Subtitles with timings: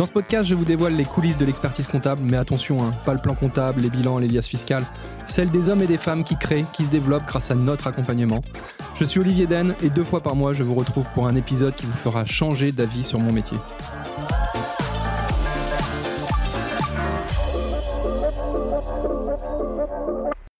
[0.00, 3.12] Dans ce podcast, je vous dévoile les coulisses de l'expertise comptable, mais attention, hein, pas
[3.12, 4.82] le plan comptable, les bilans, les liasses fiscales,
[5.26, 8.42] celles des hommes et des femmes qui créent, qui se développent grâce à notre accompagnement.
[8.98, 11.74] Je suis Olivier Den et deux fois par mois, je vous retrouve pour un épisode
[11.74, 13.58] qui vous fera changer d'avis sur mon métier.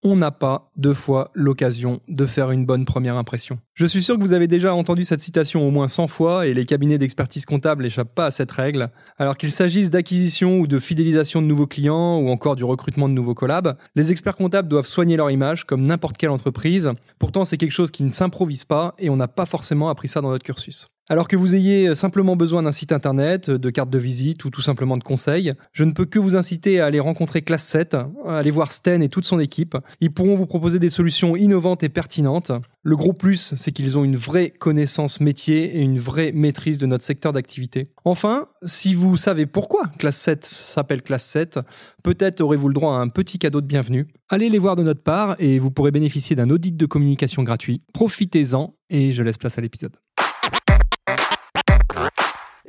[0.03, 3.59] On n'a pas deux fois l'occasion de faire une bonne première impression.
[3.75, 6.55] Je suis sûr que vous avez déjà entendu cette citation au moins 100 fois et
[6.55, 8.91] les cabinets d'expertise comptable n'échappent pas à cette règle.
[9.19, 13.15] Alors qu'il s'agisse d'acquisition ou de fidélisation de nouveaux clients ou encore du recrutement de
[13.15, 16.91] nouveaux collabs, les experts comptables doivent soigner leur image comme n'importe quelle entreprise.
[17.19, 20.21] Pourtant, c'est quelque chose qui ne s'improvise pas et on n'a pas forcément appris ça
[20.21, 20.89] dans notre cursus.
[21.11, 24.61] Alors que vous ayez simplement besoin d'un site internet, de carte de visite ou tout
[24.61, 28.39] simplement de conseils, je ne peux que vous inciter à aller rencontrer Class 7, à
[28.39, 29.77] aller voir Sten et toute son équipe.
[30.01, 32.53] Ils pourront vous proposer des solutions innovantes et pertinentes.
[32.85, 36.87] Le gros plus, c'est qu'ils ont une vraie connaissance métier et une vraie maîtrise de
[36.87, 37.91] notre secteur d'activité.
[38.05, 41.59] Enfin, si vous savez pourquoi Class 7 s'appelle Class 7,
[42.05, 44.07] peut-être aurez-vous le droit à un petit cadeau de bienvenue.
[44.29, 47.83] Allez les voir de notre part et vous pourrez bénéficier d'un audit de communication gratuit.
[47.95, 49.97] Profitez-en et je laisse place à l'épisode.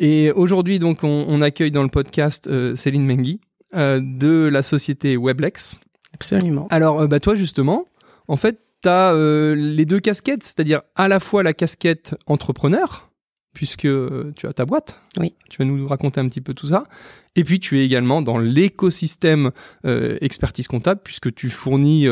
[0.01, 3.39] Et aujourd'hui, donc, on, accueille dans le podcast euh, Céline Mengui
[3.75, 5.79] euh, de la société Weblex.
[6.15, 6.65] Absolument.
[6.71, 7.85] Alors, euh, bah, toi, justement,
[8.27, 9.13] en fait, tu as
[9.55, 13.11] les deux casquettes, c'est-à-dire à la fois la casquette entrepreneur,
[13.53, 13.87] puisque
[14.35, 14.99] tu as ta boîte.
[15.19, 15.35] Oui.
[15.51, 16.85] Tu vas nous raconter un petit peu tout ça.
[17.35, 19.51] Et puis, tu es également dans l'écosystème
[19.83, 22.07] expertise comptable, puisque tu fournis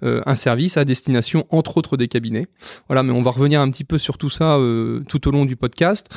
[0.00, 2.46] un service à destination, entre autres, des cabinets.
[2.88, 4.58] Voilà, mais on va revenir un petit peu sur tout ça
[5.08, 6.08] tout au long du podcast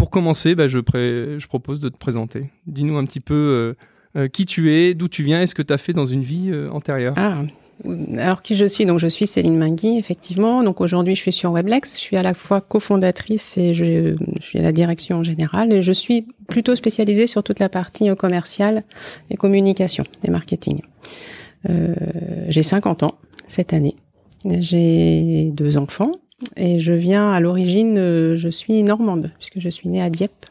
[0.00, 2.44] pour commencer, bah, je, je, propose de te présenter.
[2.66, 5.60] Dis-nous un petit peu euh, euh, qui tu es, d'où tu viens et ce que
[5.60, 7.12] tu as fait dans une vie euh, antérieure?
[7.18, 7.42] Ah,
[8.16, 8.86] alors qui je suis?
[8.86, 10.62] Donc je suis Céline Mingui, effectivement.
[10.62, 11.96] Donc aujourd'hui je suis sur Weblex.
[11.96, 15.82] Je suis à la fois cofondatrice et je, je, suis à la direction générale et
[15.82, 18.84] je suis plutôt spécialisée sur toute la partie commerciale
[19.28, 20.80] et communication et marketing.
[21.68, 21.94] Euh,
[22.48, 23.18] j'ai 50 ans
[23.48, 23.96] cette année.
[24.46, 26.12] J'ai deux enfants,
[26.56, 30.46] et je viens à l'origine, euh, je suis normande, puisque je suis née à Dieppe,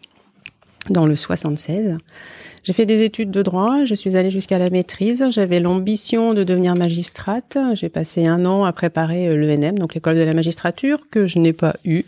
[0.90, 1.98] dans le 76.
[2.64, 5.26] J'ai fait des études de droit, je suis allée jusqu'à la maîtrise.
[5.30, 7.58] J'avais l'ambition de devenir magistrate.
[7.74, 11.40] J'ai passé un an à préparer euh, l'ENM, donc l'école de la magistrature, que je
[11.40, 12.04] n'ai pas eu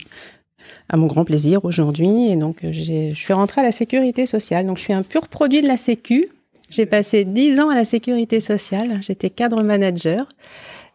[0.90, 2.32] à mon grand plaisir aujourd'hui.
[2.32, 4.66] Et donc, je suis rentrée à la sécurité sociale.
[4.66, 6.28] Donc, je suis un pur produit de la Sécu.
[6.70, 9.00] J'ai passé dix ans à la sécurité sociale.
[9.02, 10.28] J'étais cadre manager.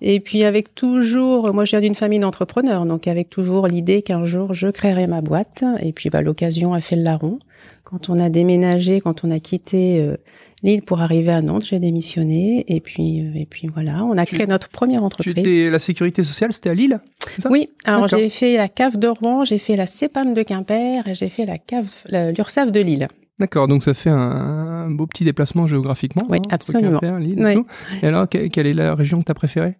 [0.02, 4.24] Et puis avec toujours, moi je viens d'une famille d'entrepreneurs, donc avec toujours l'idée qu'un
[4.24, 5.64] jour je créerai ma boîte.
[5.80, 7.38] Et puis bah, l'occasion a fait le larron.
[7.84, 10.16] Quand on a déménagé, quand on a quitté euh,
[10.62, 12.64] Lille pour arriver à Nantes, j'ai démissionné.
[12.68, 15.34] Et puis euh, et puis voilà, on a créé notre première entreprise.
[15.34, 17.00] Tu étais la sécurité sociale, c'était à Lille
[17.48, 17.70] Oui.
[17.84, 21.30] Alors j'ai fait la cave de Rouen, j'ai fait la CEPAM de Quimper et j'ai
[21.30, 23.08] fait la cave l'URSAF de Lille.
[23.38, 26.22] D'accord, donc ça fait un, beau petit déplacement géographiquement.
[26.28, 27.00] Oui, hein, absolument.
[27.02, 29.76] et, alors, quelle est la région que tu as préférée?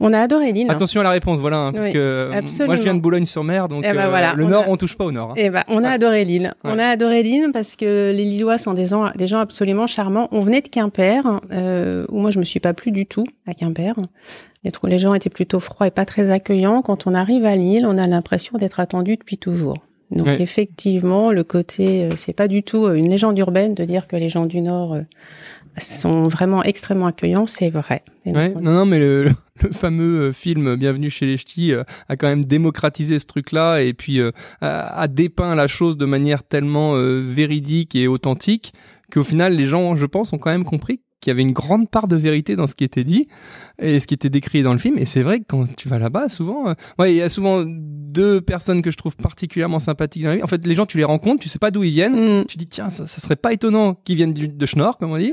[0.00, 0.66] On a adoré Lille.
[0.68, 0.74] Hein.
[0.74, 3.92] Attention à la réponse, voilà, hein, parce que moi je viens de Boulogne-sur-Mer, donc eh
[3.92, 5.34] ben euh, le Nord, on touche pas au Nord.
[5.36, 6.52] Eh ben, on a adoré Lille.
[6.64, 10.28] On a adoré Lille parce que les Lillois sont des gens, des gens absolument charmants.
[10.32, 13.54] On venait de Quimper, euh, où moi je me suis pas plu du tout à
[13.54, 13.94] Quimper.
[14.64, 16.82] Les, les gens étaient plutôt froids et pas très accueillants.
[16.82, 19.76] Quand on arrive à Lille, on a l'impression d'être attendu depuis toujours.
[20.10, 24.16] Donc effectivement, le côté, euh, c'est pas du tout une légende urbaine de dire que
[24.16, 24.96] les gens du Nord
[25.78, 28.02] sont vraiment extrêmement accueillants, c'est vrai.
[28.26, 29.32] Ouais, non, non, mais le, le,
[29.72, 33.92] fameux euh, film Bienvenue chez les Ch'tis euh, a quand même démocratisé ce truc-là et
[33.92, 38.72] puis euh, a, dépeint la chose de manière tellement véridique et authentique
[39.12, 41.88] qu'au final, les gens, je pense, ont quand même compris qu'il y avait une grande
[41.90, 43.26] part de vérité dans ce qui était dit
[43.80, 44.98] et ce qui était décrit dans le film.
[44.98, 48.42] Et c'est vrai que quand tu vas là-bas, souvent, ouais, il y a souvent deux
[48.42, 50.42] personnes que je trouve particulièrement sympathiques dans la vie.
[50.42, 52.42] En fait, les gens, tu les rencontres, tu sais pas d'où ils viennent.
[52.42, 52.44] Mm.
[52.46, 55.32] Tu dis, tiens, ça, ça, serait pas étonnant qu'ils viennent de Schnorr, comme on dit.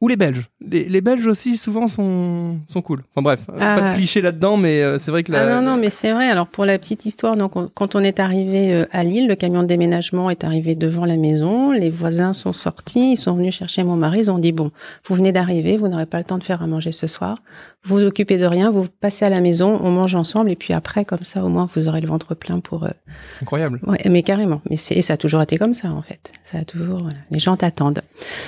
[0.00, 0.48] Ou les Belges.
[0.60, 3.02] Les, les, Belges aussi, souvent, sont, sont cool.
[3.14, 3.90] Enfin bref, pas de ah.
[3.94, 6.28] cliché là-dedans, mais euh, c'est vrai que Ah non, non, mais c'est vrai.
[6.28, 9.62] Alors, pour la petite histoire, donc, quand on est arrivé euh, à Lille, le camion
[9.62, 11.72] de déménagement est arrivé devant la maison.
[11.72, 14.20] Les voisins sont sortis, ils sont venus chercher mon mari.
[14.20, 14.70] Ils ont dit, bon,
[15.06, 17.38] vous venez d'arriver, vous n'aurez pas le temps de faire à manger ce soir.
[17.84, 20.74] Vous vous occupez de rien, vous passez à la maison, on mange ensemble, et puis
[20.74, 22.84] après, comme ça, au moins, vous aurez le ventre plein pour...
[22.84, 22.90] Euh,
[23.40, 23.80] Incroyable.
[23.86, 24.60] Ouais, mais carrément.
[24.68, 26.32] Mais et ça a toujours été comme ça, en fait.
[26.42, 27.08] Ça a toujours...
[27.30, 28.02] Les gens t'attendent.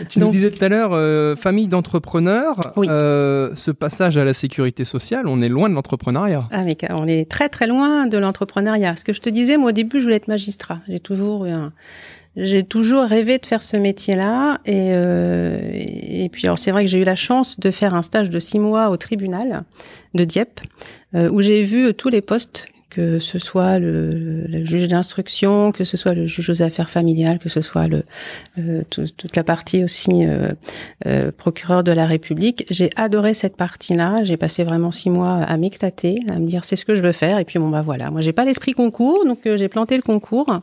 [0.08, 0.90] Tu nous disais tout à l'heure
[1.38, 2.60] famille d'entrepreneurs.
[2.76, 2.86] Oui.
[2.90, 6.48] Euh, ce passage à la sécurité sociale, on est loin de l'entrepreneuriat.
[6.50, 8.96] Ah, on est très très loin de l'entrepreneuriat.
[8.96, 10.80] Ce que je te disais, moi au début, je voulais être magistrat.
[10.88, 11.72] J'ai toujours eu un,
[12.36, 14.60] j'ai toujours rêvé de faire ce métier-là.
[14.64, 18.02] Et, euh, et puis, alors c'est vrai que j'ai eu la chance de faire un
[18.02, 19.62] stage de six mois au tribunal
[20.14, 20.60] de Dieppe,
[21.14, 25.96] euh, où j'ai vu tous les postes que ce soit le, juge d'instruction, que ce
[25.96, 27.86] soit le juge aux affaires familiales, que ce soit
[28.58, 30.52] euh, tout, toute la partie aussi euh,
[31.06, 32.64] euh, procureur de la République.
[32.70, 34.16] J'ai adoré cette partie-là.
[34.24, 37.12] J'ai passé vraiment six mois à m'éclater, à me dire c'est ce que je veux
[37.12, 37.38] faire.
[37.38, 40.60] Et puis bon bah voilà, moi j'ai pas l'esprit concours, donc j'ai planté le concours.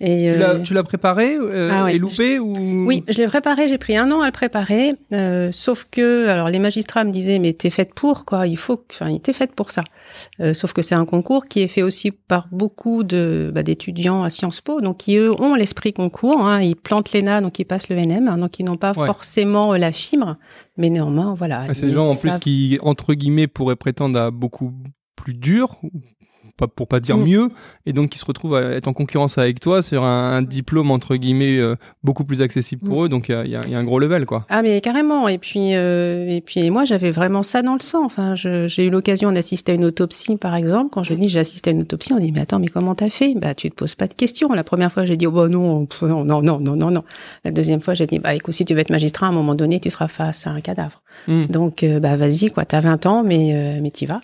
[0.00, 1.96] Et, tu l'as, tu l'as préparé euh, ah ouais.
[1.96, 2.52] et loupé ou?
[2.86, 3.68] Oui, je l'ai préparé.
[3.68, 4.92] J'ai pris un an à le préparer.
[5.12, 8.84] Euh, sauf que, alors les magistrats me disaient, mais t'es faite pour quoi Il faut,
[8.90, 9.82] enfin, t'es faite pour ça.
[10.40, 14.22] Euh, sauf que c'est un concours qui est fait aussi par beaucoup de bah, d'étudiants
[14.22, 16.40] à Sciences Po, donc qui eux ont l'esprit concours.
[16.40, 19.06] Hein, ils plantent l'ENA, donc ils passent le NM, hein, donc ils n'ont pas Ouais.
[19.06, 20.36] forcément euh, la fibre,
[20.76, 21.64] mais néanmoins, voilà.
[21.68, 24.72] Ah, C'est des gens en plus qui, entre guillemets, pourraient prétendre à beaucoup
[25.16, 25.76] plus dur,
[26.56, 27.24] pas, pour pas dire Mm.
[27.24, 27.48] mieux,
[27.86, 30.90] et donc qui se retrouvent à être en concurrence avec toi sur un, un diplôme,
[30.90, 33.04] entre guillemets, euh, beaucoup plus accessible pour Mm.
[33.04, 34.46] eux, donc il y a- il y, a- il y a un gros level, quoi.
[34.48, 35.28] Ah mais carrément.
[35.28, 38.04] Et puis euh, et puis moi j'avais vraiment ça dans le sang.
[38.04, 40.90] Enfin j'ai eu l'occasion d'assister à une autopsie par exemple.
[40.92, 43.10] Quand je dis j'ai assisté à une autopsie on dit mais attends mais comment t'as
[43.10, 43.34] fait?
[43.36, 44.52] Bah tu te poses pas de questions.
[44.52, 47.02] La première fois j'ai dit oh bah non pff, non non non non non.
[47.44, 49.54] La deuxième fois j'ai dit bah écoute si tu veux être magistrat à un moment
[49.54, 51.02] donné tu seras face à un cadavre.
[51.28, 51.46] Mm.
[51.46, 52.64] donc euh, bah vas-y quoi.
[52.64, 54.20] T'as 20 ans mais mais t'y vas.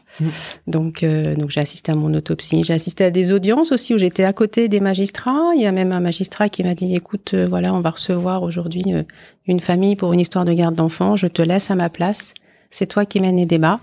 [0.67, 4.24] Donc donc j'ai assisté à mon autopsie j'ai assisté à des audiences aussi où j'étais
[4.24, 7.46] à côté des magistrats il y a même un magistrat qui m'a dit écoute euh,
[7.46, 9.02] voilà on va recevoir aujourd'hui euh,
[9.46, 12.32] une famille pour une histoire de garde d'enfants je te laisse à ma place
[12.70, 13.80] c'est toi qui mènes les débats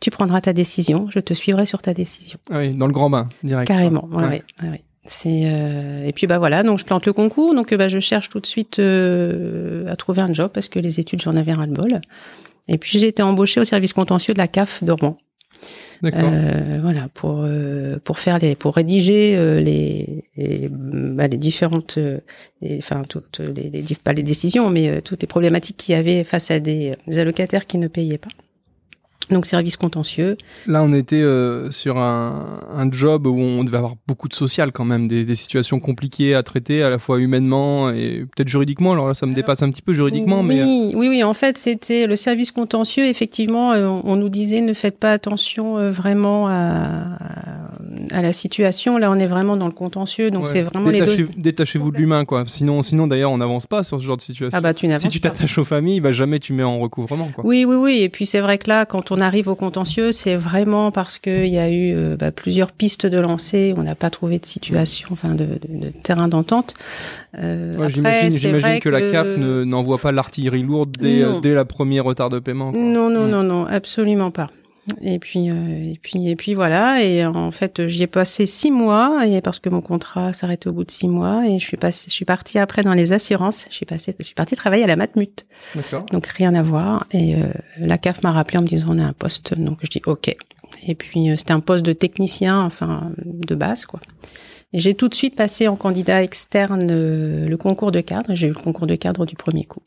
[0.00, 3.08] tu prendras ta décision je te suivrai sur ta décision Ah oui, dans le grand
[3.08, 3.68] bain, direct.
[3.68, 4.22] Carrément, quoi.
[4.22, 4.82] ouais, ouais, ouais, ouais.
[5.06, 8.28] C'est euh, et puis bah voilà, donc je plante le concours, donc bah je cherche
[8.28, 11.72] tout de suite à trouver un job parce que les études j'en avais ras le
[11.72, 12.00] bol.
[12.68, 15.16] Et puis j'ai été embauchée au service contentieux de la CAF de Rouen.
[16.04, 21.96] Euh, voilà pour euh, pour faire les pour rédiger euh, les les, bah, les différentes
[22.78, 26.50] enfin toutes les, les pas les décisions mais toutes les problématiques qu'il y avait face
[26.50, 28.30] à des allocataires qui ne payaient pas.
[29.32, 30.36] Donc service contentieux.
[30.66, 34.72] Là, on était euh, sur un, un job où on devait avoir beaucoup de social
[34.72, 38.92] quand même, des, des situations compliquées à traiter, à la fois humainement et peut-être juridiquement.
[38.92, 41.24] Alors là, ça me dépasse un petit peu juridiquement, oui, mais oui, oui.
[41.24, 43.06] En fait, c'était le service contentieux.
[43.06, 47.18] Effectivement, euh, on, on nous disait ne faites pas attention euh, vraiment à,
[48.10, 48.98] à la situation.
[48.98, 51.28] Là, on est vraiment dans le contentieux, donc ouais, c'est vraiment les détachez, deux.
[51.36, 52.44] détachez-vous de l'humain, quoi.
[52.46, 54.56] Sinon, sinon d'ailleurs, on n'avance pas sur ce genre de situation.
[54.56, 57.44] Ah bah tu si tu t'attaches aux familles, bah jamais tu mets en recouvrement, quoi.
[57.46, 57.98] Oui, oui, oui.
[58.02, 61.46] Et puis c'est vrai que là, quand on arrive au contentieux, c'est vraiment parce qu'il
[61.48, 63.74] y a eu euh, bah, plusieurs pistes de lancer.
[63.76, 66.74] On n'a pas trouvé de situation, enfin de, de, de terrain d'entente.
[67.38, 71.64] Euh, Ouais, j'imagine que, la CAF ne- n'envoie pas l'artillerie lourde dès, euh, dès la
[71.64, 72.72] première retard de paiement.
[72.72, 72.80] quoi.
[72.80, 73.30] Non, non, Mm.
[73.30, 74.50] non, non, absolument pas.
[75.00, 77.04] Et puis, euh, et puis, et puis voilà.
[77.04, 80.72] Et en fait, j'y ai passé six mois, et parce que mon contrat s'arrêtait au
[80.72, 83.66] bout de six mois, et je suis passée, je suis partie après dans les assurances.
[83.70, 86.04] Je suis passée, je suis partie travailler à la Matmut, D'accord.
[86.06, 87.06] donc rien à voir.
[87.12, 87.46] Et euh,
[87.78, 90.34] la CAF m'a rappelé en me disant on a un poste, donc je dis ok.
[90.86, 94.00] Et puis euh, c'était un poste de technicien, enfin de base quoi.
[94.72, 98.34] Et j'ai tout de suite passé en candidat externe euh, le concours de cadre.
[98.34, 99.82] J'ai eu le concours de cadre du premier coup.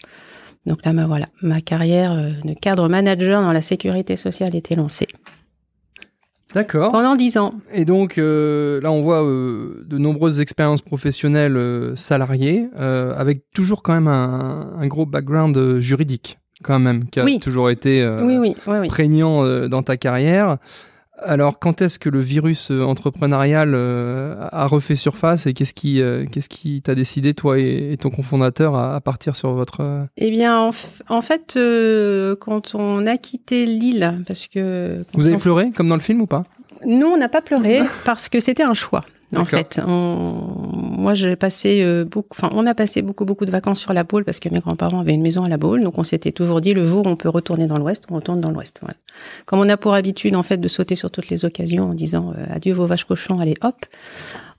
[0.65, 4.75] Donc là, ma voilà, ma carrière euh, de cadre manager dans la sécurité sociale était
[4.75, 5.07] lancée
[6.53, 6.91] D'accord.
[6.91, 7.51] pendant dix ans.
[7.73, 13.83] Et donc euh, là, on voit euh, de nombreuses expériences professionnelles euh, salariées, avec toujours
[13.83, 17.39] quand même un, un gros background juridique, quand même, qui a Oui.
[17.39, 20.57] toujours été oui, oui, prégnant dans ta carrière.
[21.19, 26.01] Alors, quand est-ce que le virus euh, entrepreneurial euh, a refait surface et qu'est-ce qui
[26.01, 30.69] euh, qu'est-ce qui t'a décidé, toi et, ton cofondateur, à, partir sur votre Eh bien,
[31.07, 35.87] en, fait, euh, quand on a quitté l'île, parce que Vous avez on- pleuré comme
[35.87, 36.43] dans le film ou pas?
[36.85, 39.05] Nous, on n'a pas pleuré parce que c'était un choix.
[39.35, 40.84] En fait, on...
[41.05, 42.29] moi, j'ai passé euh, beaucoup.
[42.31, 45.01] Enfin, on a passé beaucoup, beaucoup de vacances sur la Baule parce que mes grands-parents
[45.01, 45.83] avaient une maison à la Baule.
[45.83, 48.41] Donc, on s'était toujours dit le jour où on peut retourner dans l'Ouest, on retourne
[48.41, 48.79] dans l'Ouest.
[48.81, 48.95] Voilà.
[49.45, 52.33] Comme on a pour habitude, en fait, de sauter sur toutes les occasions en disant
[52.35, 53.85] euh, adieu vos vaches cochons, allez hop,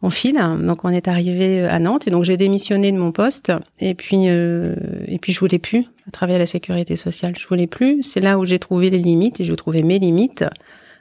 [0.03, 0.41] on file.
[0.63, 3.51] Donc, on est arrivé à Nantes et donc j'ai démissionné de mon poste
[3.81, 4.77] et puis euh,
[5.09, 7.35] et puis je voulais plus travailler à la sécurité sociale.
[7.37, 8.05] Je voulais plus.
[8.05, 10.45] C'est là où j'ai trouvé les limites et je trouvais mes limites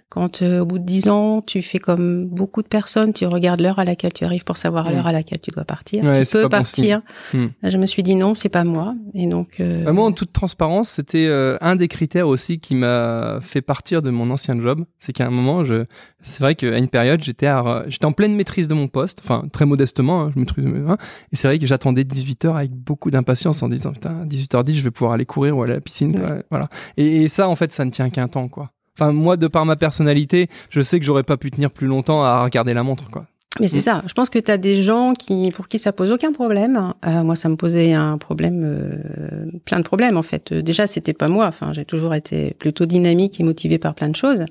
[0.09, 3.59] quand euh, au bout de dix ans, tu fais comme beaucoup de personnes, tu regardes
[3.59, 6.03] l'heure à laquelle tu arrives pour savoir à l'heure à laquelle tu dois partir.
[6.03, 7.01] Ouais, tu peux bon partir.
[7.33, 7.47] Hmm.
[7.63, 8.95] Je me suis dit non, c'est pas moi.
[9.13, 12.75] Et donc, euh, Bah, moi, en toute transparence, c'était euh, un des critères aussi qui
[12.75, 14.85] m'a fait partir de mon ancien job.
[14.99, 15.85] C'est qu'à un moment, je,
[16.21, 19.45] c'est vrai qu'à une période, j'étais, à- j'étais en pleine maîtrise de mon poste, enfin
[19.51, 20.65] très modestement, hein, je maîtrise.
[20.87, 20.97] hein,
[21.33, 24.83] et c'est vrai que j'attendais 18 heures avec beaucoup d'impatience en disant putain, 18h10, je
[24.83, 26.37] vais pouvoir aller courir ou aller à la piscine, quoi.
[26.51, 26.69] voilà.
[26.95, 28.71] Et, et ça, en fait, ça ne tient qu'un temps, quoi.
[28.97, 32.23] Enfin, moi, de par ma personnalité, je sais que j'aurais pas pu tenir plus longtemps
[32.23, 33.25] à regarder la montre, quoi.
[33.61, 33.81] Mais c'est Mm.
[33.81, 34.03] ça.
[34.05, 36.93] Je pense que tu as des gens qui, pour qui ça pose aucun problème.
[37.05, 40.51] Euh, moi, ça me posait un problème, euh, plein de problèmes en fait.
[40.51, 41.47] Euh, Déjà, c'était pas moi.
[41.47, 44.43] Enfin, j'ai toujours été plutôt dynamique et motivée par plein de choses.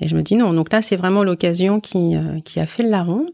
[0.00, 0.52] Et je me dis non.
[0.54, 3.26] Donc là, c'est vraiment l'occasion qui, euh, qui a fait le larron.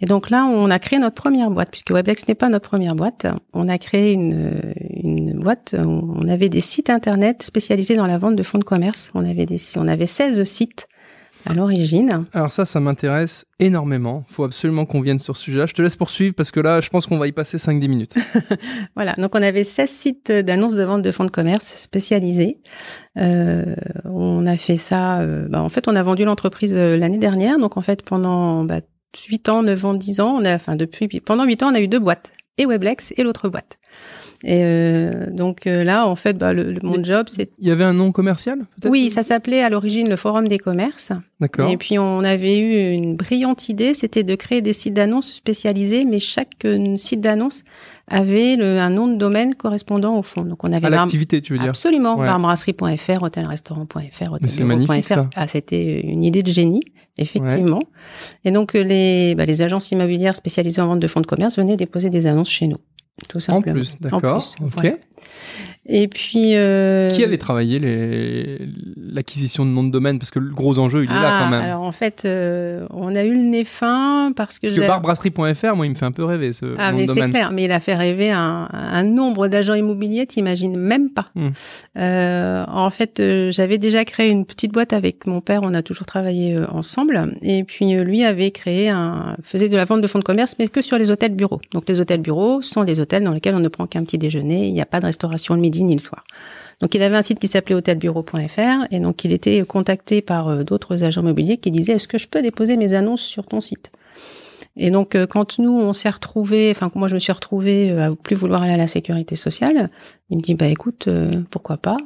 [0.00, 2.94] Et donc là, on a créé notre première boîte, puisque Weblex n'est pas notre première
[2.94, 3.26] boîte.
[3.54, 5.74] On a créé une, une boîte.
[5.78, 9.10] où On avait des sites internet spécialisés dans la vente de fonds de commerce.
[9.14, 10.86] On avait des, on avait 16 sites
[11.48, 12.26] à l'origine.
[12.32, 14.24] Alors ça, ça m'intéresse énormément.
[14.28, 15.66] Faut absolument qu'on vienne sur ce sujet-là.
[15.66, 18.14] Je te laisse poursuivre parce que là, je pense qu'on va y passer 5-10 minutes.
[18.96, 22.60] Voilà, donc on avait 16 sites d'annonces de vente de fonds de commerce spécialisés.
[23.18, 27.18] Euh, on a fait ça, euh, bah, en fait, on a vendu l'entreprise euh, l'année
[27.18, 27.58] dernière.
[27.58, 28.80] Donc en fait, pendant bah,
[29.28, 31.80] 8 ans, 9 ans, 10 ans, on a, enfin depuis, pendant 8 ans, on a
[31.80, 33.78] eu deux boîtes, et Weblex et l'autre boîte.
[34.44, 37.50] Et euh, donc euh, là, en fait, bah, le, le- mon job, c'est...
[37.58, 41.10] Il y avait un nom commercial Oui, ça s'appelait à l'origine le Forum des commerces.
[41.40, 41.70] D'accord.
[41.70, 46.04] Et puis on avait eu une brillante idée, c'était de créer des sites d'annonces spécialisés,
[46.04, 47.62] mais chaque euh, site d'annonce
[48.08, 50.42] avait le- un nom de domaine correspondant au fond.
[50.44, 51.70] Donc on avait À l'activité, tu veux dire?
[51.70, 52.26] Absolument Ouais.
[52.26, 55.24] barbrasserie.fr, hôtelrestaurant.fr, hôtelbureau.fr.
[55.34, 56.82] Ah, c'était une idée de génie,
[57.18, 57.80] effectivement.
[58.44, 61.76] Et donc les bah, les agences immobilières spécialisées en vente de fonds de commerce venaient
[61.76, 62.78] déposer des annonces chez nous,
[63.28, 63.74] tout En simplement.
[63.74, 64.44] plus, d'accord.
[64.76, 64.98] Ok.
[65.88, 68.58] Et puis euh, Qui avait travaillé les-
[69.12, 70.18] l'acquisition de noms de domaine?
[70.18, 71.62] Parce que le gros enjeu, il est là ah, quand même.
[71.62, 75.76] Alors en fait, euh, on a eu le nez fin parce que Parce que barbrasserie.fr,
[75.76, 77.72] moi, il me fait un peu rêver ce Ah, nom mais c'est clair, mais il
[77.72, 81.28] a fait rêver un, un nombre d'agents immobiliers, t'imagines même pas.
[81.34, 81.48] Hmm.
[81.98, 86.06] Euh, en fait, j'avais déjà créé une petite boîte avec mon père, on a toujours
[86.06, 90.24] travaillé ensemble, et puis lui avait créé un, faisait de la vente de fonds de
[90.24, 91.60] commerce, mais que sur les hôtels bureaux.
[91.72, 94.66] Donc les hôtels bureaux sont des hôtels dans lesquels on ne prend qu'un petit déjeuner,
[94.66, 96.24] il n'y a pas de restauration le midi ni le soir.
[96.80, 100.62] Donc il avait un site qui s'appelait hôtelbureau.fr et donc il était contacté par euh,
[100.62, 103.90] d'autres agents immobiliers qui disaient est-ce que je peux déposer mes annonces sur ton site?
[104.76, 108.12] Et donc, euh, quand nous, on s'est retrouvés, enfin, moi, je me suis retrouvée euh,
[108.12, 109.90] à plus vouloir aller à la sécurité sociale,
[110.28, 111.96] il me dit, bah, écoute, euh, pourquoi pas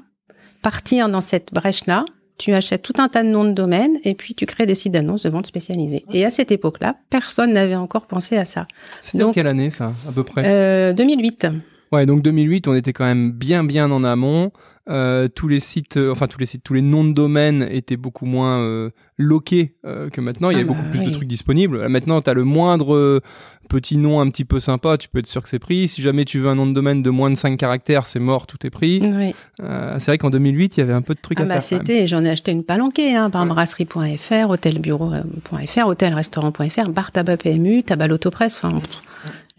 [0.63, 2.05] partir dans cette brèche-là,
[2.37, 4.93] tu achètes tout un tas de noms de domaine et puis tu crées des sites
[4.93, 6.05] d'annonces de vente spécialisés.
[6.13, 8.67] Et à cette époque-là, personne n'avait encore pensé à ça.
[9.03, 10.43] C'était en quelle année, ça, à peu près?
[10.47, 11.47] Euh, 2008.
[11.93, 14.53] Ouais, donc 2008, on était quand même bien, bien en amont.
[14.89, 17.97] Euh, tous les sites, euh, enfin tous les sites, tous les noms de domaine étaient
[17.97, 20.51] beaucoup moins euh, loqués euh, que maintenant.
[20.51, 21.87] Il y Ah avait bah beaucoup plus de trucs disponibles.
[21.89, 23.21] Maintenant, tu as le moindre
[23.69, 25.87] petit nom un petit peu sympa, tu peux être sûr que c'est pris.
[25.87, 28.49] Si jamais tu veux un nom de domaine de moins de 5 caractères, c'est mort,
[28.49, 29.01] tout est pris.
[29.01, 29.35] Oui.
[29.61, 32.09] C'est vrai qu'en 2008, il y avait un peu de trucs Ah à bah c'était,
[32.09, 38.61] j'en ai acheté une palanquée, hein, par brasserie.fr, hôtelbureau.fr, hôtelrestaurant.fr, bar tabac PMU, tabac l'autopresse,
[38.61, 38.81] enfin,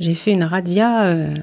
[0.01, 1.33] j'ai fait une radia, euh,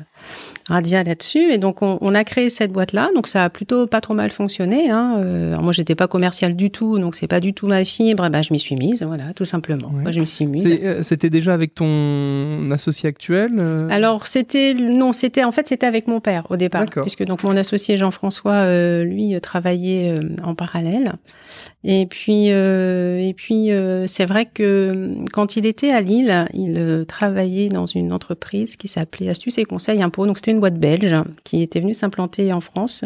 [0.69, 4.01] radia là-dessus, et donc on, on a créé cette boîte-là, donc ça a plutôt pas
[4.01, 7.41] trop mal fonctionné, hein, euh, alors moi j'étais pas commercial du tout, donc c'est pas
[7.41, 10.03] du tout ma fibre, et ben je m'y suis mise, voilà, tout simplement, Ouais.
[10.03, 10.67] Moi, je m'y suis mise.
[10.83, 15.87] Euh, C'était déjà avec ton associé actuel euh, Alors c'était non, c'était en fait c'était
[15.87, 18.67] avec mon père au départ, puisque donc mon associé Jean-François
[19.05, 21.13] lui travaillait en parallèle.
[21.85, 23.71] Et puis et puis
[24.07, 29.29] c'est vrai que quand il était à Lille, il travaillait dans une entreprise qui s'appelait
[29.29, 30.27] Astuces et Conseils Impôts.
[30.27, 31.15] Donc c'était une boîte belge
[31.45, 33.05] qui était venue s'implanter en France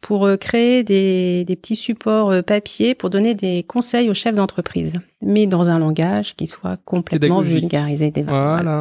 [0.00, 4.34] pour euh, créer des, des petits supports euh, papier pour donner des conseils aux chefs
[4.34, 8.10] d'entreprise, mais dans un langage qui soit complètement vulgarisé.
[8.12, 8.80] des- Voilà.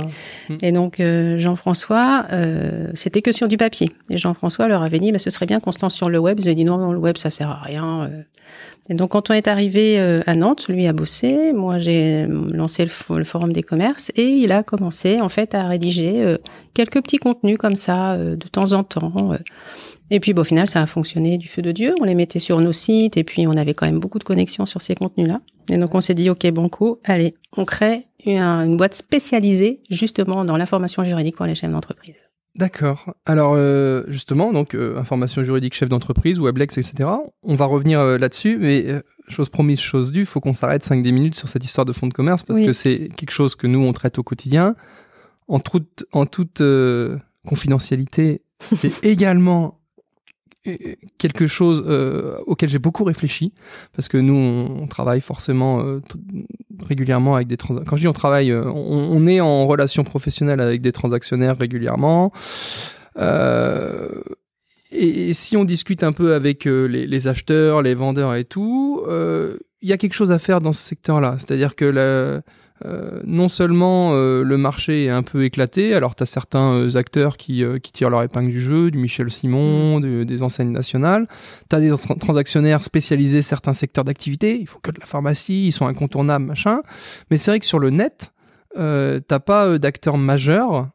[0.61, 3.91] et donc euh, Jean-François, euh, c'était que sur du papier.
[4.11, 6.39] Et Jean-François leur avait dit, bah, ce serait bien qu'on se lance sur le web.
[6.39, 8.09] Ils ont dit non, non, le web ça sert à rien.
[8.89, 12.83] Et donc quand on est arrivé euh, à Nantes, lui a bossé, moi j'ai lancé
[12.83, 16.37] le, fo- le forum des commerces et il a commencé en fait à rédiger euh,
[16.73, 19.35] quelques petits contenus comme ça euh, de temps en temps.
[20.09, 21.93] Et puis bon, au final, ça a fonctionné du feu de Dieu.
[21.99, 24.65] On les mettait sur nos sites et puis on avait quand même beaucoup de connexions
[24.65, 25.41] sur ces contenus-là.
[25.69, 30.45] Et donc on s'est dit, ok, banco, allez, on crée une, une boîte spécialisée justement
[30.45, 32.26] dans l'information juridique pour les chefs d'entreprise.
[32.57, 33.13] D'accord.
[33.25, 37.09] Alors euh, justement, donc euh, information juridique, chef d'entreprise, Weblex, etc.
[37.43, 38.85] On va revenir euh, là-dessus, mais
[39.27, 42.13] chose promise, chose due, faut qu'on s'arrête 5-10 minutes sur cette histoire de fonds de
[42.13, 42.65] commerce parce Oui.
[42.65, 44.75] que c'est quelque chose que nous on traite au quotidien.
[45.47, 46.61] En toute, en toute
[47.47, 49.76] confidentialité, c'est également
[51.17, 53.53] quelque chose euh, auquel j'ai beaucoup réfléchi
[53.95, 56.01] parce que nous on, travaille forcément euh,
[56.87, 57.89] régulièrement avec des transactions.
[57.89, 62.31] Quand je dis on travaille, euh, on, est en relation professionnelle avec des transactionnaires régulièrement.
[64.91, 69.03] Et, si on discute un peu avec les, acheteurs, les vendeurs et tout,
[69.81, 71.35] il y a quelque chose à faire dans ce secteur-là.
[71.37, 72.41] C'est-à-dire que
[72.85, 76.95] euh, non seulement euh, le marché est un peu éclaté, alors tu as certains euh,
[76.95, 80.25] acteurs qui, qui, tirent leur épingle du jeu, du Michel Simon, mm.
[80.25, 81.27] des enseignes nationales,
[81.69, 85.71] tu as des transactionnaires spécialisés certains secteurs d'activité, il faut que de la pharmacie, ils
[85.71, 86.81] sont incontournables, machin,
[87.31, 88.31] mais c'est vrai que sur le net,
[88.75, 90.89] t'as pas d'acteurs majeurs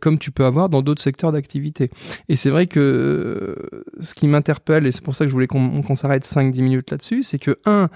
[0.00, 1.90] comme tu peux avoir dans d'autres secteurs d'activité.
[2.30, 3.54] Et c'est vrai que
[4.00, 7.22] ce qui m'interpelle, et c'est pour ça que je voulais qu'on s'arrête 5-10 minutes là-dessus,
[7.22, 7.90] c'est que, un,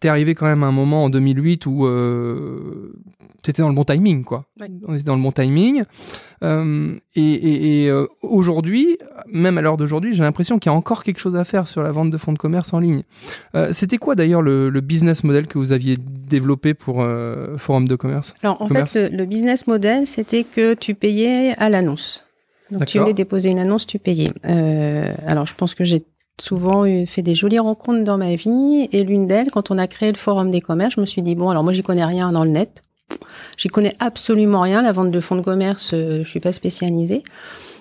[0.00, 2.92] t'es arrivé quand même à un moment en 2008 où euh,
[3.42, 4.46] t'étais dans le bon timing, quoi.
[4.86, 5.84] On était dans le bon timing.
[6.42, 8.98] Euh, et, et, euh, aujourd'hui,
[9.30, 11.82] même à l'heure d'aujourd'hui, j'ai l'impression qu'il y a encore quelque chose à faire sur
[11.82, 13.02] la vente de fonds de commerce en ligne.
[13.54, 17.06] Euh, C'était quoi d'ailleurs le, le, business model que vous aviez développé pour
[17.58, 18.34] Forum de commerce?
[18.42, 22.24] Alors en fait, le, business model, c'était que tu payais à l'annonce.
[22.70, 24.30] Donc tu voulais déposer une annonce, tu payais.
[24.44, 26.04] Euh, alors je pense que j'ai
[26.40, 30.10] souvent fait des jolies rencontres dans ma vie et l'une d'elles, quand on a créé
[30.10, 32.44] le forum des commerces, je me suis dit bon alors moi j'y connais rien dans
[32.44, 32.82] le net,
[33.56, 37.22] j'y connais absolument rien, la vente de fonds de commerce, euh, je suis pas spécialisée.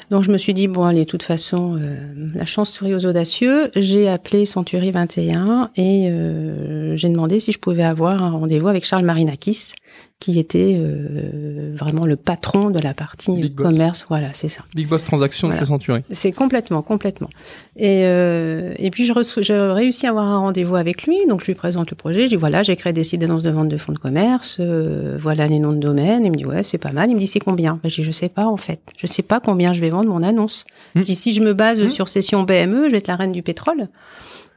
[0.10, 1.96] Donc je me suis dit bon allez, de toute façon, euh,
[2.34, 3.70] la chance sourit aux audacieux.
[3.75, 8.86] J'ai appelé Century 21 et euh, j'ai demandé si je pouvais avoir un rendez-vous avec
[8.86, 9.74] Charles Marinakis,
[10.19, 14.05] qui était euh, vraiment le patron de la partie commerce.
[14.10, 14.63] Voilà, c'est ça.
[14.75, 16.01] Big Boss Transaction chez Century.
[16.12, 17.29] C'est complètement, complètement.
[17.77, 21.25] Et, euh, et puis, je, j'ai réussi à avoir un rendez-vous avec lui.
[21.27, 22.24] Donc, je lui présente le projet.
[22.24, 24.58] Je dis, voilà, j'ai créé des sites d'annonces de vente de fonds de commerce.
[24.60, 26.25] Euh, voilà les noms de domaine.
[26.25, 27.10] Il me dit, ouais, c'est pas mal.
[27.10, 27.79] Il me dit, c'est combien?
[27.81, 28.81] Ben, Je dis, je sais pas, en fait.
[28.98, 30.65] Je sais pas combien je vais vendre mon annonce.
[30.96, 31.00] Mmh.
[31.00, 31.89] Je dis, si je me base mmh.
[31.89, 33.88] sur session BME, je vais être la reine du pétrole.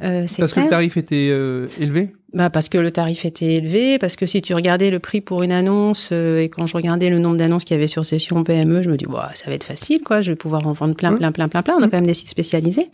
[0.03, 2.13] Euh, parce que le tarif était euh, élevé?
[2.35, 5.43] Bah parce que le tarif était élevé, parce que si tu regardais le prix pour
[5.43, 8.43] une annonce euh, et quand je regardais le nombre d'annonces qu'il y avait sur session
[8.43, 10.95] PME, je me dis bah ça va être facile quoi, je vais pouvoir en vendre
[10.95, 11.75] plein plein plein plein plein.
[11.79, 12.89] On a quand même des sites spécialisés.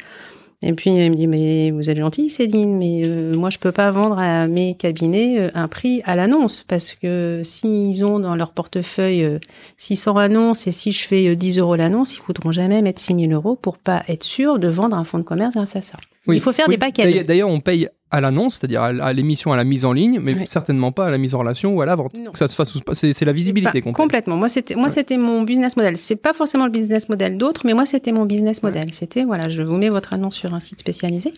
[0.61, 3.03] Et puis il me dit mais vous êtes gentille Céline, mais
[3.37, 8.05] moi je peux pas vendre à mes cabinets un prix à l'annonce parce que s'ils
[8.05, 9.39] ont dans leur portefeuille
[9.77, 13.55] 600 annonces et si je fais 10 euros l'annonce, ils voudront jamais mettre 6000 euros
[13.55, 15.97] pour pas être sûr de vendre un fonds de commerce grâce à ça.
[16.35, 17.25] Il faut faire des paquets.
[17.25, 20.93] D'ailleurs, on paye à l'annonce, c'est-à-dire à l'émission, à la mise en ligne, mais certainement
[20.93, 22.13] pas à la mise en relation ou à la vente.
[22.13, 24.37] Que ça se fasse, c'est la visibilité qu'on Complètement.
[24.37, 25.97] Moi, c'était, moi, c'était mon business model.
[25.99, 28.95] C'est pas forcément le business model d'autres, mais moi, c'était mon business model.
[28.95, 31.33] C'était, voilà, je vous mets votre annonce sur un site spécialisé.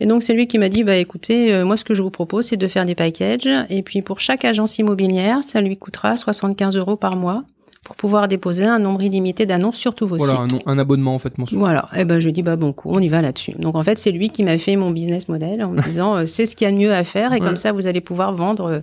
[0.00, 2.10] Et donc, c'est lui qui m'a dit, bah, écoutez, euh, moi, ce que je vous
[2.10, 3.48] propose, c'est de faire des packages.
[3.70, 7.44] Et puis, pour chaque agence immobilière, ça lui coûtera 75 euros par mois
[7.84, 10.26] pour pouvoir déposer un nombre illimité d'annonces sur tous vos sites.
[10.26, 11.58] Voilà, un, abonnement en fait mensuel.
[11.58, 13.52] Voilà, et eh ben je dis bah bon coup, on y va là-dessus.
[13.58, 16.26] Donc en fait, c'est lui qui m'a fait mon business model en me disant euh,
[16.26, 18.34] c'est ce qu'il y a de mieux à faire et comme ça vous allez pouvoir
[18.34, 18.80] vendre euh,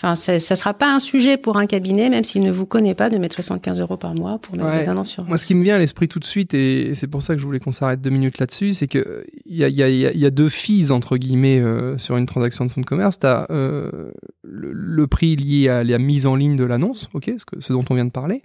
[0.00, 2.94] Enfin, ça ne sera pas un sujet pour un cabinet, même s'il ne vous connaît
[2.94, 5.24] pas, de mettre 75 euros par mois pour mettre des annonces sur.
[5.24, 7.40] Moi, ce qui me vient à l'esprit tout de suite, et c'est pour ça que
[7.40, 10.26] je voulais qu'on s'arrête deux minutes là-dessus, c'est que il y a, y, a, y
[10.26, 13.18] a, deux fees entre guillemets euh, sur une transaction de fonds de commerce.
[13.18, 14.12] T'as euh,
[14.44, 17.72] le, le, prix lié à la mise en ligne de l'annonce, ok, ce, que, ce
[17.72, 18.42] dont on vient de parler,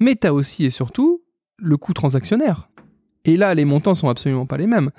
[0.00, 1.22] mais tu as aussi et surtout
[1.56, 2.68] le coût transactionnaire.
[3.26, 4.90] Et là, les montants sont absolument pas les mêmes.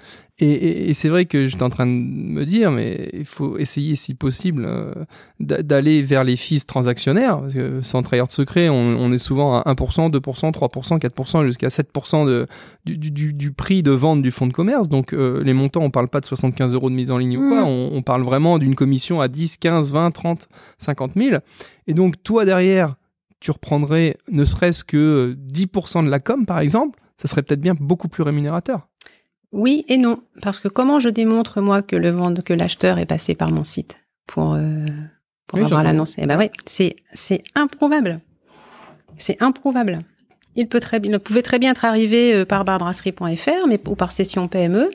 [0.44, 4.16] Et, c'est vrai que j'étais en train de me dire, mais il faut essayer, si
[4.16, 4.92] possible, euh,
[5.40, 7.40] d'aller vers les fees transactionnaires.
[7.42, 11.68] Parce que sans trahir de secret, on, est souvent à 1%, 2%, 3%, 4%, jusqu'à
[11.68, 12.48] 7% de,
[12.86, 14.90] du, prix de vente du fonds de commerce.
[14.90, 17.48] Donc euh, les montants, on parle pas de 75 euros de mise en ligne ou
[17.48, 17.68] quoi, mmh.
[17.68, 20.48] on, on parle vraiment d'une commission à 10, 15, 20, 30,
[20.80, 21.38] 50 000.
[21.86, 22.96] Et donc toi, derrière,
[23.40, 27.76] tu reprendrais ne serait-ce que 10% de la com, par exemple ça serait peut-être bien
[27.80, 28.88] beaucoup plus rémunérateur.
[29.52, 33.06] Oui et non, parce que comment je démontre moi que le vendre, que l'acheteur est
[33.06, 34.86] passé par mon site pour euh,
[35.46, 36.16] pour avoir l'annonce?
[36.18, 38.22] Eh ben oui, c'est c'est improbable.
[39.18, 40.00] C'est improbable.
[40.56, 43.96] Il peut très bien, il pouvait très bien être arrivé euh, par barbrasserie.fr, mais ou
[43.96, 44.90] par session PME.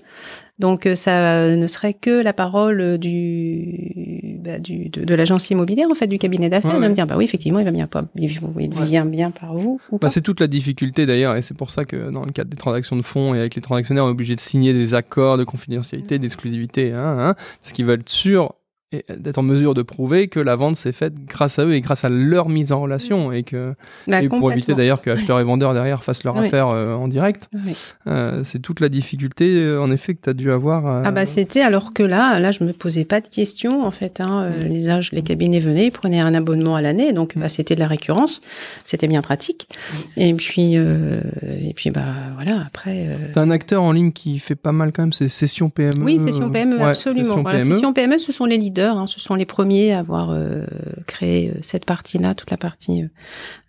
[0.59, 5.95] Donc euh, ça ne serait que la parole du, bah, du de, l'agence immobilière en
[5.95, 6.81] fait du cabinet d'affaires.
[6.81, 9.81] De me dire bah oui effectivement il va bien pas il, vient bien par vous.
[10.01, 12.57] bah, c'est toute la difficulté d'ailleurs et c'est pour ça que dans le cadre des
[12.57, 15.45] transactions de fonds et avec les transactionnaires on est obligé de signer des accords de
[15.45, 18.55] confidentialité, d'exclusivité, hein, hein, parce qu'ils veulent être sûrs
[18.92, 21.81] et d'être en mesure de prouver que la vente s'est faite grâce à eux et
[21.81, 23.75] grâce à leur mise en relation et que
[24.07, 26.46] Bah, et pour éviter d'ailleurs que acheteurs et vendeurs derrière fassent leur Oui.
[26.46, 27.49] affaire euh, en direct.
[27.66, 27.77] Oui.
[28.07, 30.87] Euh, c'est toute la difficulté euh, en effet que tu as dû avoir.
[30.87, 33.90] euh, Ah bah c'était alors que là, là je me posais pas de questions en
[33.90, 34.20] fait.
[34.20, 34.44] Hein.
[34.44, 34.68] Euh, Mm.
[34.68, 37.81] Les âges, les cabinets venaient, ils prenaient un abonnement à l'année, donc bah, c'était de
[37.81, 38.40] la récurrence,
[38.85, 39.68] c'était bien pratique.
[40.16, 41.20] Et puis euh,
[41.61, 42.05] et puis bah
[42.37, 43.07] voilà après.
[43.09, 46.05] euh, T'as un acteur en ligne qui fait pas mal quand même, c'est Session PME.
[46.05, 47.25] Oui, Session PME, Ouais, absolument.
[47.27, 47.72] Session Voilà, PME.
[47.75, 50.65] Session PME, ce sont les leaders, hein, ce sont les premiers à avoir euh,
[51.07, 53.09] créé euh, cette partie-là, toute la partie euh,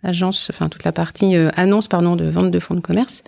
[0.02, 3.22] agence, enfin toute la partie annonce, pardon, de vente de fonds de commerce.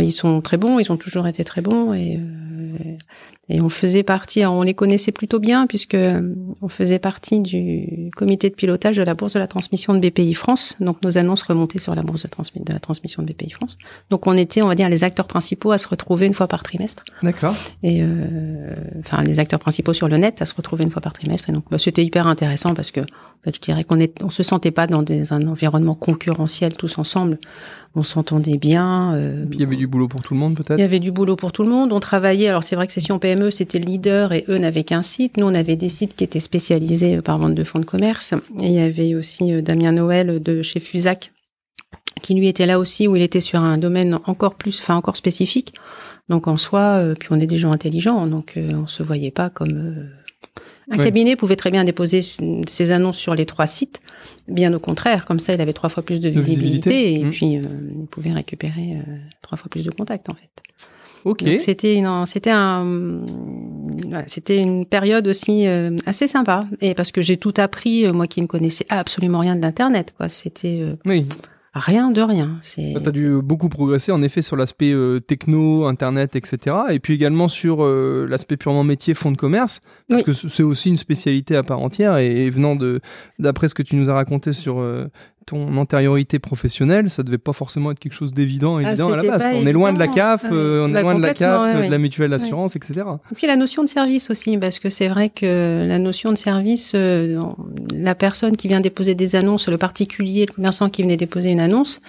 [0.00, 1.94] Ils sont très bons, ils ont toujours été très bons
[3.50, 8.10] et on faisait partie, on les connaissait plutôt bien puisque euh, on faisait partie du
[8.14, 10.76] comité de pilotage de la bourse de la transmission de BPI France.
[10.80, 13.78] Donc nos annonces remontaient sur la bourse de, la transmission de BPI France.
[14.10, 16.62] Donc on était, on va dire, les acteurs principaux à se retrouver une fois par
[16.62, 17.54] trimestre D'accord.
[17.82, 21.14] et euh, enfin les acteurs principaux sur le net à se retrouver une fois par
[21.14, 24.22] trimestre et donc bah, c'était hyper intéressant parce que en fait, je dirais qu'on est
[24.22, 27.38] on se sentait pas dans des, un environnement concurrentiel tous ensemble
[27.94, 30.78] on s'entendait bien euh, il y avait du boulot pour tout le monde il peut-être.
[30.78, 31.92] y avait du boulot pour tout le monde.
[31.92, 32.48] On travaillait.
[32.48, 35.36] Alors c'est vrai que Session PME c'était le leader et eux n'avaient qu'un site.
[35.36, 38.34] Nous on avait des sites qui étaient spécialisés euh, par vente de fonds de commerce.
[38.62, 41.32] Et il y avait aussi euh, Damien Noël de chez Fusac
[42.22, 45.16] qui lui était là aussi où il était sur un domaine encore plus, enfin encore
[45.16, 45.72] spécifique.
[46.28, 49.30] Donc en soi, euh, puis on est des gens intelligents, donc euh, on se voyait
[49.30, 50.04] pas comme euh,
[50.90, 51.04] un Ouais.
[51.04, 54.00] cabinet pouvait très bien déposer ses annonces sur les trois sites.
[54.48, 57.20] Bien au contraire, comme ça il avait trois fois plus de De visibilité, visibilité.
[57.20, 57.30] et Mmh.
[57.30, 57.62] puis euh,
[58.00, 60.50] il pouvait récupérer euh, trois fois plus de contacts en fait.
[61.24, 61.44] Ok.
[61.58, 63.20] C'était une, c'était un,
[64.26, 66.64] c'était une période aussi euh, assez sympa.
[66.80, 70.14] Et parce que j'ai tout appris, euh, moi qui ne connaissais absolument rien de l'internet,
[70.16, 70.28] quoi.
[70.28, 71.26] C'était euh, Oui.
[71.74, 72.58] rien de rien.
[72.62, 76.76] Tu as dû beaucoup progresser en effet sur l'aspect euh, techno, internet, etc.
[76.90, 80.24] Et puis également sur euh, l'aspect purement métier, fonds de commerce, parce Oui.
[80.24, 82.16] que c'est aussi une spécialité à part entière.
[82.18, 83.00] Et, et venant de,
[83.38, 85.06] d'après ce que tu nous as raconté sur euh,
[85.48, 89.22] ton antériorité professionnelle, ça devait pas forcément être quelque chose d'évident, Ah, évident à la
[89.22, 89.48] base.
[89.54, 90.08] On est loin de la.
[90.08, 93.00] CAF, Ah, euh, on est loin de la CAF, ouais, de la mutuelle d'assurance, etc.
[93.32, 96.36] Et puis la notion de service aussi, parce que c'est vrai que la notion de
[96.36, 97.40] service, euh,
[97.94, 101.60] la personne qui vient déposer des annonces, le particulier, le commerçant qui venait déposer une
[101.60, 102.00] annonce,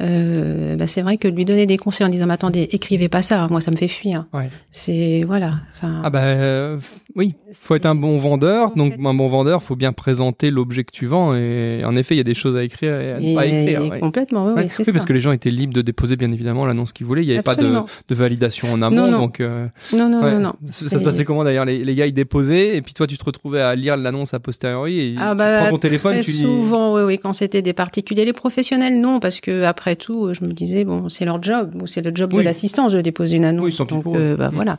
[0.00, 3.22] euh, bah, c'est vrai que lui donner des conseils en disant mais attendez, écrivez pas
[3.22, 4.26] ça, moi ça me fait fuir.
[4.32, 4.48] Ouais.
[4.70, 5.54] C'est voilà.
[5.82, 6.78] Ah bah euh,
[7.14, 8.74] oui, faut être un bon vendeur.
[8.74, 11.34] Donc un bon vendeur, faut bien présenter l'objet que tu vends.
[11.34, 13.82] Et en effet, il y a des choses à écrire et à ne pas écrire.
[13.86, 14.00] ouais.
[14.00, 14.92] complètement, oui, Ouais.
[14.92, 17.22] parce que les gens étaient libres de déposer bien évidemment l'annonce qu'ils voulaient.
[17.22, 18.96] Il n'y avait pas de, validation en amont.
[18.96, 19.18] Non, non.
[19.18, 20.32] Donc, euh, Non, non, ouais.
[20.34, 20.52] non, non.
[20.70, 23.16] Ça, ça se passait comment d'ailleurs les, les gars ils déposaient et puis toi tu
[23.18, 26.22] te retrouvais à lire l'annonce a posteriori et Ah tu bah, prends ton téléphone, très
[26.22, 30.32] tu souvent, oui, oui, quand c'était des particuliers, les professionnels, non, parce que après tout,
[30.32, 32.40] je me disais bon, c'est leur job, ou c'est le job Oui.
[32.40, 34.54] de l'assistance de déposer une annonce, Oui, tant pis donc euh, bah Mm.
[34.54, 34.76] voilà.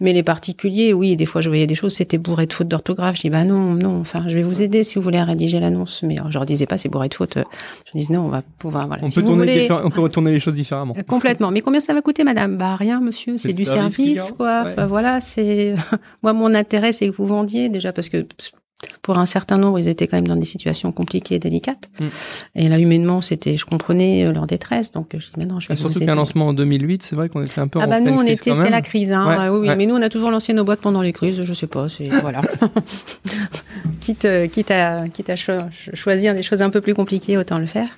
[0.00, 3.16] Mais les particuliers, oui, des fois je voyais des choses, c'était bourré de fautes d'orthographe.
[3.16, 6.02] Je dis bah non, non, enfin, je vais vous aider si vous voulez rédiger l'annonce,
[6.02, 7.38] mais alors, je leur disais pas c'est bourré de fautes.
[7.92, 9.02] Je disais non, on va pouvoir, voilà.
[9.04, 10.94] On, si peut tourner voulez- on peut retourner les choses différemment.
[10.98, 11.50] Euh, Complètement.
[11.50, 12.56] Mais combien ça va coûter, madame?
[12.56, 13.36] Bah rien, monsieur.
[13.36, 14.64] C'est du service quoi.
[14.64, 14.86] Ouais.
[14.86, 15.74] Voilà, c'est
[16.22, 18.26] moi mon intérêt, c'est que vous vendiez déjà parce que
[19.02, 21.88] pour un certain nombre, ils étaient quand même dans des situations compliquées et délicates.
[22.00, 22.04] Mm.
[22.56, 24.92] Et là, humainement, c'était, je comprenais euh, leur détresse.
[24.92, 27.42] Donc, je dis mais non, je vais surtout qu'un lancement en 2008, c'est vrai qu'on
[27.42, 29.26] était un peu Ah en bah nous pleine on crise était c'était la crise hein.
[29.28, 29.76] Ouais, Ah oui oui ouais.
[29.76, 32.08] mais nous on a toujours lancé nos boîtes pendant les crises je sais pas c'est
[32.08, 32.40] voilà
[34.00, 35.52] quitte euh, quitte à quitte à cho-
[35.94, 37.88] choisir des choses un peu plus compliquées autant le faire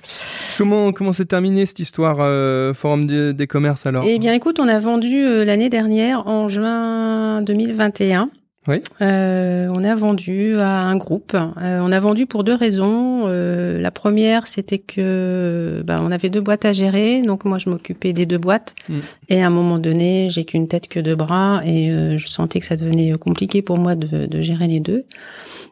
[0.57, 4.03] Comment comment s'est terminée cette histoire euh, Forum des, des commerces alors?
[4.07, 8.29] Eh bien, écoute, on a vendu euh, l'année dernière, en juin 2021.
[8.67, 8.81] Oui.
[9.01, 11.33] Euh, on a vendu à un groupe.
[11.35, 13.23] Euh, on a vendu pour deux raisons.
[13.27, 17.69] Euh, la première, c'était que ben, on avait deux boîtes à gérer, donc moi je
[17.69, 18.75] m'occupais des deux boîtes.
[18.89, 18.95] Mm.
[19.29, 22.59] Et à un moment donné, j'ai qu'une tête que deux bras, et euh, je sentais
[22.59, 25.05] que ça devenait compliqué pour moi de, de gérer les deux.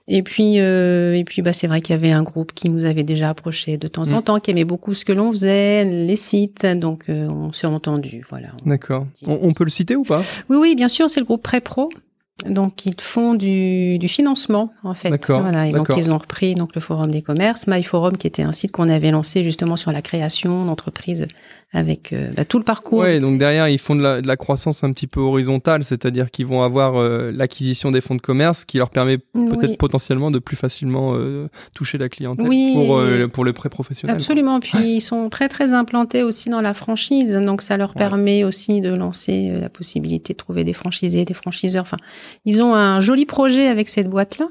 [0.08, 2.86] Et puis, euh, et puis, bah, c'est vrai qu'il y avait un groupe qui nous
[2.86, 4.24] avait déjà approché de temps en Mm.
[4.24, 8.24] temps, qui aimait beaucoup ce que l'on faisait, les sites, donc euh, on s'est entendu,
[8.30, 8.50] voilà.
[8.66, 9.08] D'accord.
[9.26, 10.22] On, on peut le citer ou pas?
[10.50, 11.90] Oui, oui, bien sûr, c'est le groupe Prépro.
[12.46, 15.10] Donc ils font du, du financement en fait.
[15.10, 18.44] D'accord, Voilà, et donc ils ont repris donc le forum des commerces, MyForum qui était
[18.44, 21.28] un site qu'on avait lancé justement sur la création d'entreprises
[21.76, 23.00] avec euh, bah, tout le parcours.
[23.00, 26.32] Ouais, donc derrière, ils font de la, de la croissance un petit peu horizontale, c'est-à-dire
[26.32, 29.78] qu'ils vont avoir euh, l'acquisition des fonds de commerce qui leur permet peut-être Oui.
[29.78, 32.74] potentiellement de plus facilement euh, toucher la clientèle Oui.
[32.74, 34.16] pour, pour le prêt professionnel.
[34.16, 34.60] Absolument.
[34.60, 37.96] Puis ils sont très très implantés aussi dans la franchise, donc ça leur Ouais.
[38.00, 41.84] permet aussi de lancer la possibilité de trouver des franchisés, des franchiseurs.
[41.84, 41.98] Enfin,
[42.46, 44.48] ils ont un joli projet avec cette boîte-là.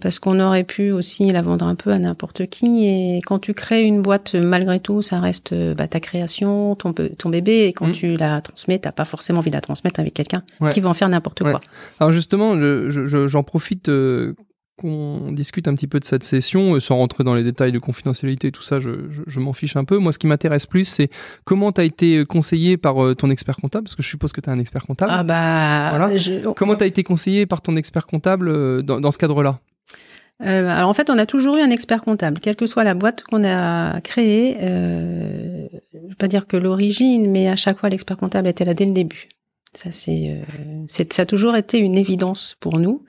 [0.00, 2.86] Parce qu'on aurait pu aussi la vendre un peu à n'importe qui.
[2.86, 6.74] Et quand tu crées une boîte, malgré tout, ça reste reste euh, bah, ta création,
[6.74, 6.92] ton,
[7.30, 7.66] bébé.
[7.66, 7.92] Et quand Mm.
[7.92, 10.70] tu la transmets, t'as pas forcément envie de la transmettre avec quelqu'un Ouais.
[10.70, 11.50] qui va en faire n'importe Ouais.
[11.52, 11.60] quoi.
[12.00, 14.34] Alors justement, je- je- je- j'en profite euh,
[14.80, 17.80] qu'on discute un petit peu de cette session, euh, sans rentrer dans les détails de
[17.80, 19.98] confidentialité, tout ça, je, je- je m'en fiche un peu.
[19.98, 21.10] Moi, ce qui m'intéresse plus, c'est
[21.44, 24.40] comment tu as été conseillé par euh, ton expert comptable, parce que je suppose que
[24.40, 25.10] tu es un expert comptable.
[25.12, 26.16] Ah bah, Voilà.
[26.16, 29.58] je- Comment tu as été conseillé par ton expert comptable euh, dans, dans ce cadre-là?
[30.42, 32.94] Euh, alors en fait, on a toujours eu un expert comptable, quelle que soit la
[32.94, 34.56] boîte qu'on a créée.
[34.60, 38.74] Euh, je vais pas dire que l'origine, mais à chaque fois, l'expert comptable était là
[38.74, 39.28] dès le début.
[39.80, 40.42] Ça, c'est, euh,
[40.88, 43.04] c'est- ça a toujours été une évidence pour nous.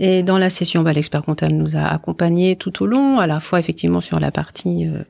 [0.00, 3.40] Et dans la session, bah, l'expert comptable nous a accompagnés tout au long, à la
[3.40, 5.02] fois effectivement sur la partie, euh,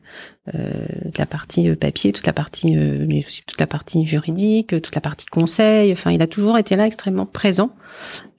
[0.54, 0.70] euh,
[1.18, 4.94] la partie euh, papier, toute la partie, euh, mais aussi toute la partie juridique, toute
[4.94, 5.90] la partie conseil.
[5.90, 7.72] Enfin, il a toujours été là, extrêmement présent.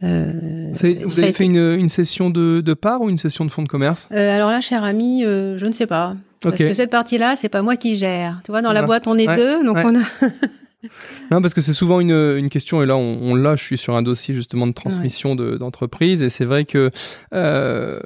[0.03, 0.31] Euh,
[0.71, 3.63] Vous avez été- fait une, une session de, de part ou une session de fonds
[3.63, 4.07] de commerce?
[4.13, 6.15] Euh, alors là, cher ami, euh, je ne sais pas.
[6.41, 8.39] Parce que cette partie-là, c'est pas moi qui gère.
[8.45, 9.35] Tu vois, dans la boîte, on est Ouais.
[9.35, 9.83] deux, donc Ouais.
[9.85, 10.27] on a.
[11.31, 13.77] Non, parce que c'est souvent une, une question, et là on, on l'a, je suis
[13.77, 16.89] sur un dossier justement de transmission de- d'entreprise, et c'est vrai que
[17.33, 17.99] euh,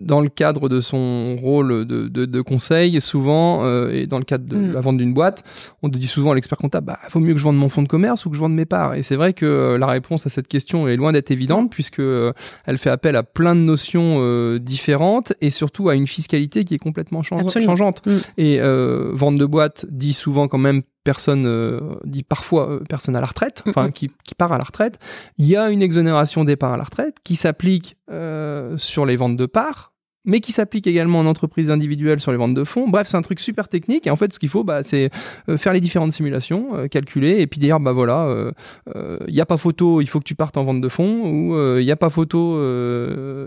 [0.00, 4.24] dans le cadre de son rôle de, de, de conseil, souvent, euh, et dans le
[4.24, 4.72] cadre de Mm.
[4.72, 5.44] la vente d'une boîte,
[5.82, 7.82] on te dit souvent à l'expert comptable, bah, vaut mieux que je vende mon fonds
[7.82, 8.94] de commerce ou que je vende mes parts.
[8.94, 12.00] Et c'est vrai que euh, la réponse à cette question est loin d'être évidente, puisque
[12.00, 12.32] euh,
[12.66, 16.74] elle fait appel à plein de notions euh, différentes, et surtout à une fiscalité qui
[16.74, 17.72] est complètement change- Absolument.
[17.72, 18.02] changeante.
[18.06, 18.10] Mm.
[18.38, 23.16] Et euh, vente de boîte dit souvent quand même personne, euh, dit parfois euh, personne
[23.16, 24.98] à la retraite, enfin qui, qui part à la retraite.
[25.38, 29.36] Il y a une exonération départ à la retraite qui s'applique euh, sur les ventes
[29.36, 29.92] de parts,
[30.26, 32.86] mais qui s'applique également en entreprise individuelle sur les ventes de fonds.
[32.88, 34.06] Bref, c'est un truc super technique.
[34.06, 35.08] Et en fait, ce qu'il faut, bah, c'est
[35.56, 39.46] faire les différentes simulations, euh, calculer, et puis dire, bah voilà, euh, il n'y a
[39.46, 41.96] pas photo, il faut que tu partes en vente de fonds, ou il n'y a
[41.96, 42.56] pas photo,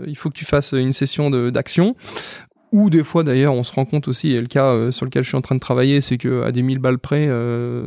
[0.06, 1.94] il faut que tu fasses une session d'action.
[2.74, 5.22] Ou des fois d'ailleurs, on se rend compte aussi, et le cas euh, sur lequel
[5.22, 7.84] je suis en train de travailler, c'est que à 10 000 balles près, euh,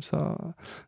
[0.00, 0.36] ça,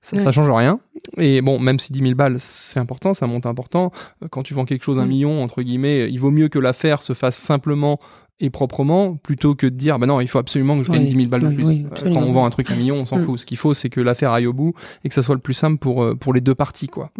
[0.00, 0.80] ça, change rien.
[1.18, 3.92] Et bon, même si 10 000 balles, c'est important, ça monte important.
[4.30, 5.08] Quand tu vends quelque chose un Mm.
[5.08, 8.00] million, entre guillemets, il vaut mieux que l'affaire se fasse simplement
[8.44, 11.08] et proprement, plutôt que de dire, bah non, il faut absolument que je gagne Oui,
[11.08, 11.64] 10 000 balles de oui, plus.
[11.64, 12.12] oui, Euh.
[12.12, 13.24] Quand on vend un truc un million, on s'en Mm.
[13.24, 13.38] fout.
[13.38, 14.74] Ce qu'il faut, c'est que l'affaire aille au bout
[15.04, 17.10] et que ça soit le plus simple pour, euh, pour les deux parties, quoi.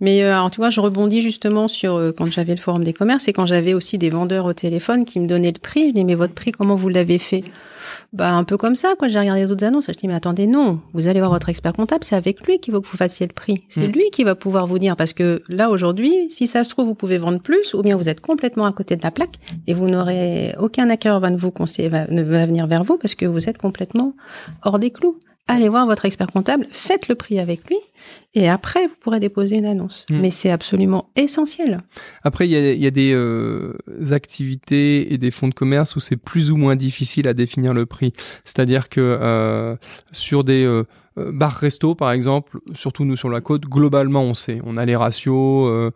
[0.00, 2.92] Mais euh, alors, tu vois, je rebondis justement sur euh, quand j'avais le forum des
[2.94, 5.88] commerces et quand j'avais aussi des vendeurs au téléphone qui me donnaient le prix.
[5.90, 7.44] Je dis, mais votre prix, comment vous l'avez fait?
[8.16, 9.08] Bah, un peu comme ça, quoi.
[9.08, 9.88] J'ai regardé les autres annonces.
[9.88, 10.80] Je dis, mais attendez, non.
[10.94, 13.32] Vous allez voir votre expert comptable, c'est avec lui qu'il faut que vous fassiez le
[13.34, 13.64] prix.
[13.68, 13.92] C'est Mm.
[13.92, 14.96] lui qui va pouvoir vous dire.
[14.96, 18.08] Parce que là, aujourd'hui, si ça se trouve, vous pouvez vendre plus ou bien vous
[18.08, 21.50] êtes complètement à côté de la plaque et vous n'aurez aucun acquéreur va ne vous
[21.50, 24.14] conseiller, va, ne va venir vers vous parce que vous êtes complètement
[24.62, 25.18] hors des clous.
[25.48, 27.76] Allez voir votre expert comptable, faites le prix avec lui
[28.34, 30.04] et après, vous pourrez déposer une annonce.
[30.10, 30.20] Mm.
[30.20, 31.78] Mais c'est absolument essentiel.
[32.24, 33.74] Après, il y a, il y a des euh,
[34.10, 37.86] activités et des fonds de commerce où c'est plus ou moins difficile à définir le
[37.86, 38.12] prix.
[38.44, 39.76] C'est-à-dire que euh,
[40.10, 40.84] sur des euh,
[41.18, 44.60] euh, bars-restos, par exemple, surtout nous sur la côte, globalement, on sait.
[44.64, 45.90] On a les ratios, euh,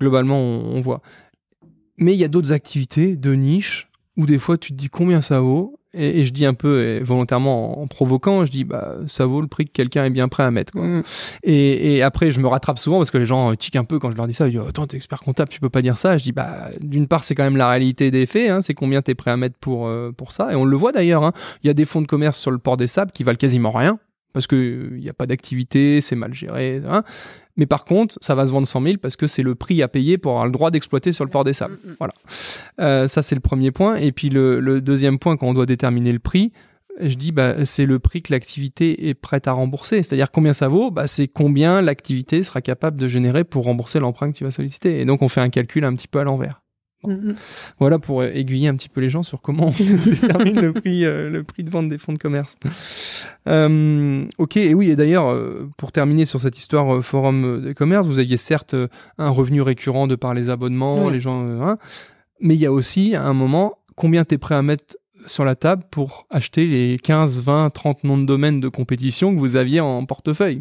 [0.00, 1.02] globalement, on, on voit.
[1.98, 5.22] Mais il y a d'autres activités de niche où des fois, tu te dis combien
[5.22, 5.78] ça vaut.
[5.94, 9.26] Et, et je dis un peu et volontairement en, en provoquant, je dis bah ça
[9.26, 10.72] vaut le prix que quelqu'un est bien prêt à mettre.
[10.72, 10.82] Quoi.
[10.86, 11.02] Mm.
[11.42, 14.10] Et, et après, je me rattrape souvent parce que les gens tiquent un peu quand
[14.10, 14.48] je leur dis ça.
[14.48, 16.16] Ils disent Attends, t'es expert comptable, tu peux pas dire ça.
[16.18, 18.50] Je dis Bah, d'une part, c'est quand même la réalité des faits.
[18.50, 20.50] Hein, c'est combien t'es prêt à mettre pour, euh, pour ça.
[20.52, 21.24] Et on le voit d'ailleurs.
[21.24, 21.32] hein.
[21.62, 23.70] Il y a des fonds de commerce sur le port des sables qui valent quasiment
[23.70, 23.98] rien
[24.32, 26.80] parce qu'il n'y a pas d'activité, c'est mal géré.
[26.88, 27.02] hein.
[27.56, 29.88] Mais par contre, ça va se vendre 100 000 parce que c'est le prix à
[29.88, 31.78] payer pour avoir le droit d'exploiter sur le port des sables.
[31.84, 31.96] Mm, mm.
[31.98, 32.14] Voilà.
[32.80, 33.96] Euh, ça, c'est le premier point.
[33.96, 36.52] Et puis le, le deuxième point, quand on doit déterminer le prix,
[37.00, 40.02] je dis bah, c'est le prix que l'activité est prête à rembourser.
[40.02, 44.30] C'est-à-dire combien ça vaut bah, C'est combien l'activité sera capable de générer pour rembourser l'emprunt
[44.30, 45.00] que tu vas solliciter.
[45.00, 46.61] Et donc on fait un calcul un petit peu à l'envers.
[47.04, 47.34] Mm, mm.
[47.78, 51.04] Voilà pour euh, aiguiller un petit peu les gens sur comment on détermine le prix,
[51.04, 52.56] euh, le prix de vente des fonds de commerce.
[53.48, 55.36] Euh, ok, et oui, et d'ailleurs,
[55.76, 58.76] pour terminer sur cette histoire euh, forum de commerce, vous aviez certes
[59.18, 61.78] un revenu récurrent de par les abonnements, les gens, hein,
[62.40, 65.44] mais il y a aussi à un moment combien tu es prêt à mettre sur
[65.44, 69.56] la table pour acheter les 15, 20, 30 noms de domaines de compétition que vous
[69.56, 70.58] aviez en portefeuille?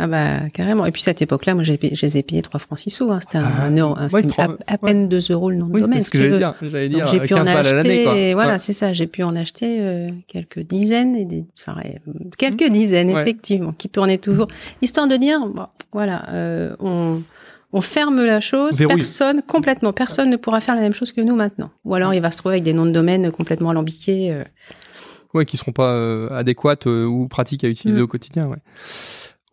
[0.00, 0.86] Ah bah carrément.
[0.86, 3.10] Et puis cette époque-là, moi j'ai je les ai payés 3 francs 6 sous.
[3.10, 3.18] Hein.
[3.20, 5.66] C'était un, Ah, un euro, ouais, c'était trois- à, à peine 2 euros le nom
[5.66, 5.98] de Oui, domaine.
[5.98, 6.54] c'est ce que j'allais dire.
[6.62, 7.90] J'allais Donc, dire j'ai euh, pu en 15 balles à l'année.
[7.90, 8.34] acheter, quoi.
[8.34, 8.58] voilà, Ouais.
[8.60, 8.92] c'est ça.
[8.92, 13.22] J'ai pu en acheter euh, quelques dizaines et des, enfin, euh, quelques dizaines Ouais.
[13.22, 14.46] effectivement, qui tournaient toujours,
[14.82, 17.20] histoire de dire, bon, voilà, euh, on,
[17.72, 18.78] on ferme la chose.
[18.78, 18.96] Verrouille.
[18.98, 21.70] Personne, complètement, personne ne pourra faire la même chose que nous maintenant.
[21.84, 24.32] Ou alors il va se trouver avec des noms de domaine complètement alambiqués.
[24.32, 24.44] euh.
[25.34, 28.04] ouais, qui seront pas euh, adéquates euh, ou pratiques à utiliser Mm.
[28.04, 28.46] au quotidien.
[28.46, 28.56] Ouais.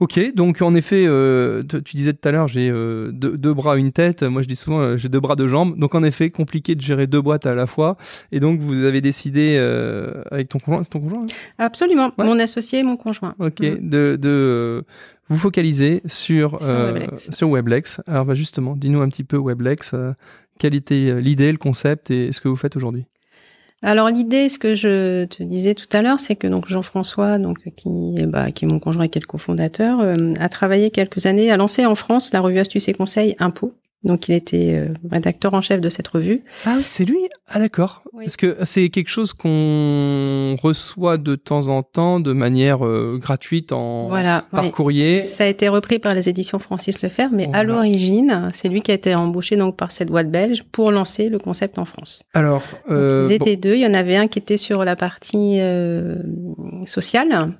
[0.01, 3.77] Ok, donc en effet, euh, tu disais tout à l'heure, j'ai euh, deux, deux bras,
[3.77, 4.23] une tête.
[4.23, 5.77] Moi, je dis souvent, euh, j'ai deux bras, deux jambes.
[5.77, 7.95] Donc en effet, compliqué de gérer deux boîtes à la fois.
[8.33, 11.25] Et donc, vous avez décidé euh, avec ton conjoint, c'est ton conjoint hein?
[11.57, 12.11] Absolument.
[12.17, 12.25] Ouais.
[12.25, 13.35] Mon associé et mon conjoint.
[13.39, 13.89] Ok, Mhm.
[13.89, 14.81] de, de euh,
[15.29, 17.29] vous focaliser sur, Sur euh, Weblex.
[17.31, 18.01] sur Weblex.
[18.05, 19.95] Alors bah, justement, dis-nous un petit peu Weblex.
[20.59, 23.05] quelle était l'idée, le concept et ce que vous faites aujourd'hui?
[23.83, 27.59] Alors l'idée, ce que je te disais tout à l'heure, c'est que donc Jean-François, donc
[27.75, 30.89] qui, est- bah, qui est mon conjoint et qui est le cofondateur, euh, a travaillé
[30.91, 33.73] quelques années, a lancé en France la revue Astuces et Conseils Impôts.
[34.05, 36.43] Donc il était euh, rédacteur en chef de cette revue.
[36.65, 37.17] Ah oui, c'est lui?
[37.47, 38.03] Ah d'accord.
[38.13, 38.25] Oui.
[38.25, 43.71] Parce que c'est quelque chose qu'on reçoit de temps en temps de manière euh, gratuite
[43.71, 44.45] en Voilà.
[44.51, 45.21] par courrier.
[45.21, 48.91] Ça a été repris par les éditions Francis Lefebvre, mais à l'origine, c'est lui qui
[48.91, 52.23] a été embauché donc par cette boîte belge pour lancer le concept en France.
[52.33, 53.75] Alors, Donc, euh, ils étaient bon, deux.
[53.75, 55.59] Il y en avait un qui était sur la partie
[56.85, 57.53] sociale,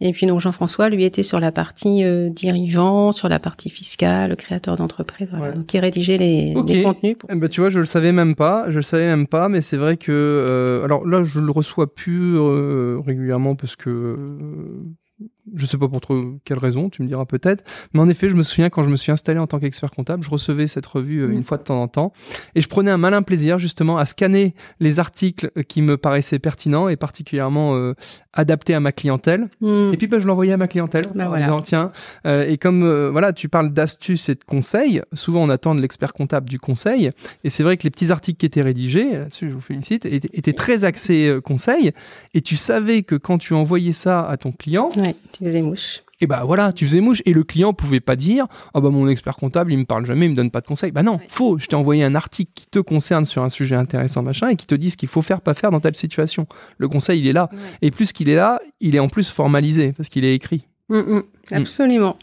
[0.00, 4.36] et puis donc Jean-François, lui, était sur la partie euh, dirigeant, sur la partie fiscale,
[4.36, 5.28] créateur d'entreprise.
[5.30, 5.48] Voilà.
[5.48, 5.54] Ouais.
[5.54, 7.16] Donc, il rédigeait les, les contenus.
[7.18, 7.30] Pour...
[7.32, 8.66] eh ben, tu vois, je le savais même pas.
[8.68, 11.94] Je le savais même pas, mais c'est vrai que euh, alors là, je le reçois
[11.94, 16.88] plus euh, régulièrement parce que euh, je sais pas pour trop quelle raison.
[16.88, 17.64] Tu me diras peut-être.
[17.92, 20.22] Mais en effet, je me souviens quand je me suis installé en tant qu'expert comptable,
[20.24, 21.32] je recevais cette revue euh, Mm.
[21.32, 22.12] une fois de temps en temps,
[22.54, 26.88] et je prenais un malin plaisir justement à scanner les articles qui me paraissaient pertinents
[26.88, 27.94] et particulièrement euh,
[28.32, 29.48] adaptés à ma clientèle.
[29.60, 29.90] Hmm.
[29.92, 31.44] Et puis bah, je l'envoyais à ma clientèle Bah en voilà.
[31.44, 31.92] disant tiens
[32.26, 35.80] euh, et comme euh, voilà tu parles d'astuces et de conseils, souvent on attend de
[35.80, 37.10] l'expert comptable du conseil
[37.44, 40.30] et c'est vrai que les petits articles qui étaient rédigés là-dessus je vous félicite étaient,
[40.32, 41.92] étaient très axés euh, conseils
[42.34, 46.02] et tu savais que quand tu envoyais ça à ton client Ouais, tu faisais mouche.
[46.20, 49.08] et bah voilà tu faisais mouche et le client pouvait pas dire ah bah mon
[49.08, 51.26] expert comptable il me parle jamais il me donne pas de conseils bah non Ouais.
[51.28, 54.56] faux je t'ai envoyé un article qui te concerne sur un sujet intéressant machin et
[54.56, 56.46] qui te dit ce qu'il faut faire pas faire dans telle situation.
[56.78, 57.50] Le conseil il est là.
[57.82, 60.66] Et plus qu'il est là il est en plus formalisé parce qu'il est écrit.
[60.88, 62.16] Mm, mm, absolument.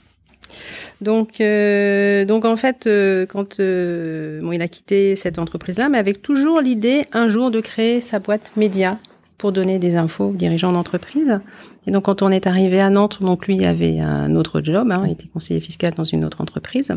[1.00, 5.98] Donc, euh, donc en fait, euh, quand euh, bon, il a quitté cette entreprise-là, mais
[5.98, 9.00] avec toujours l'idée un jour de créer sa boîte média
[9.42, 11.40] pour donner des infos aux dirigeants d'entreprise.
[11.88, 15.04] Et donc, quand on est arrivé à Nantes, donc lui avait un autre job, hein,
[15.08, 16.92] il était conseiller fiscal dans une autre entreprise.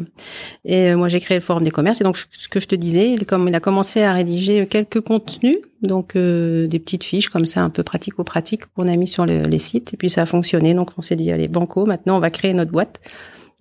[0.67, 2.03] Et euh, moi, j'ai créé le forum des commerces.
[2.03, 5.01] Et donc, ce que je te disais, il, comme il a commencé à rédiger quelques
[5.01, 9.25] contenus, donc euh, des petites fiches comme ça, un peu pratico-pratiques qu'on a mis sur
[9.25, 9.95] le- les sites.
[9.95, 10.75] Et puis, ça a fonctionné.
[10.75, 13.01] Donc, on s'est dit, allez, banco, maintenant, on va créer notre boîte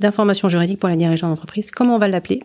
[0.02, 1.72] d'information juridique pour les dirigeants d'entreprise.
[1.72, 2.43] Comment on va l'appeler?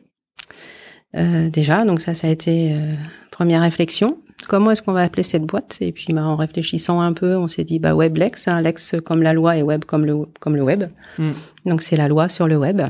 [1.16, 2.94] Euh, Déjà, donc ça, ça a été euh,
[3.32, 4.18] première réflexion.
[4.46, 5.78] Comment est-ce qu'on va appeler cette boîte?
[5.80, 9.22] Et puis, bah, en réfléchissant un peu, on s'est dit, bah, Weblex, hein, Lex comme
[9.22, 10.84] la loi et Web comme le, comme le web.
[11.18, 11.30] Mm.
[11.66, 12.80] Donc, c'est la loi sur le web.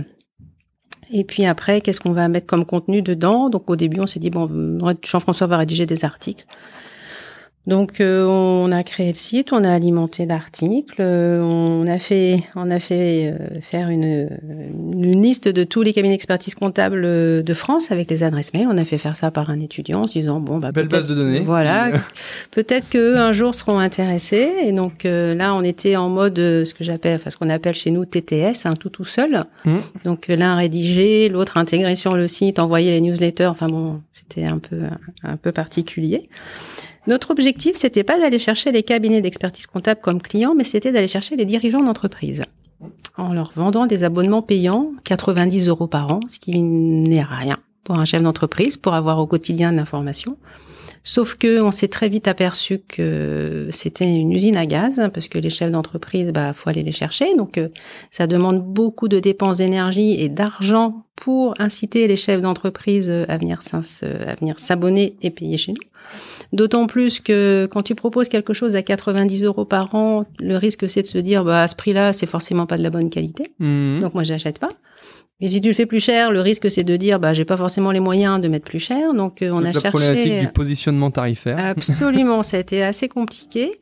[1.11, 3.49] Et puis après, qu'est-ce qu'on va mettre comme contenu dedans?
[3.49, 6.45] Donc, au début, on s'est dit, bon, Jean-François va rédiger des articles.
[7.69, 12.43] Donc euh, on a créé le site, on a alimenté d'articles, euh, on a fait,
[12.57, 14.31] on a fait euh, faire une,
[14.95, 18.69] une liste de tous les cabinets d'expertise comptable euh, de France avec les adresses mail.
[18.71, 21.09] On a fait faire ça par un étudiant en se disant bon bah Belle base
[21.09, 21.41] de données.
[21.41, 21.91] Voilà,
[22.53, 24.51] peut-être que un jour seront intéressés.
[24.65, 27.75] Et donc euh, là on était en mode ce que j'appelle, enfin ce qu'on appelle
[27.75, 29.45] chez nous TTS, un tout tout seul.
[29.67, 29.77] Mm.
[30.07, 33.49] Donc l'un rédigé, l'autre intégré sur le site, envoyer les newsletters.
[33.49, 34.79] Enfin bon, c'était un peu
[35.23, 36.31] un peu particulier.
[37.09, 41.09] Notre objectif, c'était pas d'aller chercher les cabinets d'expertise comptable comme clients, mais c'était d'aller
[41.09, 42.45] chercher les dirigeants d'entreprise
[43.17, 47.99] en leur vendant des abonnements payants, 90 euros par an, ce qui n'est rien pour
[47.99, 50.37] un chef d'entreprise, pour avoir au quotidien de l'information.
[51.05, 55.29] Sauf que on s'est très vite aperçu que c'était une usine à gaz, hein, parce
[55.29, 57.35] que les chefs d'entreprise, bah, faut aller les chercher.
[57.37, 57.69] Donc, euh,
[58.11, 63.39] ça demande beaucoup de dépenses d'énergie et d'argent pour inciter les chefs d'entreprise euh, à
[63.39, 63.83] venir s'ins-
[64.27, 65.79] à venir s'abonner et payer chez nous.
[66.53, 70.89] D'autant plus que quand tu proposes quelque chose à 90 euros par an, le risque
[70.89, 73.53] c'est de se dire, bah, à ce prix-là, c'est forcément pas de la bonne qualité.
[73.59, 74.01] Mhm.
[74.01, 74.71] Donc moi, j'achète pas.
[75.41, 77.57] Mais si tu le fais plus cher, le risque c'est de dire, bah, j'ai pas
[77.57, 79.15] forcément les moyens de mettre plus cher.
[79.15, 79.89] Donc euh, on a la cherché.
[79.89, 81.59] problématique du positionnement tarifaire.
[81.59, 83.79] Absolument, ça a été assez compliqué.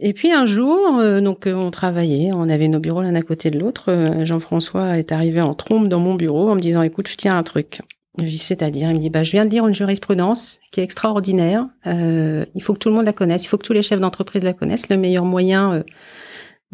[0.00, 3.22] Et puis un jour, euh, donc euh, on travaillait, on avait nos bureaux l'un à
[3.22, 3.90] côté de l'autre.
[3.90, 7.38] Euh, Jean-François est arrivé en trompe dans mon bureau en me disant "Écoute, je tiens
[7.38, 7.80] un truc."
[8.18, 10.84] Je dis c'est-à-dire, il me dit "Bah, je viens de lire une jurisprudence qui est
[10.84, 11.66] extraordinaire.
[11.86, 14.00] Euh, il faut que tout le monde la connaisse, il faut que tous les chefs
[14.00, 14.88] d'entreprise la connaissent.
[14.88, 15.84] Le meilleur moyen."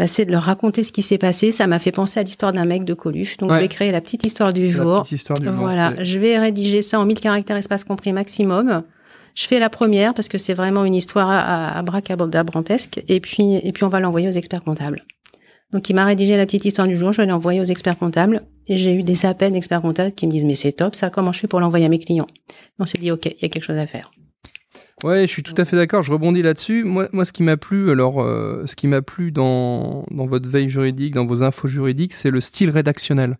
[0.00, 1.52] Bah, c'est de leur raconter ce qui s'est passé.
[1.52, 3.36] Ça m'a fait penser à l'histoire d'un mec de Coluche.
[3.36, 3.56] Donc, Ouais.
[3.56, 5.02] je vais créer la petite histoire du La jour.
[5.02, 5.54] petite histoire du jour.
[5.56, 8.82] Voilà, je vais rédiger ça en 1000 caractères espace compris maximum.
[9.34, 13.04] Je fais la première parce que c'est vraiment une histoire à, à, à bracadabrantesque.
[13.08, 15.04] Et puis, et puis on va l'envoyer aux experts comptables.
[15.72, 18.42] Donc il m'a rédigé la petite histoire du jour, je vais l'envoyer aux experts comptables.
[18.66, 21.32] Et j'ai eu des appels d'experts comptables qui me disent mais c'est top ça, comment
[21.32, 22.26] je fais pour l'envoyer à mes clients?
[22.78, 24.10] On s'est dit ok, il y a quelque chose à faire.
[25.02, 26.02] Ouais, je suis tout à fait d'accord.
[26.02, 26.84] Je rebondis là-dessus.
[26.84, 30.48] Moi, moi, ce qui m'a plu, alors, euh, ce qui m'a plu dans, dans votre
[30.48, 33.38] veille juridique, dans vos infos juridiques, c'est le style rédactionnel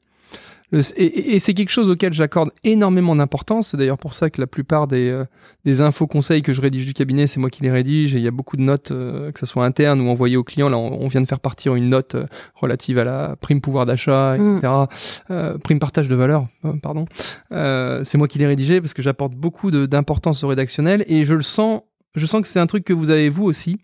[0.72, 3.68] et, c'est quelque chose auquel j'accorde énormément d'importance.
[3.68, 5.24] C'est d'ailleurs pour ça que la plupart des, euh,
[5.64, 8.14] des infos conseils que je rédige du cabinet, c'est moi qui les rédige.
[8.14, 10.44] Et il y a beaucoup de notes, euh, que ce soit internes ou envoyées aux
[10.44, 10.68] clients.
[10.68, 14.36] Là, on, vient de faire partir une note euh, relative à la prime pouvoir d'achat,
[14.36, 14.72] etc.
[15.28, 15.58] Mm.
[15.58, 16.46] prime partage de valeur,
[16.82, 17.06] pardon.
[17.50, 21.42] c'est moi qui l'ai rédigé parce que j'apporte beaucoup d'importance au rédactionnel et je le
[21.42, 21.82] sens.
[22.14, 23.78] Je sens que c'est un truc que vous avez vous aussi.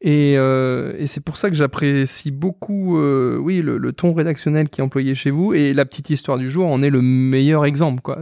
[0.00, 4.80] Et, euh, c'est pour ça que j'apprécie beaucoup, euh, oui, le, le, ton rédactionnel qui
[4.80, 5.54] est employé chez vous.
[5.54, 8.18] Et la petite histoire du jour en est le meilleur exemple, quoi.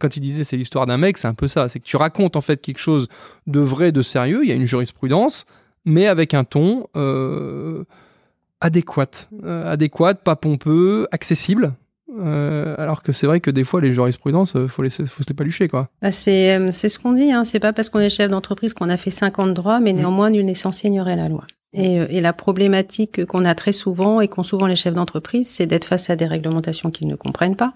[0.00, 1.68] quand il disait c'est l'histoire d'un mec, c'est un peu ça.
[1.68, 3.08] C'est que tu racontes en fait quelque chose
[3.46, 4.40] de vrai, de sérieux.
[4.42, 5.46] Il y a une jurisprudence,
[5.84, 7.84] mais avec un ton euh,
[8.60, 11.74] adéquat, euh, adéquat, pas pompeux, accessible.
[12.20, 15.28] Euh, alors que c'est vrai que des fois, les jurisprudences, euh, faut, les, faut se
[15.28, 15.88] les palucher, quoi.
[16.02, 17.44] Bah c'est, euh, c'est ce qu'on dit, hein.
[17.44, 19.96] C'est pas parce qu'on est chef d'entreprise qu'on a fait 50 droits, mais mmh.
[19.96, 21.46] néanmoins, nul n'est censé ignorer la loi.
[21.76, 25.66] Et, et, la problématique qu'on a très souvent et qu'ont souvent les chefs d'entreprise, c'est
[25.66, 27.74] d'être face à des réglementations qu'ils ne comprennent pas.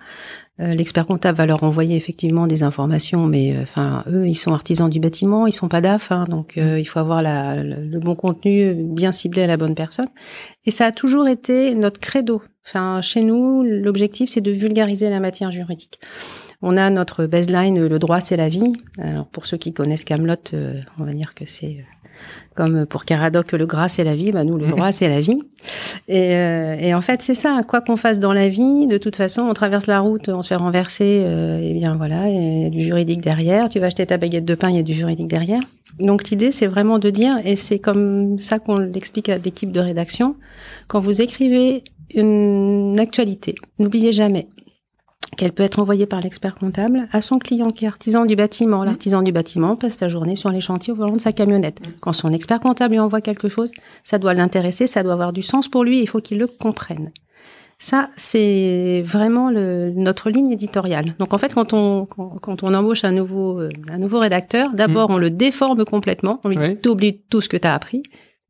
[0.60, 4.88] Euh, L'expert comptable va leur envoyer effectivement des informations, mais enfin eux, ils sont artisans
[4.88, 8.72] du bâtiment, ils sont pas DAF, hein, donc il faut avoir la, le bon contenu
[8.74, 10.08] bien ciblé à la bonne personne.
[10.64, 15.20] Et ça a toujours été notre credo Enfin, chez nous, l'objectif, c'est de vulgariser la
[15.20, 15.98] matière juridique.
[16.60, 18.74] On a notre baseline, le droit, c'est la vie.
[18.98, 22.22] Alors, pour ceux qui connaissent Camelot, euh, on va dire que c'est euh,
[22.54, 24.32] comme pour Caradoc, le gras, c'est la vie.
[24.32, 25.40] Bah, nous, le droit, c'est la vie.
[26.08, 27.62] Et, euh, et en fait, c'est ça.
[27.66, 30.48] Quoi qu'on fasse dans la vie, de toute façon, on traverse la route, on se
[30.48, 31.24] fait renverser.
[31.62, 33.70] et bien voilà, il y a du juridique derrière.
[33.70, 35.62] Tu vas acheter ta baguette de pain, il y a du juridique derrière.
[36.00, 39.80] Donc l'idée, c'est vraiment de dire, et c'est comme ça qu'on l'explique à l'équipe de
[39.80, 40.36] rédaction,
[40.86, 41.82] quand vous écrivez
[42.14, 43.54] une actualité.
[43.78, 44.48] N'oubliez jamais
[45.36, 48.84] qu'elle peut être envoyée par l'expert comptable à son client qui est artisan du bâtiment.
[48.84, 51.80] L'artisan du bâtiment passe sa journée sur les chantiers au volant de sa camionnette.
[52.00, 53.70] Quand son expert comptable lui envoie quelque chose,
[54.04, 57.12] ça doit l'intéresser, ça doit avoir du sens pour lui, il faut qu'il le comprenne.
[57.80, 61.14] Ça, c'est vraiment le, notre ligne éditoriale.
[61.20, 65.10] Donc en fait, quand on, quand, on embauche un nouveau, euh, un nouveau rédacteur, d'abord
[65.10, 65.14] mmh.
[65.14, 68.02] on le déforme complètement, on lui dit tout ce que tu as appris,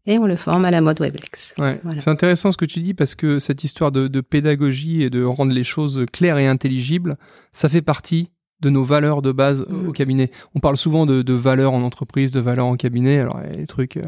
[0.09, 1.55] et on le forme à la mode Weblex.
[1.59, 1.81] Ouais.
[1.99, 5.53] C'est intéressant ce que tu dis parce que cette histoire de, pédagogie et de rendre
[5.53, 7.19] les choses claires et intelligibles,
[7.53, 8.31] ça fait partie
[8.61, 9.89] de nos valeurs de base mm.
[9.89, 10.31] au cabinet.
[10.55, 13.19] On parle souvent de, valeurs en entreprise, de valeurs en cabinet.
[13.19, 14.03] Alors, il y a des trucs euh,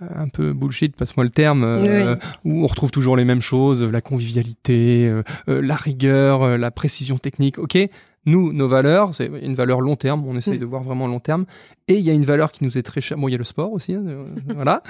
[0.00, 4.00] un peu bullshit, passe-moi le terme, euh, où on retrouve toujours les mêmes choses, la
[4.00, 7.58] convivialité, euh, la rigueur, la précision technique.
[7.58, 7.78] Ok,
[8.26, 10.60] nous, nos valeurs, c'est une valeur long terme, on essaye mm.
[10.60, 11.46] de voir vraiment long terme.
[11.86, 13.16] Et il y a une valeur qui nous est très chère.
[13.16, 14.02] Bon, il y a le sport aussi, hein,
[14.54, 14.82] voilà.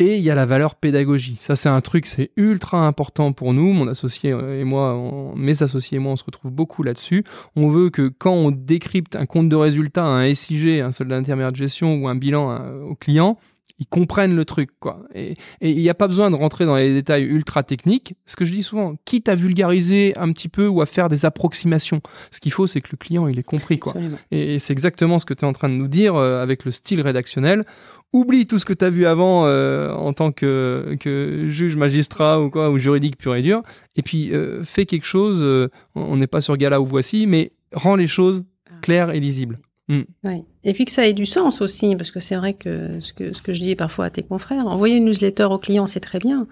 [0.00, 1.36] Et il y a la valeur pédagogie.
[1.40, 3.72] Ça, c'est un truc, c'est ultra important pour nous.
[3.72, 7.24] Mon associé et moi, mes associés et moi, on se retrouve beaucoup là-dessus.
[7.56, 11.50] On veut que quand on décrypte un compte de résultat, un SIG, un solde d'intermédiaire
[11.50, 13.38] de gestion ou un bilan au client,
[13.78, 15.04] ils comprennent le truc, quoi.
[15.14, 18.14] Et il n'y a pas besoin de rentrer dans les détails ultra techniques.
[18.26, 21.24] Ce que je dis souvent, quitte à vulgariser un petit peu ou à faire des
[21.24, 22.00] approximations,
[22.32, 23.94] ce qu'il faut, c'est que le client, il ait compris, quoi.
[24.30, 26.72] Et, c'est exactement ce que tu es en train de nous dire euh, avec le
[26.72, 27.64] style rédactionnel
[28.12, 32.40] oublie tout ce que tu as vu avant euh, en tant que, que, juge, magistrat
[32.40, 33.62] ou quoi, ou juridique pur et dur,
[33.96, 37.52] et puis euh, fais quelque chose, euh, on n'est pas sur Gala ou Voici, mais
[37.72, 38.74] rends les choses ah.
[38.80, 39.58] claires et lisibles.
[39.88, 40.02] Hmm.
[40.22, 40.44] Oui.
[40.64, 43.32] Et puis que ça ait du sens aussi, parce que c'est vrai que ce, que
[43.32, 46.18] ce que je dis parfois à tes confrères, envoyer une newsletter aux clients, c'est très
[46.18, 46.46] bien.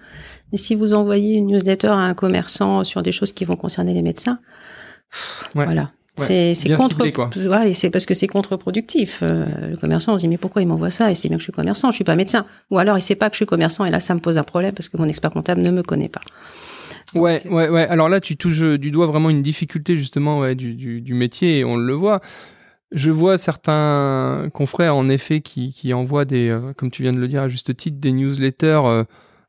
[0.51, 3.93] Mais si vous envoyez une newsletter à un commerçant sur des choses qui vont concerner
[3.93, 4.39] les médecins,
[5.53, 9.19] voilà, c'est contre, ouais, c'est parce que c'est contre-productif.
[9.21, 11.11] Euh, le commerçant on se dit mais pourquoi il m'envoie ça?
[11.11, 12.45] Et c'est bien que je suis commerçant, je suis pas médecin.
[12.71, 14.43] Ou alors il sait pas que je suis commerçant et là ça me pose un
[14.43, 16.21] problème parce que mon expert comptable ne me connaît pas.
[17.15, 17.87] Ouais, ouais, ouais.
[17.87, 21.59] Alors là, tu touches du doigt vraiment une difficulté justement ouais, du, du, du métier
[21.59, 22.19] et on le voit.
[22.91, 27.19] Je vois certains confrères en effet qui, qui envoient des, euh, comme tu viens de
[27.19, 28.81] le dire à juste titre, des newsletters.
[28.85, 29.03] Euh,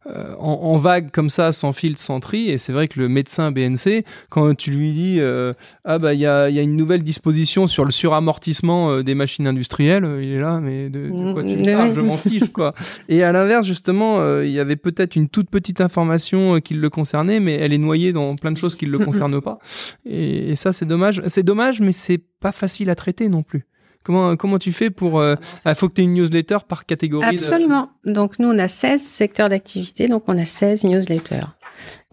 [0.06, 2.48] euh, en, vague comme ça, sans filtre, sans tri.
[2.50, 5.52] Et c'est vrai que le médecin BNC, quand tu lui dis euh,
[5.84, 9.16] ah bah il y a, y a, une nouvelle disposition sur le suramortissement euh, des
[9.16, 12.74] machines industrielles, il est là, mais de, quoi tu mm, parles Je m'en fiche quoi.
[13.08, 17.40] Et à l'inverse justement, il y avait peut-être une toute petite information qui le concernait,
[17.40, 19.58] mais elle est noyée dans plein de choses qui ne le concernent pas.
[20.06, 21.22] Et, et ça c'est dommage.
[21.26, 23.66] C'est dommage, mais c'est pas facile à traiter non plus.
[24.04, 25.18] Comment, comment tu fais pour...
[25.18, 25.34] Euh,
[25.64, 27.90] ah, faut que tu aies une newsletter par catégorie Absolument.
[28.04, 31.46] Donc nous, on a 16 secteurs d'activité, donc on a 16 newsletters.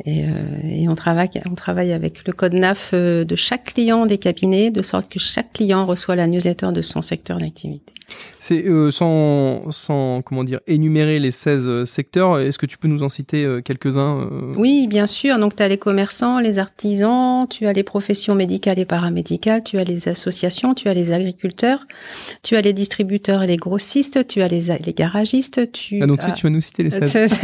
[0.03, 0.29] Et, euh,
[0.63, 4.69] et, on travaille, on travaille avec le code NAF euh, de chaque client des cabinets,
[4.69, 7.93] de sorte que chaque client reçoit la newsletter de son secteur d'activité.
[8.39, 12.87] C'est euh, sans, sans comment dire énumérer les 16 euh, secteurs, est-ce que tu peux
[12.87, 15.39] nous en citer euh, quelques-uns Oui, bien sûr.
[15.39, 19.79] Donc tu as les commerçants, les artisans, tu as les professions médicales et paramédicales, tu
[19.79, 21.87] as les associations, tu as les agriculteurs,
[22.43, 26.19] tu as les distributeurs et les grossistes, tu as les, les garagistes, tu Ah donc
[26.19, 27.39] tu vas nous citer les 16.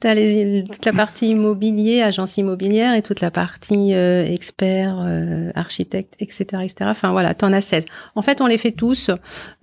[0.00, 5.06] tu as les, toute la partie immobilier, agence immobilière et toute la partie euh, expert,
[5.54, 6.74] architecte, etc., etc.
[6.84, 7.84] Enfin voilà, tu en as 16.
[8.14, 9.10] En fait, on les fait tous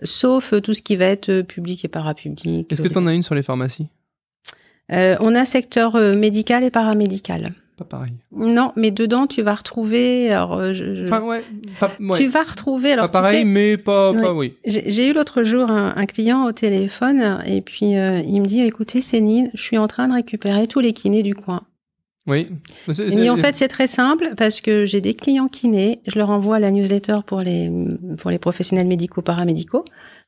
[0.03, 2.71] sauf tout ce qui va être euh, public et parapublic.
[2.71, 3.87] Est-ce que tu en as une sur les pharmacies?
[4.91, 7.53] Euh, On a secteur euh, médical et paramédical.
[7.79, 8.11] Pas pareil.
[8.35, 10.31] Non, mais dedans, tu vas retrouver.
[10.31, 11.41] Alors, euh, je, enfin, ouais,
[11.79, 12.17] pas, ouais.
[12.17, 12.91] Tu vas retrouver.
[12.91, 14.21] Alors, pas pareil, sais, mais pas, oui.
[14.21, 14.53] pas oui.
[14.65, 18.61] J'ai eu l'autre jour un, un, client au téléphone et puis euh, il me dit
[18.63, 21.61] écoutez, Céline, je suis en train de récupérer tous les kinés du coin.
[22.29, 22.47] Oui.
[23.11, 26.59] Et en fait, c'est très simple parce que j'ai des clients kinés, je leur envoie
[26.59, 27.71] la newsletter pour les,
[28.17, 29.83] pour les professionnels médicaux, paramédicaux.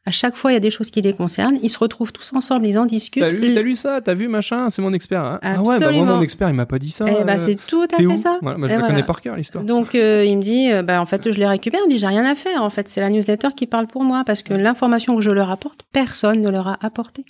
[0.08, 1.60] À chaque fois, il y a des choses qui les concernent.
[1.62, 3.22] Ils se retrouvent tous ensemble, ils en discutent.
[3.22, 4.02] T'as lu, ça?
[4.02, 4.72] T'as vu machin?
[4.72, 5.24] C'est mon expert.
[5.24, 7.06] Hein ah ouais, bah moi, mon expert, il m'a pas dit ça.
[7.08, 8.18] Eh bah, c'est tout à fait où?
[8.18, 8.40] ça.
[8.42, 8.96] Voilà, moi, je Et la voilà.
[8.96, 9.64] connais par cœur, l'histoire.
[9.64, 11.82] Donc, euh, il me dit, euh, bah, en fait, je les récupère.
[11.86, 12.64] Il me dit, j'ai rien à faire.
[12.64, 15.52] En fait, c'est la newsletter qui parle pour moi parce que l'information que je leur
[15.52, 17.24] apporte, personne ne leur a apporté.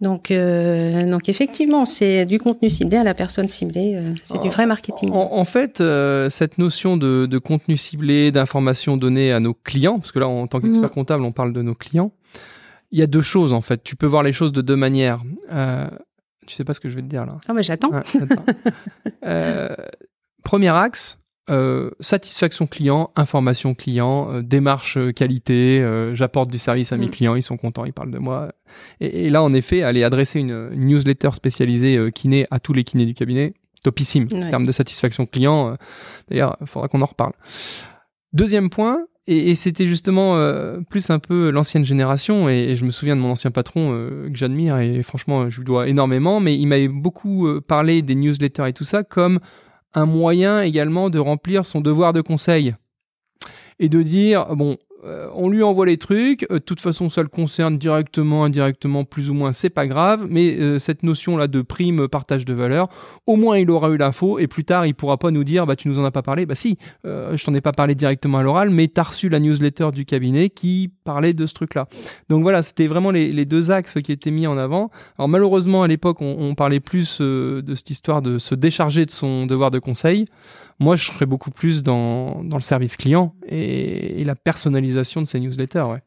[0.00, 3.94] Donc, euh, donc effectivement, c'est du contenu ciblé à la personne ciblée.
[3.94, 5.12] Euh, c'est du vrai marketing.
[5.12, 9.98] En, en fait, euh, cette notion de, de contenu ciblé, d'informations données à nos clients,
[9.98, 10.92] parce que là, en tant qu'expert mmh.
[10.92, 12.12] comptable, on parle de nos clients.
[12.92, 13.82] Il y a deux choses en fait.
[13.82, 15.20] Tu peux voir les choses de deux manières.
[15.52, 15.86] Euh,
[16.46, 17.38] tu sais pas ce que je vais te dire là.
[17.48, 17.90] Non, mais j'attends.
[17.90, 18.02] Ouais,
[20.44, 21.18] premier axe,
[21.50, 27.10] euh, satisfaction client, information client, euh, démarche qualité, euh, j'apporte du service à mes mmh.
[27.10, 28.52] clients, ils sont contents, ils parlent de moi.
[29.00, 32.72] Et, et là, en effet, aller adresser une, une newsletter spécialisée euh, kiné à tous
[32.72, 34.44] les kinés du cabinet, topissime Ouais.
[34.44, 35.70] en termes de satisfaction client.
[35.70, 35.74] euh,
[36.28, 37.32] D'ailleurs, il faudra qu'on en reparle.
[38.32, 42.90] Deuxième point, et, c'était justement euh, plus un peu l'ancienne génération, et, et je me
[42.90, 46.56] souviens de mon ancien patron euh, que j'admire, et franchement, je lui dois énormément, mais
[46.56, 49.40] il m'avait beaucoup euh, parlé des newsletters et tout ça comme
[49.94, 52.74] un moyen également de remplir son devoir de conseil.
[53.78, 56.44] Et de dire bon euh, on lui envoie les trucs.
[56.50, 59.52] Euh, de toute façon ça le concerne directement indirectement plus ou moins.
[59.52, 60.26] C'est pas grave.
[60.28, 62.88] Mais euh, cette notion là de prime partage de valeur
[63.26, 65.76] au moins il aura eu l'info et plus tard il pourra pas nous dire bah
[65.76, 66.46] tu nous en as pas parlé.
[66.46, 66.78] Bah si.
[67.04, 70.48] Je t'en ai pas parlé directement à l'oral mais t'as reçu la newsletter du cabinet
[70.50, 71.86] qui parlait de ce truc là
[72.28, 74.90] donc voilà c'était vraiment les, deux axes qui étaient mis en avant.
[75.18, 79.46] Alors malheureusement à l'époque on, parlait plus de cette histoire de se décharger de son
[79.46, 80.26] devoir de conseil.
[80.78, 84.85] Moi, je serais beaucoup plus dans, dans le service client et, et, la personnalisation
[85.22, 85.82] de ces newsletters.
[85.82, 86.02] Ouais.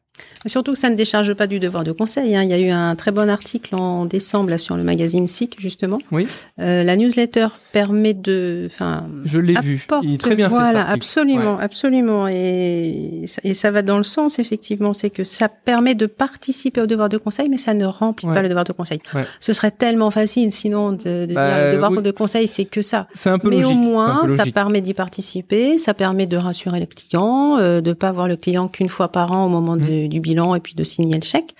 [0.46, 2.34] Surtout que ça ne décharge pas du devoir de conseil.
[2.34, 2.42] Hein.
[2.42, 5.56] Il y a eu un très bon article en décembre là, sur le magazine SIC,
[5.58, 5.98] justement.
[6.12, 6.26] Oui.
[6.58, 8.64] Euh, la newsletter permet de.
[8.66, 9.86] Enfin, Je l'ai vu.
[10.02, 10.72] Il est très bien voilà, fait.
[10.72, 11.64] Voilà, absolument, ouais.
[11.64, 12.28] absolument.
[12.28, 16.86] Et, et ça va dans le sens, effectivement, c'est que ça permet de participer au
[16.86, 18.34] devoir de conseil, mais ça ne remplit ouais.
[18.34, 19.00] pas le devoir de conseil.
[19.14, 19.24] Ouais.
[19.40, 22.02] Ce serait tellement facile, sinon, de, de bah, dire le devoir oui.
[22.02, 23.08] de conseil, c'est que ça.
[23.12, 23.72] C'est un peu mais logique.
[23.72, 28.12] au moins, ça permet d'y participer, ça permet de rassurer le client, euh, de pas
[28.12, 30.08] voir le client qu'une fois par an au moment mmh.
[30.08, 31.54] de, du bilan et puis de signer le chèque,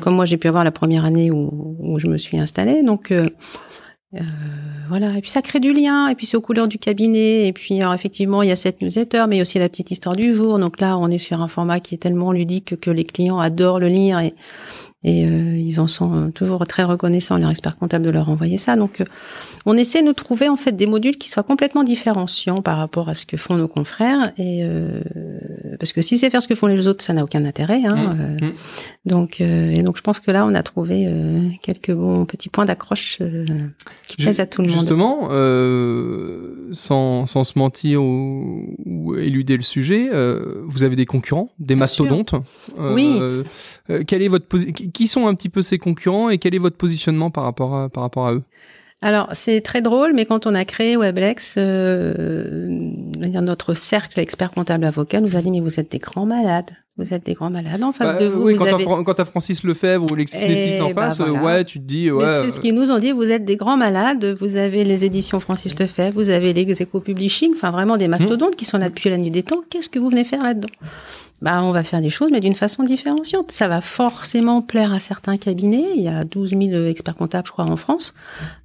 [0.00, 2.82] comme moi j'ai pu avoir la première année où, je me suis installée.
[2.82, 3.26] Donc euh,
[4.14, 4.20] euh,
[4.88, 7.52] voilà, et puis ça crée du lien, et puis c'est aux couleurs du cabinet, et
[7.52, 10.34] puis effectivement il y a cette newsletter, mais il y aussi la petite histoire du
[10.34, 10.58] jour.
[10.58, 13.78] Donc là on est sur un format qui est tellement ludique que les clients adorent
[13.78, 14.34] le lire et,
[15.04, 18.76] et euh, ils en sont toujours très reconnaissants, leur expert comptable, de leur envoyer ça.
[18.76, 19.04] Donc, euh,
[19.66, 23.14] on essaie de trouver en fait des modules qui soient complètement différenciants par rapport à
[23.14, 24.32] ce que font nos confrères.
[24.38, 25.00] Et euh,
[25.78, 27.82] parce que si c'est faire ce que font les autres, ça n'a aucun intérêt.
[27.84, 28.50] Hein, mmh.
[29.04, 32.48] Donc, euh, et donc, je pense que là, on a trouvé euh, quelques bons petits
[32.48, 33.44] points d'accroche euh,
[34.06, 34.78] qui plaisent à tout le monde.
[34.78, 40.10] Justement, euh, sans, sans se mentir ou, ou éluder le sujet,
[40.66, 42.34] vous avez des concurrents, des Bien mastodontes.
[42.78, 43.20] oui.
[44.00, 47.44] Est votre qui sont un petit peu ces concurrents et quel est votre positionnement par
[47.44, 48.42] rapport à, par rapport à eux?
[49.04, 52.68] Alors, c'est très drôle, mais quand on a créé Weblex, euh,
[53.18, 56.70] notre cercle expert comptable avocat nous a dit, mais vous êtes des grands malades.
[56.98, 58.42] Vous êtes des grands malades en face bah, de vous.
[58.42, 59.14] Oui, vous quand avez...
[59.16, 61.42] t'as Francis Lefebvre ou Alexis Nessis en bah face, voilà.
[61.42, 62.42] ouais, tu te dis, ouais.
[62.44, 65.40] C'est ce qu'ils nous ont dit, vous êtes des grands malades, vous avez les éditions
[65.40, 68.56] Francis Lefebvre, vous avez les éco-publishing, enfin vraiment des mastodontes mmh.
[68.56, 69.62] qui sont là depuis la nuit des temps.
[69.68, 70.68] Qu'est-ce que vous venez faire là-dedans?
[71.42, 73.50] Bah, on va faire des choses, mais d'une façon différenciante.
[73.50, 75.84] Ça va forcément plaire à certains cabinets.
[75.96, 78.14] Il y a 12 000 experts comptables, je crois, en France.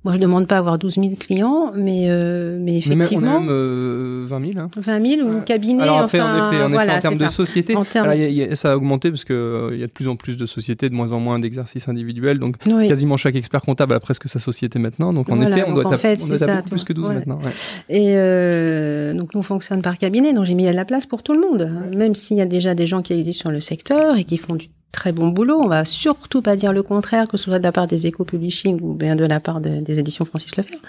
[0.03, 3.19] Moi, je demande pas à avoir 12 000 clients, mais, euh, mais effectivement.
[3.21, 4.59] Mais on a même euh, 20 000.
[4.59, 4.69] Hein.
[4.78, 5.82] 20 000 ou cabinets.
[5.84, 7.30] Alors après, enfin, en effet, en, voilà, en termes de ça.
[7.30, 7.75] société.
[7.75, 10.38] En termes Alors, ça a augmenté parce que il y a de plus en plus
[10.38, 12.38] de sociétés, de moins en moins d'exercices individuels.
[12.38, 12.88] Donc Oui.
[12.88, 15.13] quasiment chaque expert comptable a presque sa société maintenant.
[15.13, 17.05] Donc en Voilà, effet, on doit être fait, on doit ça, beaucoup plus que 12
[17.05, 17.13] vois.
[17.13, 17.19] Ouais.
[17.19, 17.39] maintenant.
[17.43, 17.51] ouais.
[17.89, 21.23] Et euh, donc nous on fonctionne par cabinet, donc j'ai mis à la place pour
[21.23, 21.69] tout le monde.
[21.95, 24.55] Même s'il y a déjà des gens qui existent sur le secteur et qui font
[24.55, 27.63] du très bon boulot, on va surtout pas dire le contraire, que ce soit de
[27.63, 30.82] la part des éco-publishing ou bien de la part de- des éditions Francis Lefebvre.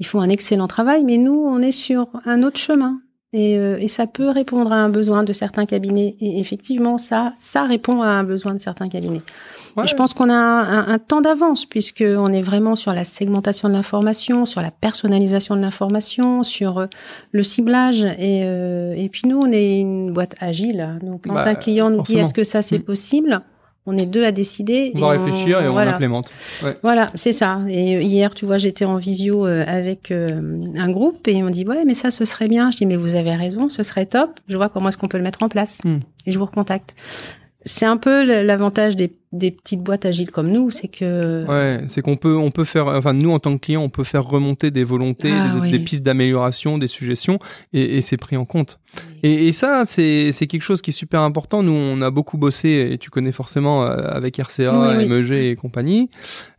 [0.00, 3.00] Ils font un excellent travail, mais nous on est sur un autre chemin.
[3.36, 6.14] Et, euh, et ça peut répondre à un besoin de certains cabinets.
[6.20, 9.22] Et effectivement, ça, ça répond à un besoin de certains cabinets.
[9.76, 9.82] Ouais.
[9.84, 12.92] Et je pense qu'on a un, un- un temps d'avance puisque on est vraiment sur
[12.94, 16.86] la segmentation de l'information, sur la personnalisation de l'information, sur euh,
[17.32, 18.04] le ciblage.
[18.04, 21.00] Et, euh, et puis nous, on est une boîte agile.
[21.02, 22.82] Donc quand Bah, un client nous dit est-ce que ça c'est Mm.
[22.84, 23.40] possible,
[23.86, 24.92] on est deux à décider.
[24.94, 25.94] On va réfléchir et on voilà.
[25.94, 26.32] implémente.
[26.62, 26.76] Ouais.
[26.82, 27.60] Voilà, c'est ça.
[27.68, 31.50] Et euh, hier, tu vois, j'étais en visio euh, avec euh, un groupe et m'ont
[31.50, 32.70] dit ouais, mais ça, ce serait bien.
[32.70, 34.40] Je dis mais vous avez raison, ce serait top.
[34.48, 35.78] Je vois comment est-ce qu'on peut le mettre en place.
[35.84, 35.98] Hmm.
[36.26, 36.94] Et je vous recontacte.
[37.66, 42.02] C'est un peu l'avantage des, des petites boîtes agiles comme nous, c'est que Ouais, c'est
[42.02, 44.70] qu'on peut, on peut faire, enfin nous en tant que client, on peut faire remonter
[44.70, 45.70] des volontés, Ah, des, oui.
[45.70, 47.38] des pistes d'amélioration, des suggestions,
[47.72, 48.78] et, et c'est pris en compte.
[49.22, 51.62] Et, et ça, c'est c'est quelque chose qui est super important.
[51.62, 55.06] Nous, on a beaucoup bossé, et tu connais forcément euh, avec RCA, Oui.
[55.08, 56.10] MEG et compagnie.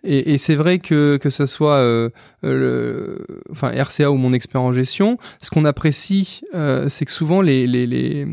[0.04, 2.10] Et, et c'est vrai que que ce soit euh,
[2.42, 7.42] le, enfin RCA ou mon expert en gestion, ce qu'on apprécie, euh, c'est que souvent
[7.42, 8.28] les les, les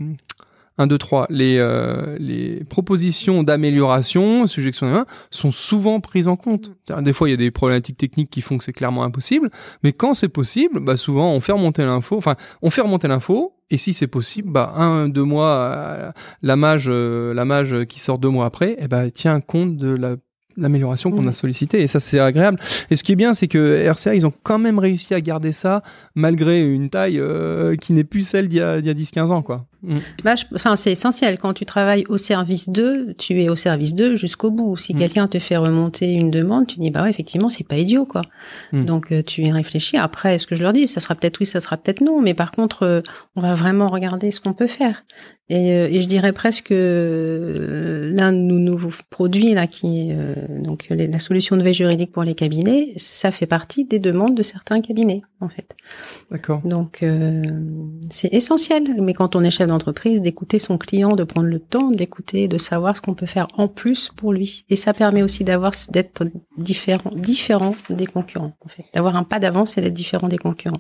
[0.83, 1.26] 1, 2, 3.
[1.30, 6.72] Les, euh, les propositions d'amélioration, sujet que sont sont souvent prises en compte.
[6.87, 9.51] C'est-à-dire, Des fois, il y a des problématiques techniques qui font que c'est clairement impossible,
[9.83, 12.16] mais quand c'est possible, bah souvent, on fait remonter l'info.
[12.16, 16.12] Enfin, on fait remonter l'info, et si c'est possible, bah un, deux mois, euh,
[16.43, 19.89] la mage, euh, la mage qui sort deux mois après, eh ben tient compte de
[19.95, 20.16] la
[20.59, 21.33] l'amélioration qu'on a Mhm.
[21.33, 22.59] sollicitée et ça c'est agréable
[22.91, 25.51] et ce qui est bien c'est que RCA ils ont quand même réussi à garder
[25.51, 25.83] ça
[26.14, 29.64] malgré une taille euh, qui n'est plus celle d'il y a, a 10-15 ans quoi
[29.83, 29.99] Mm.
[30.24, 31.39] Bah, enfin, c'est essentiel.
[31.39, 34.76] Quand tu travailles au service d'eux, tu es au service d'eux jusqu'au bout.
[34.76, 34.99] Si Mm.
[34.99, 38.22] quelqu'un te fait remonter une demande, tu dis, bah ouais, effectivement, c'est pas idiot, quoi.
[38.72, 38.85] Mm.
[38.85, 39.97] Donc, euh, tu y réfléchis.
[39.97, 42.22] Après, ce que je leur dis, ça sera peut-être oui, ça sera peut-être non.
[42.22, 43.01] Mais par contre, euh,
[43.37, 45.05] on va vraiment regarder ce qu'on peut faire.
[45.49, 50.16] Et, euh, et je dirais presque l'un de nos nouveaux produits, là, qui est
[50.62, 54.43] donc la solution de veille juridique pour les cabinets, ça fait partie des demandes de
[54.43, 55.74] certains cabinets, en fait.
[56.30, 57.43] d'accord Donc, euh,
[58.11, 58.83] c'est essentiel.
[59.01, 62.47] Mais quand on est chef d'entreprise, d'écouter son client, de prendre le temps de l'écouter,
[62.47, 64.64] de savoir ce qu'on peut faire en plus pour lui.
[64.70, 66.25] Et ça permet aussi d'avoir, d'être
[66.57, 68.85] différent, différent des concurrents, en fait.
[68.95, 70.79] D'avoir un pas d'avance et d'être différent des concurrents.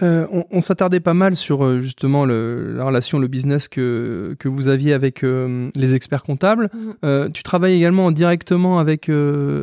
[0.00, 4.36] Euh, on on s'attardait pas mal sur euh, justement le, la relation, le business que,
[4.38, 6.70] que vous aviez avec euh, les experts comptables.
[7.04, 9.10] Euh, tu travailles également directement avec,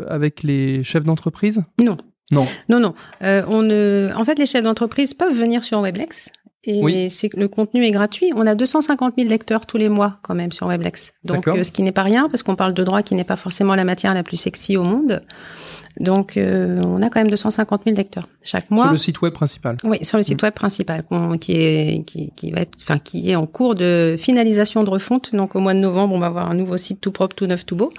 [0.09, 1.63] avec les chefs d'entreprise?
[1.82, 1.95] Non.
[2.32, 2.47] Non.
[2.67, 2.93] Non, non.
[3.21, 4.11] On.
[4.13, 6.32] En fait, les chefs d'entreprise peuvent venir sur Weblex.
[6.68, 7.09] Et Oui.
[7.09, 8.32] c'est le contenu est gratuit.
[8.36, 11.13] On a 250 000 lecteurs tous les mois quand même sur Weblex.
[11.24, 13.36] Donc, euh, ce qui n'est pas rien parce qu'on parle de droit qui n'est pas
[13.36, 15.22] forcément la matière la plus sexy au monde.
[15.99, 18.86] Donc, euh, on a quand même 250 000 lecteurs chaque mois.
[18.86, 19.78] Sur le site web principal.
[19.84, 21.03] Oui, sur le site web principal,
[21.39, 25.34] qui est qui, qui va être, enfin qui est en cours de finalisation de refonte.
[25.36, 27.66] Donc au mois de novembre, on va avoir un nouveau site tout propre, tout neuf,
[27.66, 27.91] tout beau.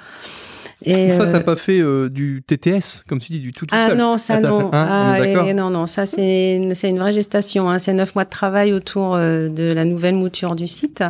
[0.85, 3.75] Et Ça, euh, t'as pas fait euh, du TTS, comme tu dis, du tout tout
[3.77, 3.99] ah seul.
[3.99, 4.71] non, ça Ah, non.
[4.73, 7.71] ah, non, non, ça c'est une, c'est une vraie gestation.
[7.71, 7.79] Hein.
[7.79, 11.03] C'est neuf mois de travail autour euh, de la nouvelle mouture du site.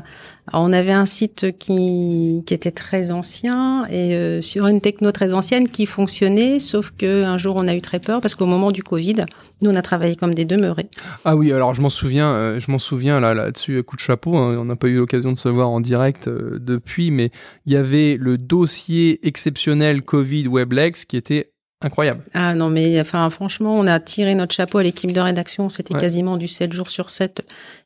[0.53, 5.11] Alors, on avait un site qui, qui était très ancien et euh, sur une techno
[5.11, 8.47] très ancienne qui fonctionnait, sauf que un jour on a eu très peur parce qu'au
[8.47, 9.25] moment du Covid,
[9.63, 10.89] nous on a travaillé comme des demeurés.
[11.25, 14.37] Ah oui, alors je m'en souviens, euh, je m'en souviens là là-dessus, coup de chapeau.
[14.37, 17.31] hein, on n'a pas eu l'occasion de se voir en direct euh, depuis, mais
[17.67, 21.47] il y avait le dossier exceptionnel Covid Weblex qui était
[21.87, 22.23] incroyable.
[22.35, 25.69] Ah non, mais enfin, franchement, on a tiré notre chapeau à l'équipe de rédaction.
[25.69, 26.01] C'était Ouais.
[26.01, 27.43] quasiment du 7 jours sur 7.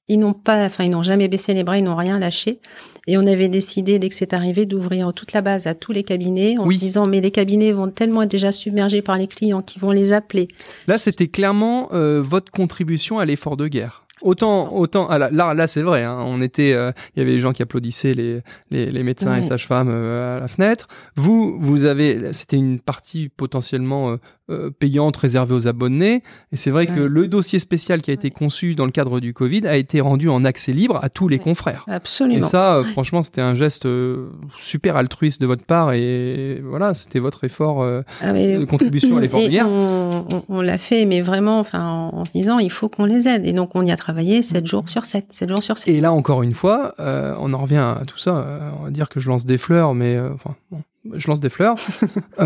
[0.08, 2.58] Ils n'ont pas, enfin, ils n'ont jamais baissé les bras, ils n'ont rien lâché.
[3.06, 6.02] Et on avait décidé, dès que c'est arrivé, d'ouvrir toute la base à tous les
[6.02, 6.74] cabinets en Oui.
[6.74, 9.92] se disant, mais les cabinets vont tellement être déjà submergés par les clients qui vont
[9.92, 10.48] les appeler.
[10.88, 14.04] Là, c'était clairement euh, votre contribution à l'effort de guerre.
[14.22, 16.04] Autant, autant, ah là, là, là, c'est vrai.
[16.04, 19.36] Hein, on était, euh, il y avait les gens qui applaudissaient les les, les médecins
[19.36, 20.88] et sages-femmes euh, à la fenêtre.
[21.16, 24.16] Vous, vous avez, c'était une partie potentiellement
[24.50, 26.22] euh, payante réservée aux abonnés.
[26.52, 28.30] Et c'est vrai que le dossier spécial qui a été Ouais.
[28.30, 31.36] conçu dans le cadre du Covid a été rendu en accès libre à tous les
[31.38, 31.42] Ouais.
[31.42, 31.84] confrères.
[31.88, 32.46] Et Absolument.
[32.46, 34.28] ça, euh, franchement, c'était un geste euh,
[34.60, 37.84] super altruiste de votre part et voilà, c'était votre effort
[38.20, 39.68] Ah, mais- de contribution à l'effort de Et guerre.
[39.68, 43.04] on, on- on l'a fait, mais vraiment, enfin, en, en se disant, il faut qu'on
[43.04, 43.46] les aide.
[43.46, 45.88] Et donc, on y a travaillé 7 jours sur 7, 7 jours sur 7.
[45.94, 48.70] Et là, encore une fois, on en revient à tout ça.
[48.80, 50.82] on va dire que je lance des fleurs, mais enfin, bon,
[51.14, 51.76] je lance des fleurs.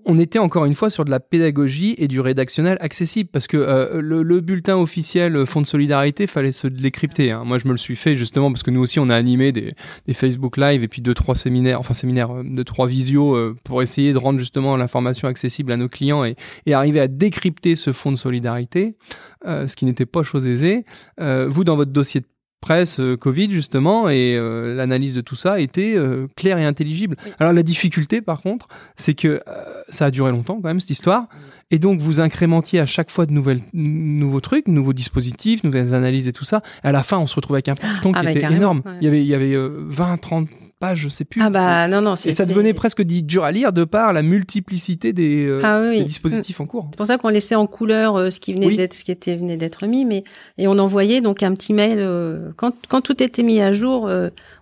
[0.00, 3.46] Euh, on était encore une fois sur de la pédagogie et du rédactionnel accessible parce
[3.46, 7.30] que euh, le, bulletin officiel Fonds de solidarité fallait se décrypter.
[7.30, 7.44] Hein.
[7.44, 9.74] Moi, je me le suis fait justement parce que nous aussi, on a animé des,
[10.12, 13.82] Facebook Live et puis deux trois séminaires, enfin séminaires, euh, deux trois visios euh, pour
[13.82, 16.36] essayer de rendre justement l'information accessible à nos clients et,
[16.66, 18.96] et, arriver à décrypter ce fonds de solidarité,
[19.44, 20.84] ce qui n'était pas chose aisée.
[21.18, 22.26] vous, dans votre dossier de
[22.60, 27.16] presse euh, Covid justement et euh, l'analyse de tout ça était euh, claire et intelligible.
[27.38, 29.40] Alors la difficulté par contre, c'est que
[29.88, 31.26] ça a duré longtemps quand même cette histoire
[31.70, 36.28] et donc vous incrémentiez à chaque fois de nouvelles nouveaux trucs, nouveaux dispositifs, nouvelles analyses
[36.28, 36.62] et tout ça.
[36.82, 38.82] À la fin, on se retrouvait avec un carton ah, qui était énorme.
[39.00, 40.48] Il y avait il y avait 20 30
[40.80, 41.40] page, je sais plus.
[41.42, 44.22] Ah bah non non, et ça devenait presque dit dur à lire de par la
[44.22, 46.88] multiplicité des, euh, ah dispositifs en cours.
[46.90, 49.36] C'est pour ça qu'on laissait en couleur euh, ce qui venait d'être ce qui était
[49.36, 50.24] venait d'être mis, mais
[50.58, 54.10] et on envoyait donc un petit mail euh, quand quand tout était mis à jour,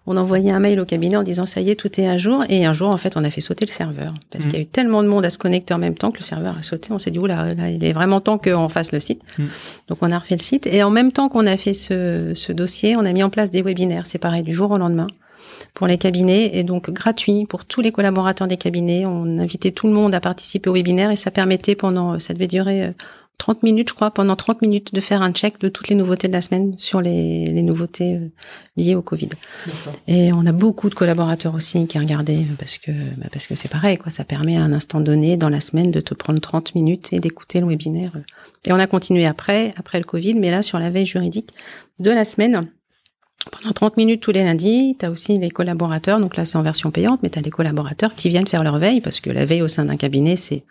[0.06, 2.44] on envoyait un mail au cabinet en disant ça y est tout est à jour
[2.48, 4.62] et un jour en fait on a fait sauter le serveur parce qu'il y a
[4.62, 4.72] eu mm.
[4.72, 6.88] tellement de monde à se connecter en même temps que le serveur a sauté.
[6.90, 9.22] On s'est dit oula là, il est vraiment temps qu'on fasse le site.
[9.38, 9.44] Mm.
[9.88, 12.52] Donc on a refait le site et en même temps qu'on a fait ce, ce
[12.52, 14.08] dossier, on a mis en place des webinaires.
[14.08, 15.06] C'est pareil du jour au lendemain
[15.74, 19.06] pour les cabinets et donc gratuit pour tous les collaborateurs des cabinets.
[19.06, 22.46] On invitait tout le monde à participer au webinaire et ça permettait pendant, ça devait
[22.46, 22.92] durer
[23.38, 25.96] 30 euh, minutes, je crois, pendant 30 minutes de faire un check de toutes les
[25.96, 28.28] nouveautés de la semaine sur les, les nouveautés euh,
[28.76, 29.30] liées au Covid.
[30.06, 33.68] Et on a beaucoup de collaborateurs aussi qui regardaient parce que bah parce que c'est
[33.68, 34.10] pareil, quoi.
[34.10, 37.18] Ça permet à un instant donné dans la semaine de te prendre 30 minutes et
[37.18, 38.12] d'écouter le webinaire.
[38.64, 41.50] Et on a continué après, après le Covid, mais là sur la veille juridique
[42.00, 42.68] de la semaine
[43.50, 44.96] pendant 30 minutes tous les lundis.
[44.98, 48.14] Tu aussi les collaborateurs, donc là c'est en version payante, mais tu as les collaborateurs
[48.14, 50.62] qui viennent faire leur veille, parce que la veille au sein d'un cabinet, c'est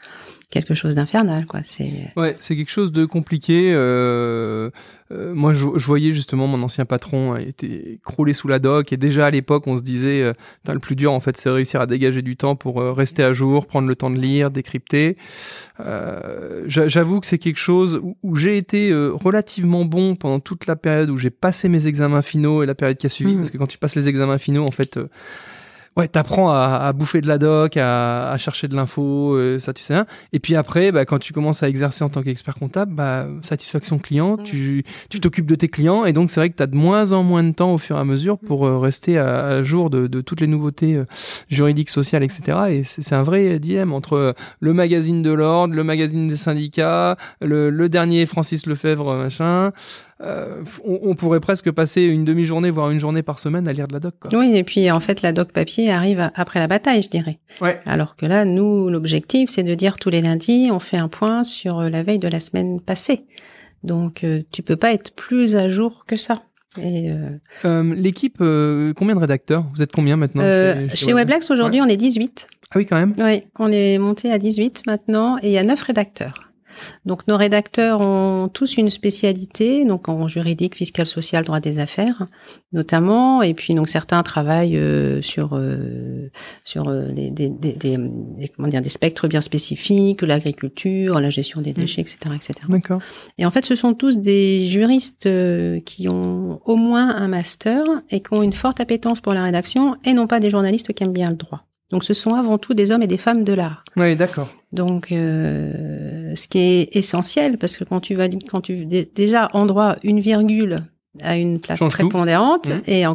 [0.49, 1.59] quelque chose d'infernal, quoi.
[1.65, 3.71] C'est ouais, c'est quelque chose de compliqué.
[3.73, 4.69] Euh,
[5.11, 9.25] euh, moi, je, voyais justement mon ancien patron était croulé sous la doc, et déjà
[9.27, 10.33] à l'époque, on se disait, euh,
[10.67, 13.33] le plus dur en fait, c'est réussir à dégager du temps pour euh, rester à
[13.33, 15.17] jour, prendre le temps de lire, décrypter.
[15.79, 20.75] Euh, J'avoue que c'est quelque chose où, où j'ai été relativement bon pendant toute la
[20.75, 23.37] période où j'ai passé mes examens finaux et la période qui a suivi, mmh.
[23.37, 24.99] parce que quand tu passes les examens finaux, en fait
[25.97, 29.73] ouais, t'apprends à, à bouffer de la doc, à, à chercher de l'info, euh, ça
[29.73, 29.95] tu sais.
[29.95, 30.05] Hein.
[30.31, 33.97] Et puis après, bah, quand tu commences à exercer en tant qu'expert comptable, bah, satisfaction
[33.97, 36.75] client, tu tu t'occupes de tes clients et donc c'est vrai que tu as de
[36.75, 39.89] moins en moins de temps au fur et à mesure pour euh, rester à, jour
[39.89, 41.05] de, de, toutes les nouveautés euh,
[41.49, 42.57] juridiques, sociales, etc.
[42.69, 47.69] Et c'est un vrai dilemme entre le magazine de l'ordre, le magazine des syndicats, le,
[47.69, 49.71] le dernier Francis Lefebvre, machin.
[50.19, 53.93] Euh, on, pourrait presque passer une demi-journée, voire une journée par semaine à lire de
[53.93, 54.15] la doc.
[54.33, 57.39] Oui, et puis en fait, la doc papier arrive après la bataille, je dirais.
[57.61, 57.79] Ouais.
[57.85, 61.43] Alors que là, nous, l'objectif, c'est de dire tous les lundis, on fait un point
[61.43, 63.25] sur euh, la veille de la semaine passée.
[63.83, 66.41] Donc, euh, tu peux pas être plus à jour que ça.
[66.81, 67.11] Et
[67.63, 69.65] L'équipe, combien de rédacteurs?
[69.73, 70.43] Vous êtes combien maintenant
[70.93, 72.47] Chez, Weblex, aujourd'hui, on est 18.
[72.69, 75.63] Ah oui, quand même Oui, on est monté à 18 maintenant et il y a
[75.63, 76.46] 9 rédacteurs.
[77.05, 82.27] Donc nos rédacteurs ont tous une spécialité, donc en juridique, fiscal, social, droit des affaires,
[82.71, 83.41] notamment.
[83.41, 86.29] Et puis donc certains travaillent euh, sur euh,
[86.63, 87.97] sur euh, des, des, des,
[88.55, 91.73] comment dire des spectres bien spécifiques, l'agriculture, la gestion des mmh.
[91.73, 92.53] déchets, etc., etc.
[92.69, 93.01] D'accord.
[93.37, 95.29] Et en fait, ce sont tous des juristes
[95.85, 99.95] qui ont au moins un master et qui ont une forte appétence pour la rédaction,
[100.03, 101.63] et non pas des journalistes qui aiment bien le droit.
[101.89, 103.83] Donc ce sont avant tout des hommes et des femmes de l'art.
[103.95, 104.49] Oui, d'accord.
[104.73, 109.65] Donc euh, ce qui est essentiel, parce que quand tu vas quand tu déjà en
[109.65, 110.79] droit une virgule
[111.21, 112.81] a une place prépondérante, mmh.
[112.87, 113.05] et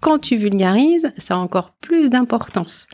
[0.00, 2.88] quand tu vulgarises, ça a encore plus d'importance.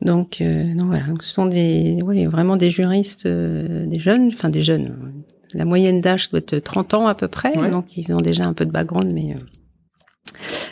[0.00, 4.28] Donc, euh, donc voilà, donc ce sont des, oui, vraiment des juristes, euh, des jeunes,
[4.28, 5.14] enfin des jeunes.
[5.54, 8.52] La moyenne d'âge doit être 30 ans à peu près, donc ils ont déjà un
[8.52, 9.38] peu de background, mais euh,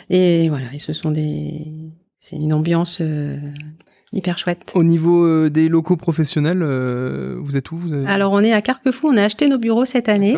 [0.09, 1.91] et voilà, et ce sont des
[2.23, 3.35] c'est une ambiance euh,
[4.13, 4.71] hyper chouette.
[4.75, 8.61] Au niveau euh, des locaux professionnels, euh, vous êtes où vous Alors on est à
[8.61, 10.37] Carquefou, on a acheté nos bureaux cette année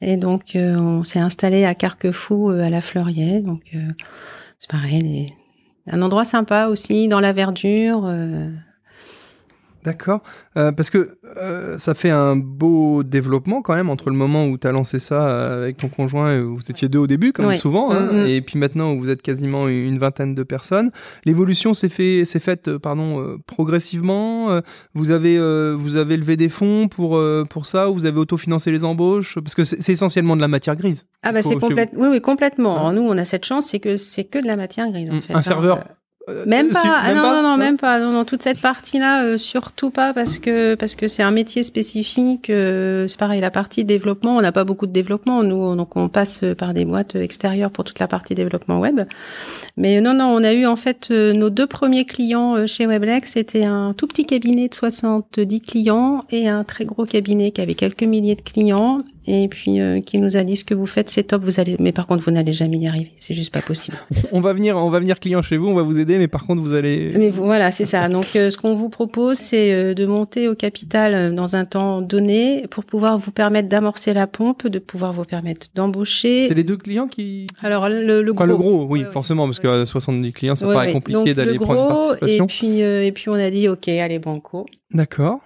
[0.00, 3.62] et donc on s'est installé à Carquefou à la Fleurier, donc
[4.58, 5.32] c'est pareil,
[5.86, 8.12] un endroit sympa aussi dans la verdure.
[9.84, 10.22] D'accord.
[10.56, 14.56] Euh, parce que euh, ça fait un beau développement quand même entre le moment où
[14.56, 17.56] tu as lancé ça euh, avec ton conjoint, et vous étiez deux au début, comme
[17.56, 18.26] souvent, hein, mm, mm.
[18.26, 20.90] et puis maintenant où vous êtes quasiment une vingtaine de personnes.
[21.24, 24.60] L'évolution s'est fait, s'est faite, pardon, progressivement.
[24.94, 25.38] vous avez,
[25.74, 27.20] vous avez levé des fonds pour
[27.50, 30.76] pour ça, ou vous avez autofinancé les embauches, parce que c'est essentiellement de la matière
[30.76, 31.06] grise.
[31.24, 32.92] Ah bah c'est complètement, oui oui complètement.
[32.92, 35.22] Nous on a cette chance, c'est que c'est que de la matière grise en mm.
[35.22, 35.34] fait.
[35.34, 35.94] Un serveur Euh,
[36.46, 36.80] Même euh, pas.
[36.80, 37.98] su- Ah non, non, non, Hein même pas.
[37.98, 41.62] Non, non, toute cette partie-là, euh, surtout pas parce que parce que c'est un métier
[41.64, 42.48] spécifique.
[42.48, 45.42] euh, c'est pareil, la partie développement, on n'a pas beaucoup de développement.
[45.42, 49.00] Nous, donc on passe par des boîtes extérieures pour toute la partie développement web.
[49.76, 52.86] Mais non, non, on a eu en fait euh, nos deux premiers clients euh, chez
[52.86, 53.32] Weblex.
[53.32, 57.74] C'était un tout petit cabinet de 70 clients et un très gros cabinet qui avait
[57.74, 61.08] quelques milliers de clients et puis euh, qui nous a dit ce que vous faites,
[61.10, 61.44] c'est top.
[61.44, 63.12] Vous allez, mais par contre, vous n'allez jamais y arriver.
[63.16, 63.96] C'est juste pas possible.
[64.32, 66.46] On va venir, on va venir client chez vous, on va vous aider, mais par
[66.46, 67.12] contre vous allez.
[67.16, 68.08] Mais voilà, c'est ça.
[68.08, 72.00] Donc, euh, ce qu'on vous propose, c'est euh, de monter au capital dans un temps
[72.02, 76.48] donné pour pouvoir vous permettre d'amorcer la pompe, de pouvoir vous permettre d'embaucher.
[76.48, 77.46] C'est les deux clients qui.
[77.62, 78.56] Alors, le, le Enfin, gros.
[78.56, 80.92] le gros, oui, forcément, parce que à 70 clients, ça Ouais, paraît ouais.
[80.92, 82.44] compliqué d'aller le prendre une participation.
[82.44, 84.66] Et puis, et puis, on a dit, OK, allez, banco.
[84.92, 85.40] D'accord.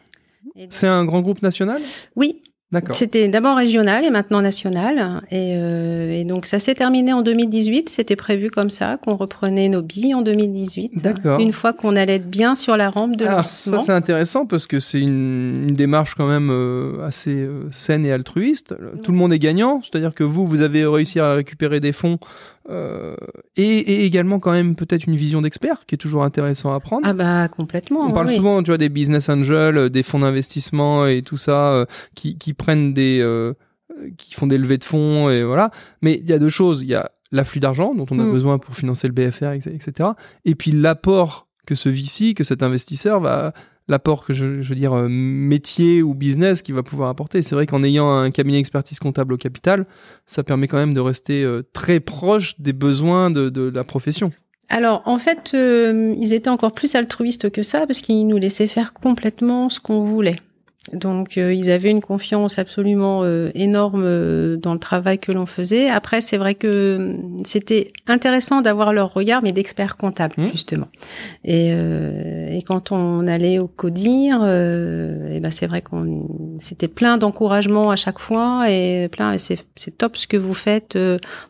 [0.71, 1.81] C'est un grand groupe national?
[2.17, 2.41] Oui.
[2.91, 5.23] C'était d'abord régional et maintenant national.
[5.31, 7.89] Et, euh, et donc ça s'est terminé en 2018.
[7.89, 11.03] C'était prévu comme ça, qu'on reprenait nos billes en 2018.
[11.03, 11.39] D'accord.
[11.41, 13.79] Une fois qu'on allait être bien sur la rampe de Alors, lancement.
[13.79, 18.05] ça c'est intéressant parce que c'est une, une démarche quand même euh, assez euh, saine
[18.05, 18.75] et altruiste.
[19.05, 22.19] Tout le monde est gagnant, c'est-à-dire que vous, vous avez réussi à récupérer des fonds
[22.69, 23.17] euh,
[23.57, 27.07] et, et également quand même peut-être une vision d'expert qui est toujours intéressant à prendre.
[27.07, 28.01] Ah bah complètement.
[28.07, 28.37] On parle oui.
[28.37, 32.37] souvent, tu vois, des business angels, euh, des fonds d'investissement et tout ça, euh, qui,
[32.39, 33.55] qui prennent des, euh,
[33.93, 35.71] euh, qui font des levées de fonds et voilà.
[36.03, 36.83] Mais il y a deux choses.
[36.83, 38.33] Il y a l'afflux d'argent dont on a Mm.
[38.33, 40.11] besoin pour financer le BFR, etc.
[40.45, 43.53] Et puis l'apport que ce VC, que cet investisseur va,
[43.89, 47.43] l'apport que je, veux dire euh, métier ou business qui va pouvoir apporter.
[47.43, 49.87] C'est vrai qu'en ayant un cabinet expertise comptable au capital,
[50.27, 54.33] ça permet quand même de rester euh, très proche des besoins de, de la profession.
[54.69, 58.67] Alors en fait, euh, ils étaient encore plus altruistes que ça parce qu'ils nous laissaient
[58.67, 60.37] faire complètement ce qu'on voulait.
[60.93, 65.47] Donc euh, ils avaient une confiance absolument euh, énorme euh, dans le travail que l'on
[65.47, 65.89] faisait.
[65.89, 70.49] Après, c'est vrai que euh, c'était intéressant d'avoir leur regard, mais d'experts comptables Mmh.
[70.53, 70.89] justement.
[71.45, 76.89] Et, euh, et quand on allait au codir, euh, et ben c'est vrai qu'on c'était
[76.89, 79.33] plein d'encouragement à chaque fois et plein.
[79.33, 80.99] Et c'est top ce que vous faites.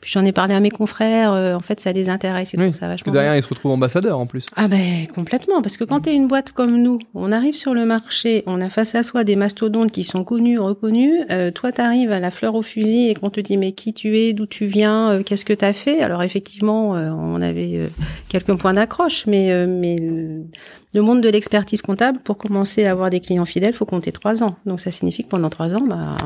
[0.00, 1.30] puis j'en ai parlé à mes confrères.
[1.32, 2.52] en fait, ça les intéresse.
[2.52, 3.20] Ils Oui, ça Parce que vachement bien.
[3.22, 4.46] derrière, ils se retrouvent ambassadeurs en plus.
[4.56, 7.74] Ah ben complètement, parce que quand tu es une boîte comme nous, on arrive sur
[7.74, 11.70] le marché, on a face à soi des mastodontes qui sont connus, reconnus, euh, toi
[11.72, 14.32] tu arrives à la fleur au fusil et qu'on te dit mais qui tu es,
[14.32, 16.00] d'où tu viens, euh, qu'est-ce que tu as fait?
[16.00, 17.90] Alors effectivement, euh, on avait
[18.28, 23.20] quelques points d'accroche, mais, mais le- monde de l'expertise comptable, pour commencer à avoir des
[23.20, 24.56] clients fidèles, faut compter trois ans.
[24.64, 26.16] Donc ça signifie que pendant trois ans, bah,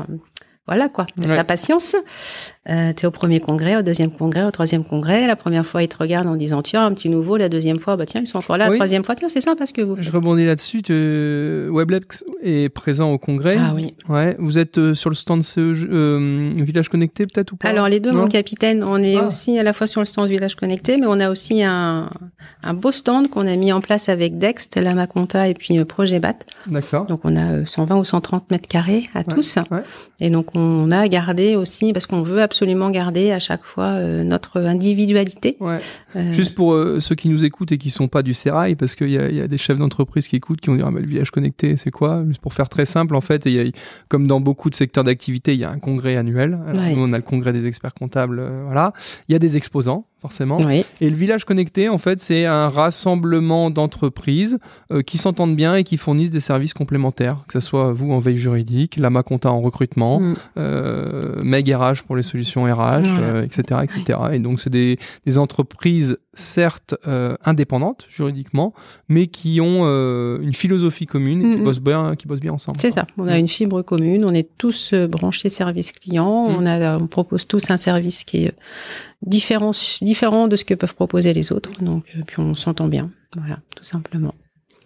[0.67, 1.35] voilà quoi, Ouais.
[1.35, 1.95] ta patience.
[2.69, 5.25] Euh, tu es au premier congrès, au deuxième congrès, au troisième congrès.
[5.25, 7.35] La première fois, ils te regardent en disant tiens, un petit nouveau.
[7.37, 8.65] La deuxième fois, bah tiens, ils sont encore là.
[8.65, 8.77] La Oui.
[8.77, 10.83] troisième fois, tiens, c'est sympa ce que vous Je rebondis là-dessus.
[10.83, 13.57] tu- Weblex est présent au congrès.
[13.59, 13.95] Ah oui.
[14.09, 14.35] Ouais.
[14.37, 17.67] Vous êtes euh, sur le stand CEG, euh, Village Connecté peut-être ou pas?
[17.67, 18.21] Alors les deux, Non?
[18.21, 19.25] mon capitaine, on est Ah.
[19.25, 22.11] aussi à la fois sur le stand Village Connecté, mais on a aussi un,
[22.61, 26.19] un beau stand qu'on a mis en place avec Dext, Lamaconta et puis euh, Projet
[26.19, 26.35] BAT.
[26.67, 27.07] D'accord.
[27.07, 29.55] Donc on a euh, 120 ou 130 mètres carrés à tous.
[29.71, 29.79] ouais.
[30.19, 34.23] Et donc on a gardé aussi, parce qu'on veut absolument garder à chaque fois euh,
[34.23, 35.55] notre individualité.
[35.61, 35.79] Ouais.
[36.17, 38.95] Euh, Juste pour euh, ceux qui nous écoutent et qui sont pas du Sérail, parce
[38.95, 40.91] qu'il y a, il y a des chefs d'entreprise qui écoutent, qui ont dit ah,
[40.91, 42.23] mais le village connecté, c'est quoi?
[42.27, 43.49] Juste pour faire très simple, en fait, a,
[44.09, 46.59] comme dans beaucoup de secteurs d'activité, il y a un congrès annuel.
[46.67, 46.93] Alors, Ouais.
[46.95, 48.91] Nous, on a le congrès des experts comptables, voilà.
[49.29, 50.57] Il y a des exposants, forcément.
[50.57, 50.83] oui.
[50.99, 54.57] Et le village connecté, en fait, c'est un rassemblement d'entreprises
[54.91, 58.19] euh, qui s'entendent bien et qui fournissent des services complémentaires, que ce soit vous en
[58.19, 60.33] veille juridique, Lama Compta en recrutement, Mm.
[60.57, 63.03] euh, Meg RH pour les solutions RH, Voilà.
[63.19, 64.19] euh, etc., etc.
[64.33, 68.73] Et donc, c'est des, des entreprises, certes, euh, indépendantes juridiquement,
[69.09, 71.63] mais qui ont euh, une philosophie commune et qui, Mm, mm.
[71.65, 72.77] bossent bien, qui bossent bien ensemble.
[72.79, 73.05] C'est ça.
[73.17, 74.23] On a une fibre commune.
[74.25, 76.49] On est tous branchés service client.
[76.49, 76.55] Mm.
[76.57, 78.53] On a, on propose tous un service qui est
[79.25, 79.71] différent,
[80.01, 81.71] différent de ce que peuvent proposer les autres.
[81.81, 83.09] Donc, puis on s'entend bien.
[83.37, 84.33] Voilà, tout simplement.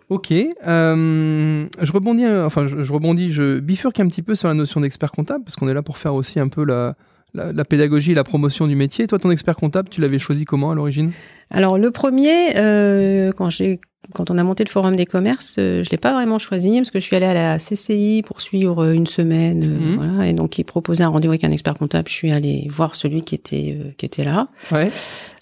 [0.10, 4.54] Ok, euh, je rebondis, enfin je, je rebondis, je bifurque un petit peu sur la
[4.54, 6.96] notion d'expert comptable parce qu'on est là pour faire aussi un peu la,
[7.36, 9.08] la, pédagogie et la promotion du métier.
[9.08, 11.12] Toi, ton expert comptable, tu l'avais choisi comment à l'origine?
[11.52, 13.80] Alors le premier, euh, quand j'ai
[14.14, 16.92] quand on a monté le forum des commerces, euh, je l'ai pas vraiment choisi parce
[16.92, 19.96] que je suis allée à la CCI pour suivre euh, une semaine, euh, Mhm.
[19.96, 22.08] voilà, et donc ils proposaient un rendez-vous avec un expert comptable.
[22.08, 24.48] Je suis allée voir celui qui était euh, qui était là.
[24.72, 24.90] Ouais.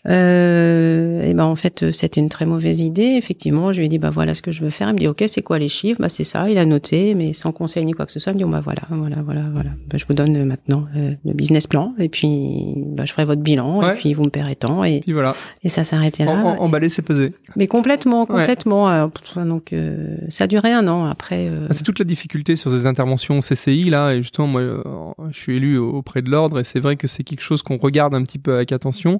[0.06, 3.16] Euh, et ben en fait, c'était une très mauvaise idée.
[3.18, 4.90] Effectivement, je lui ai dit bah voilà ce que je veux faire.
[4.90, 6.00] Il me dit ok, c'est quoi les chiffres?
[6.02, 6.50] Bah c'est ça.
[6.50, 8.32] Il a noté, mais sans conseil ni quoi que ce soit.
[8.34, 9.70] Il me dit bah voilà, voilà, voilà, voilà.
[9.90, 13.80] Bah, je vous donne maintenant le business plan et puis bah, je ferai votre bilan
[13.80, 13.94] Ouais.
[13.94, 15.36] et puis vous me paierez tant et, Puis voilà.
[15.64, 16.32] et ça s'arrêter là.
[16.32, 17.34] En, emballer, c'est peser.
[17.56, 18.90] Mais complètement, complètement.
[18.90, 21.48] Euh, donc, euh, ça a duré un an après.
[21.48, 21.68] Euh.
[21.70, 24.14] Ah, c'est toute la difficulté sur ces interventions CCI là.
[24.14, 27.42] Et justement, moi, je suis élu auprès de l'ordre et c'est vrai que c'est quelque
[27.42, 29.20] chose qu'on regarde un petit peu avec attention.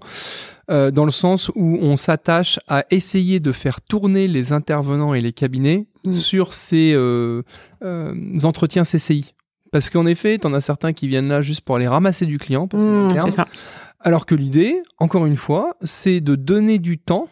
[0.70, 5.34] dans le sens où on s'attache à essayer de faire tourner les intervenants et les
[5.34, 6.12] cabinets mm.
[6.12, 6.96] sur ces
[8.44, 9.34] entretiens CCI.
[9.74, 12.38] Parce qu'en effet, tu en as certains qui viennent là juste pour aller ramasser du
[12.38, 12.70] client.
[12.72, 13.48] Mmh, c'est ça.
[14.04, 17.28] Alors que l'idée, encore une fois, c'est de donner du temps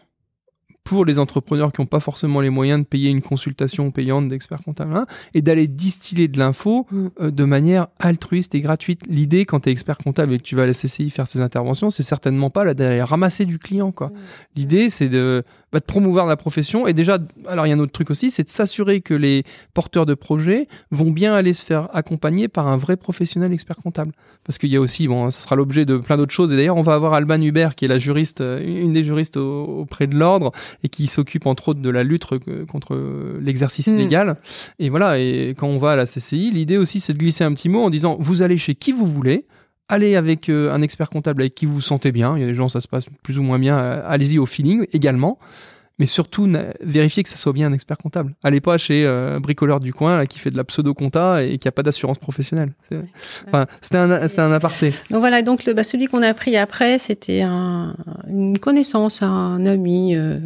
[0.84, 4.62] pour les entrepreneurs qui n'ont pas forcément les moyens de payer une consultation payante d'experts
[4.62, 7.06] comptables hein, et d'aller distiller de l'info mm.
[7.20, 9.00] euh, de manière altruiste et gratuite.
[9.06, 11.40] L'idée, quand tu es expert comptable et que tu vas à la CCI faire ces
[11.40, 13.92] interventions, c'est certainement pas d'aller ramasser du client.
[13.92, 14.08] quoi.
[14.08, 14.12] Mm.
[14.56, 16.86] L'idée, c'est de, bah, de, promouvoir la profession.
[16.86, 19.44] Et déjà, alors il y a un autre truc aussi, c'est de s'assurer que les
[19.74, 24.12] porteurs de projets vont bien aller se faire accompagner par un vrai professionnel expert comptable.
[24.44, 26.52] Parce qu'il y a aussi, bon, ça sera l'objet de plein d'autres choses.
[26.52, 29.36] Et d'ailleurs, on va avoir Alban Hubert, qui est la juriste, euh, une des juristes
[29.36, 30.52] auprès de l'ordre,
[30.82, 32.24] et qui s'occupe entre autres de la lutte
[32.70, 32.98] contre
[33.40, 33.94] l'exercice hmm.
[33.94, 34.36] illégal.
[34.78, 37.52] Et voilà, et quand on va à la CCI, l'idée aussi c'est de glisser un
[37.54, 39.46] petit mot en disant vous allez chez qui vous voulez,
[39.92, 42.36] allez avec euh, un expert comptable avec qui vous vous sentez bien.
[42.36, 44.86] Il y a des gens ça se passe plus ou moins bien, allez-y au feeling
[44.92, 45.38] également
[45.98, 48.34] mais surtout vérifier que ça soit bien un expert comptable.
[48.42, 51.58] Allez pas chez euh, bricoleur du coin là, qui fait de la pseudo compta et
[51.58, 52.72] qui a pas d'assurance professionnelle.
[53.46, 54.92] Enfin, c'était un, un aparté.
[55.10, 57.94] Donc voilà, donc le, bah, celui qu'on a pris après, c'était un,
[58.28, 60.38] une connaissance, un ami euh,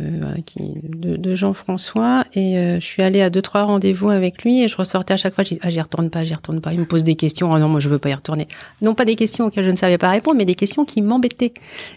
[0.44, 4.62] qui, de, de Jean-François, et euh, je suis allée à deux trois rendez-vous avec lui
[4.62, 6.72] et je ressortais à chaque fois, je dis ah j'y retourne pas, j'y retourne pas.
[6.72, 8.48] Il me pose des questions, ah non moi je veux pas y retourner.
[8.82, 11.54] Non pas des questions auxquelles je ne savais pas répondre, mais des questions qui m'embêtaient.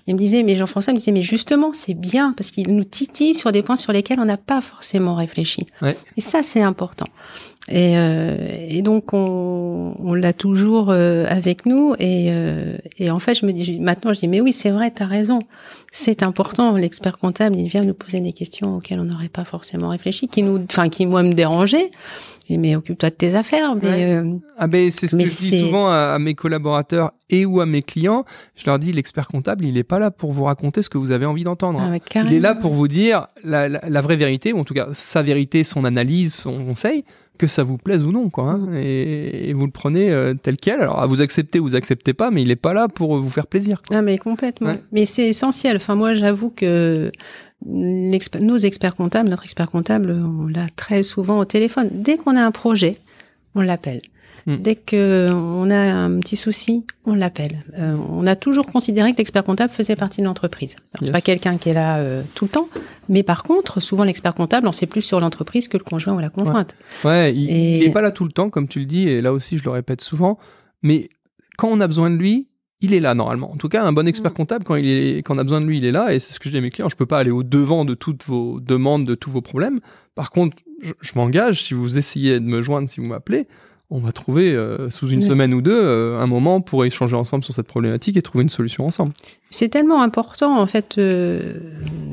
[0.07, 3.33] Il me disait mais Jean-François me disait mais justement c'est bien parce qu'il nous titille
[3.39, 5.65] sur des points sur lesquels on n'a pas forcément réfléchi.
[6.17, 7.07] Et ça, c'est important.
[7.67, 8.35] Et, euh,
[8.67, 11.93] et, donc on, on l'a toujours euh, avec nous.
[11.99, 14.91] Et, euh, et, en fait je me dis maintenant je dis mais oui c'est vrai
[14.95, 15.39] tu as raison.
[15.91, 16.75] C'est important.
[16.75, 20.41] L'expert comptable il vient nous poser des questions auxquelles on n'aurait pas forcément réfléchi qui
[20.41, 21.91] nous enfin qui moi me dérangeaient.
[22.51, 23.75] Mais occupe-toi de tes affaires.
[23.75, 24.19] Mais
[24.57, 27.83] ah ben c'est ce que je dis souvent à, mes collaborateurs et ou à mes
[27.83, 28.25] clients.
[28.55, 31.11] Je leur dis l'expert comptable, il n'est pas là pour vous raconter ce que vous
[31.11, 31.79] avez envie d'entendre.
[31.79, 34.87] Ah, il est là pour vous dire la, la, vraie vérité, ou en tout cas
[34.93, 37.03] sa vérité, son analyse, son conseil
[37.39, 38.51] que ça vous plaise ou non, quoi.
[38.51, 38.57] Hein.
[38.67, 38.73] Mm.
[38.75, 40.81] et, vous le prenez euh, tel quel.
[40.81, 43.47] Alors, vous acceptez ou vous acceptez pas, mais il n'est pas là pour vous faire
[43.47, 43.81] plaisir.
[43.89, 44.75] Ah, mais complètement.
[44.91, 45.77] Mais c'est essentiel.
[45.77, 47.11] Enfin, moi, j'avoue que
[47.65, 51.89] nos experts comptables, notre expert comptable, on l'a très souvent au téléphone.
[51.91, 52.99] Dès qu'on a un projet,
[53.55, 54.01] on l'appelle.
[54.49, 54.55] Hmm.
[54.55, 57.63] Dès qu'on a un petit souci, on l'appelle.
[57.77, 60.75] Euh, on a toujours considéré que l'expert comptable faisait partie de l'entreprise.
[60.99, 62.67] C'est pas quelqu'un qui est là euh, tout le temps,
[63.09, 66.19] mais par contre, souvent l'expert comptable, on sait plus sur l'entreprise que le conjoint ou
[66.19, 66.73] la conjointe.
[67.05, 69.59] Ouais, il n'est pas là tout le temps, comme tu le dis, et là aussi
[69.59, 70.39] je le répète souvent.
[70.81, 71.09] Mais
[71.57, 72.47] quand on a besoin de lui,
[72.81, 73.51] il est là normalement.
[73.51, 74.35] En tout cas, un bon expert mm.
[74.35, 76.11] comptable, quand, il est, quand on a besoin de lui, il est là.
[76.11, 76.89] Et c'est ce que je dis à mes clients.
[76.89, 79.79] Je peux pas aller au devant de toutes vos demandes, de tous vos problèmes.
[80.15, 80.57] Par contre,
[81.01, 81.61] je m'engage.
[81.61, 83.47] Si vous essayez de me joindre, si vous m'appelez,
[83.91, 87.43] on va trouver euh, sous une semaine ou deux euh, un moment pour échanger ensemble
[87.43, 89.13] sur cette problématique et trouver une solution ensemble.
[89.49, 90.99] C'est tellement important en fait.
[90.99, 91.53] Euh,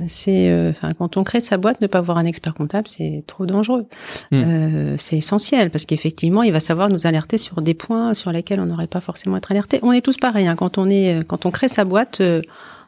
[0.07, 3.45] c'est, enfin, quand on crée sa boîte, ne pas avoir un expert comptable, c'est trop
[3.45, 3.85] dangereux.
[4.31, 4.97] Hmm.
[4.99, 8.67] c'est essentiel parce qu'effectivement, il va savoir nous alerter sur des points sur lesquels on
[8.67, 9.79] n'aurait pas forcément être alerté.
[9.83, 10.47] On est tous pareils.
[10.47, 12.23] Hein, quand on est, quand on crée sa boîte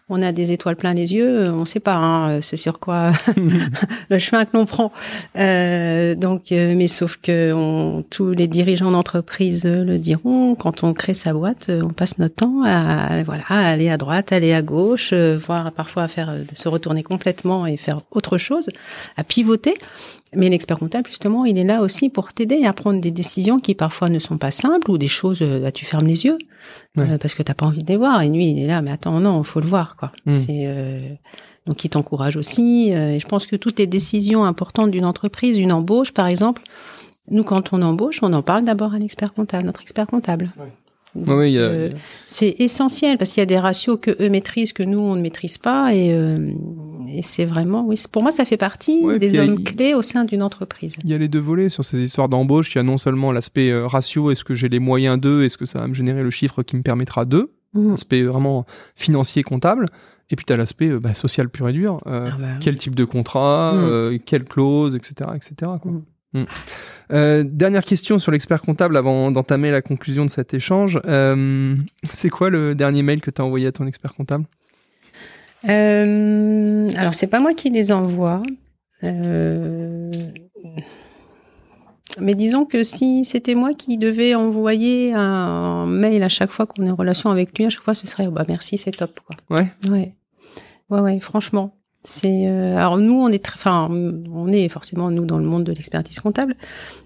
[0.09, 2.81] on a des étoiles plein les yeux, euh, on ne sait pas hein, ce sur
[2.81, 3.13] quoi
[4.09, 4.93] le chemin que l'on prend.
[5.37, 10.55] Euh, donc, euh, mais sauf que on, tous les dirigeants d'entreprise le diront.
[10.55, 14.53] Quand on crée sa boîte, on passe notre temps à voilà, aller à droite, aller
[14.53, 18.71] à gauche, voire parfois à faire se retourner complètement et faire autre chose,
[19.17, 19.75] à pivoter.
[20.35, 23.75] Mais l'expert comptable, justement, il est là aussi pour t'aider à prendre des décisions qui
[23.75, 26.39] parfois ne sont pas simples ou des choses, là, tu fermes les yeux
[26.95, 28.23] parce que t'as pas envie de les voir.
[28.23, 29.97] Et lui, il est là, mais attends, non, faut le voir.
[30.27, 30.37] Hmm.
[30.51, 31.15] Euh,
[31.67, 32.93] donc il t'encourage aussi.
[32.93, 36.63] Euh, et je pense que toutes les décisions importantes d'une entreprise, une embauche par exemple,
[37.31, 40.51] nous quand on embauche, on en parle d'abord à l'expert comptable, notre expert comptable.
[41.17, 41.91] Euh,
[42.27, 45.23] c'est essentiel parce qu'il y a des ratios que eux maîtrisent que nous on ne
[45.23, 46.15] maîtrise pas et,
[47.23, 50.95] c'est vraiment oui pour moi ça fait partie des hommes clés au sein d'une entreprise.
[51.03, 52.73] Il y a les deux volets sur ces histoires d'embauche.
[52.75, 55.65] Il y a non seulement l'aspect ratio, est-ce que j'ai les moyens d'eux, est-ce que
[55.65, 57.91] ça va me générer le chiffre qui me permettra d'eux, Mmh.
[57.91, 58.67] L'aspect vraiment
[58.97, 59.87] financier, comptable.
[60.31, 62.01] Et puis tu as l'aspect euh, bah, social pur et dur.
[62.07, 63.79] Euh, ah bah quel type de contrat, mmh.
[63.79, 65.31] euh, quelle clause, etc.
[65.35, 65.73] etc.
[66.35, 66.45] Mmh.
[67.45, 71.01] dernière question sur l'expert comptable avant d'entamer la conclusion de cet échange.
[72.11, 74.45] c'est quoi le dernier mail que tu as envoyé à ton expert comptable?
[75.65, 78.43] Alors, c'est pas moi qui les envoie.
[82.21, 86.87] Mais disons que si c'était moi qui devais envoyer un mail à chaque fois qu'on
[86.87, 89.21] est en relation avec lui, à chaque fois ce serait oh bah merci, c'est top
[89.21, 89.37] quoi.
[89.57, 89.73] Ouais.
[89.91, 90.15] Ouais.
[90.91, 91.78] Ouais ouais, franchement.
[92.11, 95.73] C'est euh, alors nous on est enfin on est forcément nous dans le monde de
[95.73, 96.55] l'expertise comptable.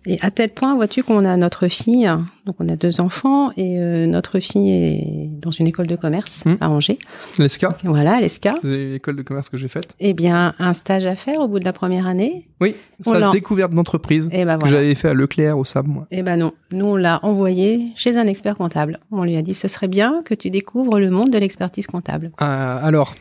[0.06, 2.08] Et à tel point vois-tu qu'on a notre fille
[2.46, 6.42] donc on a deux enfants et euh, notre fille est dans une école de commerce
[6.44, 6.54] Hmm.
[6.60, 6.98] à Angers.
[7.38, 8.54] L'ESCA, voilà l'ESCA.
[8.62, 9.94] C'est l'école de commerce que j'ai faite.
[10.00, 12.48] eh bien un stage à faire au bout de la première année.
[12.60, 14.76] Oui, stage découverte d'entreprise et ben que voilà.
[14.76, 16.06] j'avais fait à Leclerc au SAB, moi.
[16.12, 18.98] eh ben non nous on l'a envoyé chez un expert comptable.
[19.10, 22.30] On lui a dit ce serait bien que tu découvres le monde de l'expertise comptable.
[22.40, 23.14] Euh, alors,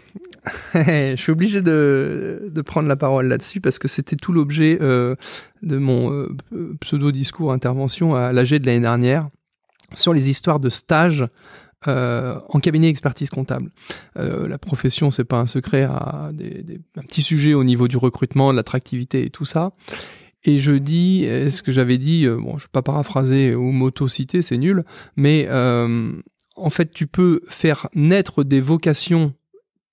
[0.73, 5.15] je suis obligé de, prendre la parole là-dessus parce que c'était tout l'objet euh,
[5.61, 6.35] de mon euh,
[6.79, 9.29] pseudo-discours intervention à l'AG de l'année dernière
[9.93, 11.27] sur les histoires de stages
[11.87, 13.71] euh, en cabinet expertise comptable.
[14.15, 15.87] La profession, c'est pas un secret,
[16.33, 19.73] des, un petit sujet au niveau du recrutement, de l'attractivité et tout ça.
[20.43, 24.41] Et je dis, ce que j'avais dit, euh, bon, je vais pas paraphraser ou m'auto-citer,
[24.41, 24.85] c'est nul,
[25.15, 29.33] mais en fait, tu peux faire naître des vocations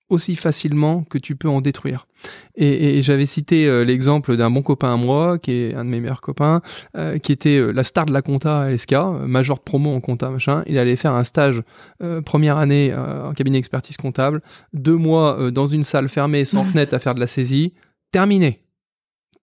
[0.09, 2.07] aussi facilement que tu peux en détruire.
[2.55, 5.89] Et, et j'avais cité euh, l'exemple d'un bon copain à moi, qui est un de
[5.89, 6.61] mes meilleurs copains,
[6.97, 9.93] euh, qui était euh, la star de la compta à LSK, euh, major de promo
[9.93, 10.63] en compta, machin.
[10.67, 11.61] Il allait faire un stage
[12.03, 14.41] euh, première année euh, en cabinet expertise comptable,
[14.73, 17.73] deux mois euh, dans une salle fermée sans fenêtre à faire de la saisie,
[18.11, 18.61] terminé.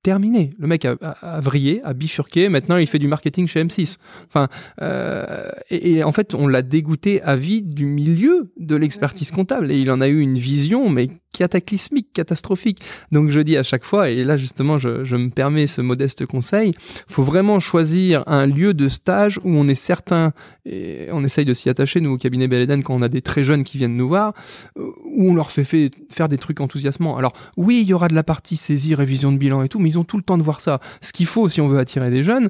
[0.07, 0.51] Terminé.
[0.61, 2.49] Le mec a, a, vrillé, a bifurqué.
[2.49, 3.97] Maintenant, il fait du marketing chez M6.
[4.29, 4.47] Enfin,
[4.81, 9.73] euh, et, et en fait, on l'a dégoûté à vie du milieu de l'expertise comptable.
[9.73, 12.81] Et il en a eu une vision, mais cataclysmique, catastrophique.
[13.13, 16.73] Donc je dis à chaque fois, et là justement je, me permets ce modeste conseil,
[17.09, 20.33] faut vraiment choisir un lieu de stage où on est certain,
[20.65, 23.45] et on essaye de s'y attacher, nous au cabinet Beleden, quand on a des très
[23.45, 24.33] jeunes qui viennent nous voir,
[24.77, 27.17] où on leur fait, fait faire des trucs enthousiasmants.
[27.17, 29.91] Alors oui, il y aura de la partie saisie, révision de bilan et tout, mais
[29.91, 30.81] ils ont tout le temps de voir ça.
[31.01, 32.49] Ce qu'il faut si on veut attirer des jeunes,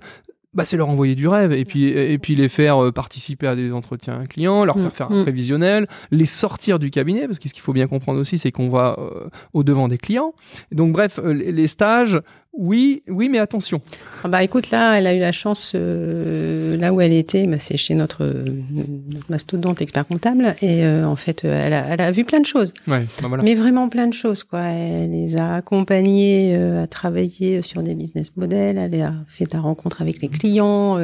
[0.57, 3.54] bah, c'est leur envoyer du rêve et puis, et puis les faire euh, participer à
[3.54, 7.54] des entretiens clients, leur faire faire un prévisionnel, les sortir du cabinet, parce que ce
[7.54, 10.32] qu'il faut bien comprendre aussi, c'est qu'on va euh, au devant des clients.
[10.72, 12.18] Donc bref, euh, les stages,
[12.57, 13.82] oui, oui, mais attention.
[14.24, 17.59] Ah bah écoute, là, elle a eu la chance, euh, là où elle était, bah,
[17.59, 22.11] c'est chez notre, notre, mastodonte expert comptable, et euh, en fait, elle a, elle a,
[22.11, 22.72] vu plein de choses.
[22.88, 23.42] Ouais, bah voilà.
[23.42, 24.62] Mais vraiment plein de choses, quoi.
[24.62, 29.50] Elle les a accompagnés euh, à travailler sur des business models, elle a fait de
[29.52, 30.98] la rencontre avec les clients,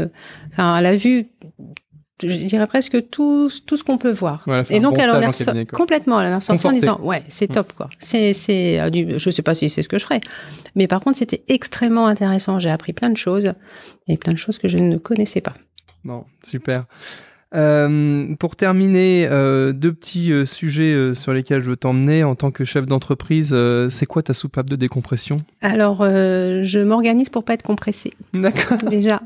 [0.52, 1.26] enfin, elle a vu
[2.26, 4.44] je dirais presque tout, tout ce qu'on peut voir.
[4.70, 7.72] Et donc, bon elle en est cabinet, complètement, elle en en disant, ouais, c'est top,
[7.74, 7.88] quoi.
[7.98, 8.80] C'est, c'est,
[9.18, 10.20] je sais pas si c'est ce que je ferais.
[10.74, 12.58] Mais par contre, c'était extrêmement intéressant.
[12.58, 13.52] J'ai appris plein de choses
[14.08, 15.54] et plein de choses que je ne connaissais pas.
[16.04, 16.84] Bon, super.
[17.54, 22.34] Euh, pour terminer, euh, deux petits euh, sujets euh, sur lesquels je veux t'emmener en
[22.34, 23.50] tant que chef d'entreprise.
[23.52, 25.36] euh, c'est quoi ta soupape de décompression?
[25.60, 28.12] Alors, euh, je m'organise pour pas être compressée.
[28.32, 28.78] D'accord.
[28.90, 29.20] Déjà.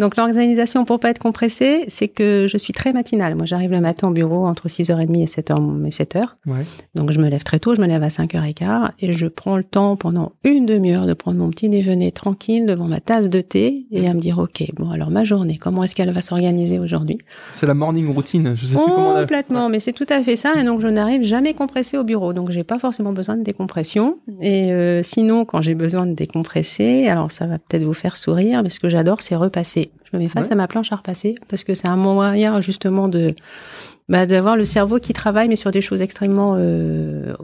[0.00, 3.36] Donc, l'organisation pour pas être compressée, c'est que je suis très matinale.
[3.36, 5.86] Moi, j'arrive le matin au bureau entre 6h30 et 7h.
[5.86, 6.24] Et 7h.
[6.46, 6.62] Ouais.
[6.96, 7.74] Donc, je me lève très tôt.
[7.74, 11.38] Je me lève à 5h15 et je prends le temps pendant une demi-heure de prendre
[11.38, 14.90] mon petit déjeuner tranquille devant ma tasse de thé et à me dire, OK, bon,
[14.90, 17.18] alors ma journée, comment est-ce qu'elle va s'organiser aujourd'hui?
[17.52, 18.54] C'est la morning routine.
[18.56, 19.20] Je sais plus comment on a...
[19.20, 20.52] Complètement, mais c'est tout à fait ça.
[20.60, 22.32] Et donc, je n'arrive jamais compressée au bureau.
[22.32, 24.18] Donc, j'ai pas forcément besoin de décompression.
[24.40, 28.62] Et euh, sinon, quand j'ai besoin de décompresser, alors ça va peut-être vous faire sourire,
[28.62, 29.90] mais ce que j'adore, c'est repasser.
[30.10, 30.52] Je me mets face Ouais.
[30.52, 33.34] à ma planche à repasser parce que c'est un moyen justement de
[34.08, 37.34] bah, d'avoir le cerveau qui travaille, mais sur des choses extrêmement euh,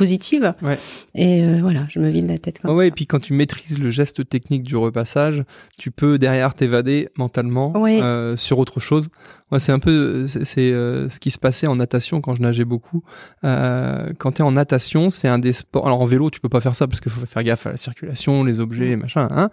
[0.00, 0.54] positives.
[0.62, 0.78] Ouais.
[1.14, 2.58] Et euh, voilà, je me vide la tête.
[2.58, 5.44] Comme Ouais, et puis quand tu maîtrises le geste technique du repassage,
[5.76, 9.08] tu peux derrière t'évader mentalement euh, sur autre chose.
[9.50, 12.64] Moi, c'est un peu c'est euh, ce qui se passait en natation quand je nageais
[12.64, 13.02] beaucoup.
[13.42, 15.86] Quand tu es en natation, c'est un des sports.
[15.86, 17.76] Alors en vélo, tu peux pas faire ça parce qu'il faut faire gaffe à la
[17.76, 19.28] circulation, les objets, les machins.
[19.30, 19.50] Hein.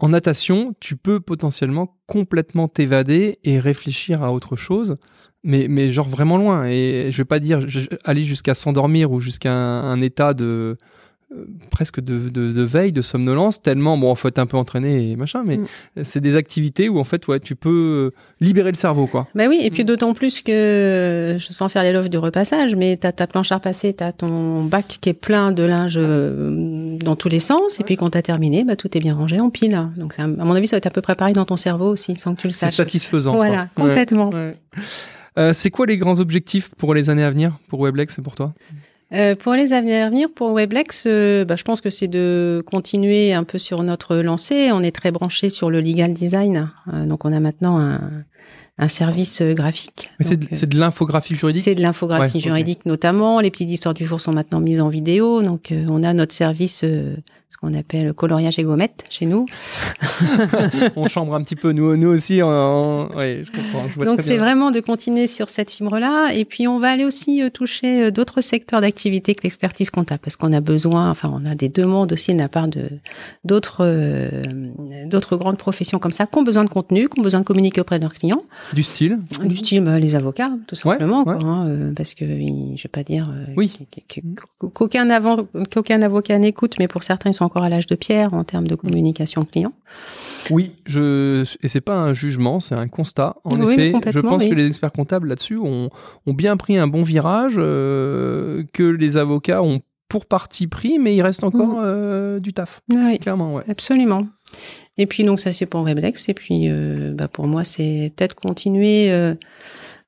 [0.00, 4.96] En natation, tu peux potentiellement complètement t'évader et réfléchir à autre chose,
[5.44, 6.66] mais, mais genre vraiment loin.
[6.66, 7.60] Et je vais pas dire
[8.04, 10.78] aller jusqu'à s'endormir ou jusqu'à un, état de
[11.70, 15.16] presque de, de, de veille, de somnolence, tellement bon, faut être un peu entraîné et
[15.16, 15.66] machin, mais Mm.
[16.02, 18.10] c'est des activités où en fait, ouais, tu peux
[18.40, 19.28] libérer le cerveau, quoi.
[19.36, 19.86] Bah oui, et puis Mm.
[19.86, 23.92] d'autant plus que, je sens faire l'éloge du repassage, mais t'as ta planche à repasser,
[23.92, 27.96] t'as ton bac qui est plein de linge euh, dans tous les sens, et puis
[27.96, 29.78] quand t'as terminé, bah tout est bien rangé en pile.
[29.96, 31.56] Donc c'est un- à mon avis, ça va être à peu près pareil dans ton
[31.56, 32.74] cerveau aussi, sans que tu le C'est saches.
[32.74, 33.34] satisfaisant.
[33.36, 33.84] Voilà, quoi.
[33.84, 33.90] Ouais.
[33.90, 34.30] complètement.
[34.30, 34.56] Ouais.
[35.38, 38.34] Euh, c'est quoi les grands objectifs pour les années à venir pour Weblex et pour
[38.34, 38.52] toi?
[39.12, 42.62] Euh, pour les années à venir, pour Weblex, euh, bah, je pense que c'est de
[42.64, 44.70] continuer un peu sur notre lancée.
[44.72, 48.24] On est très branché sur le legal design, Euh, donc on a maintenant un,
[48.80, 50.10] un service euh, graphique.
[50.18, 51.62] Mais c'est de, l'infographie juridique?
[51.62, 53.40] C'est de l'infographie Ouais, juridique notamment.
[53.40, 55.42] Les petites histoires du jour sont maintenant mises en vidéo.
[55.42, 57.16] Donc, euh, on a notre service euh,
[57.50, 59.44] ce qu'on appelle coloriage et gommette chez nous.
[60.96, 62.34] on chambre un petit peu, nous, nous aussi.
[62.34, 63.88] Oui, je comprends.
[63.92, 66.32] Je Donc c'est vraiment de continuer sur cette fibre-là.
[66.32, 70.20] Et puis on va aller aussi euh, toucher euh, d'autres secteurs d'activité que l'expertise comptable,
[70.22, 72.88] parce qu'on a besoin, enfin on a des demandes aussi de la part de
[73.44, 74.42] d'autres euh,
[75.06, 77.80] d'autres grandes professions comme ça qui ont besoin de contenu, qui ont besoin de communiquer
[77.80, 78.44] auprès de leurs clients.
[78.72, 81.24] Du style Du style, bah, les avocats, tout simplement.
[81.24, 83.72] Quoi, hein, parce que je vais pas dire oui.
[84.72, 85.16] qu'aucun
[85.70, 88.66] qu'aucun avocat n'écoute, mais pour certains ils sont encore à l'âge de pierre en termes
[88.66, 89.72] de communication client.
[90.50, 93.36] Oui, je et c'est pas un jugement, c'est un constat.
[93.44, 95.90] En effet, je pense que les experts comptables là-dessus ont,
[96.26, 101.14] ont, bien pris un bon virage, euh, que les avocats ont pour partie pris, mais
[101.14, 101.82] il reste encore mm.
[101.84, 102.80] euh, du taf.
[102.90, 103.62] Oui, clairement, ouais.
[103.68, 104.26] Absolument.
[104.98, 108.34] Et puis donc ça c'est pour Weblex et puis euh, bah, pour moi c'est peut-être
[108.34, 109.10] continuer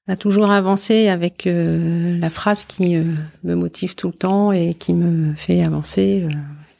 [0.08, 2.96] à toujours avancer avec la phrase qui
[3.44, 6.26] me motive tout le temps et qui me fait avancer,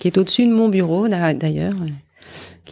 [0.02, 1.74] qui est au-dessus de mon bureau d'ailleurs.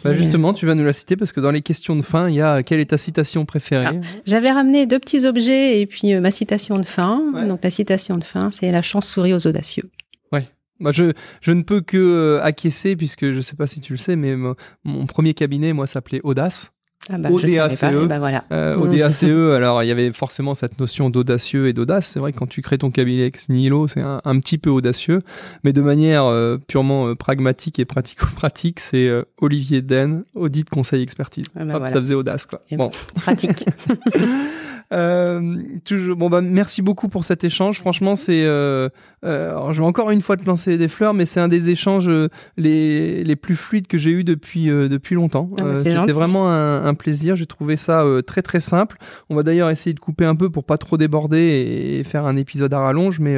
[0.03, 2.35] Bah justement, tu vas nous la citer parce que dans les questions de fin, il
[2.35, 3.85] y a quelle est ta citation préférée?
[3.87, 7.21] Ah, J'avais ramené deux petits objets et puis euh, ma citation de fin.
[7.47, 9.89] Donc la citation de fin, c'est la chance sourit aux audacieux.
[10.33, 10.45] Ouais.
[10.79, 13.93] Moi, je, je ne peux que euh, acquiescer puisque je ne sais pas si tu
[13.93, 14.35] le sais, mais
[14.83, 16.73] mon premier cabinet, moi, s'appelait Audace.
[17.09, 17.81] Ah bah, ODACE.
[18.07, 18.43] Bah, voilà.
[18.51, 19.51] euh, ODACE, mmh.
[19.51, 22.07] alors il y avait forcément cette notion d'audacieux et d'audace.
[22.07, 24.69] C'est vrai que quand tu crées ton cabinet ex nihilo, c'est un, un, petit peu
[24.69, 25.21] audacieux,
[25.63, 31.01] mais de manière euh, purement euh, pragmatique et pratico-pratique, c'est euh, Olivier Den, audit conseil
[31.01, 31.47] expertise.
[31.55, 32.61] Ah bah Hop, ça faisait audace quoi.
[32.71, 32.91] bon.
[33.15, 33.65] Pratique.
[34.91, 37.79] Euh, toujours, bon bah merci beaucoup pour cet échange.
[37.79, 38.89] Franchement, c'est, euh,
[39.23, 42.09] euh, je vais encore une fois te lancer des fleurs, mais c'est un des échanges
[42.57, 45.49] les, les plus fluides que j'ai eu depuis depuis longtemps.
[45.61, 47.35] Ah, c'était vraiment un, un plaisir.
[47.35, 48.97] J'ai trouvé ça très très simple.
[49.29, 52.35] On va d'ailleurs essayer de couper un peu pour pas trop déborder et, faire un
[52.35, 53.37] épisode à rallonge, mais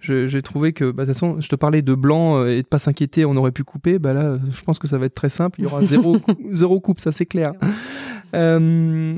[0.00, 2.78] j'ai trouvé que bah, de toute façon, je te parlais de blanc et de pas
[2.78, 3.98] s'inquiéter, on aurait pu couper.
[3.98, 5.60] Bah là, je pense que ça va être très simple.
[5.60, 6.16] Il y aura zéro
[6.52, 7.52] zéro coupe, ça c'est clair.
[8.34, 9.16] Euh,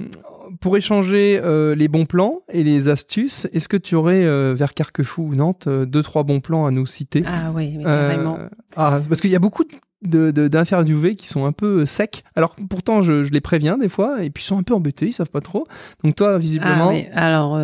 [0.64, 4.72] pour échanger euh, les bons plans et les astuces, est-ce que tu aurais euh, vers
[4.72, 7.22] Carquefou ou Nantes euh, deux trois bons plans à nous citer?
[7.26, 8.38] Ah oui, vraiment.
[8.74, 9.64] Ah, parce qu'il y a beaucoup
[10.00, 12.24] de, de, qui sont un peu secs.
[12.34, 15.12] Alors pourtant, je, les préviens des fois, et puis ils sont un peu embêtés, ils
[15.12, 15.66] savent pas trop.
[16.02, 16.88] Donc toi, visiblement.
[16.88, 17.08] Ah, oui.
[17.12, 17.58] Alors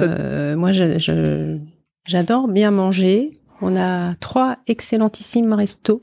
[0.58, 0.72] moi,
[2.06, 3.32] j'adore bien manger.
[3.62, 6.02] On a trois excellentissimes restos.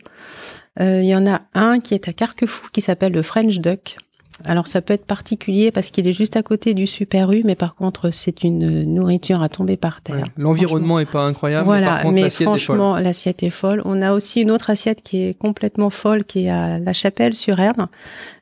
[0.80, 3.98] Il y en a un qui est à Carquefou qui s'appelle le French Duck.
[4.46, 7.56] Alors ça peut être particulier parce qu'il est juste à côté du Super U, mais
[7.56, 10.26] par contre c'est une nourriture à tomber par terre.
[10.38, 11.66] L'environnement est pas incroyable.
[11.66, 13.82] Voilà, mais, franchement l'assiette est folle.
[13.86, 17.36] On a aussi une autre assiette qui est complètement folle, qui est à La Chapelle
[17.36, 17.88] sur Erne.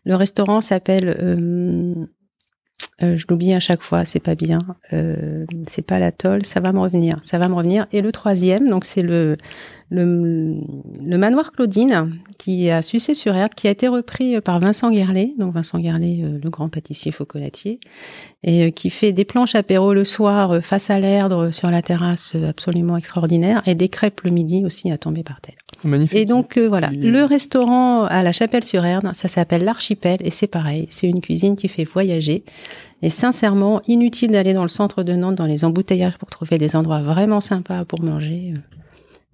[0.03, 1.95] Le restaurant s'appelle euh,
[3.03, 4.59] euh, je l'oublie à chaque fois, c'est pas bien.
[4.93, 7.87] Euh, c'est pas l'atoll, ça va me revenir, ça va me revenir.
[7.91, 9.37] Et le troisième, donc c'est le,
[9.89, 10.55] le,
[11.03, 15.33] le manoir Claudine qui a sucé sur herbe, qui a été repris par Vincent Guerlet,
[15.39, 17.79] donc Vincent Guerlet, euh, le grand pâtissier chocolatier,
[18.43, 21.81] et euh, qui fait des planches apéro le soir euh, face à l'Erdre sur la
[21.81, 25.55] terrasse absolument extraordinaire, et des crêpes le midi aussi à tomber par terre.
[25.83, 26.17] Magnifique.
[26.17, 31.07] Et donc voilà, le restaurant à la Chapelle-sur-Erdre, ça s'appelle l'Archipel, et c'est pareil, c'est
[31.07, 32.43] une cuisine qui fait voyager.
[33.01, 36.75] Et sincèrement, inutile d'aller dans le centre de Nantes, dans les embouteillages pour trouver des
[36.75, 38.53] endroits vraiment sympas pour manger.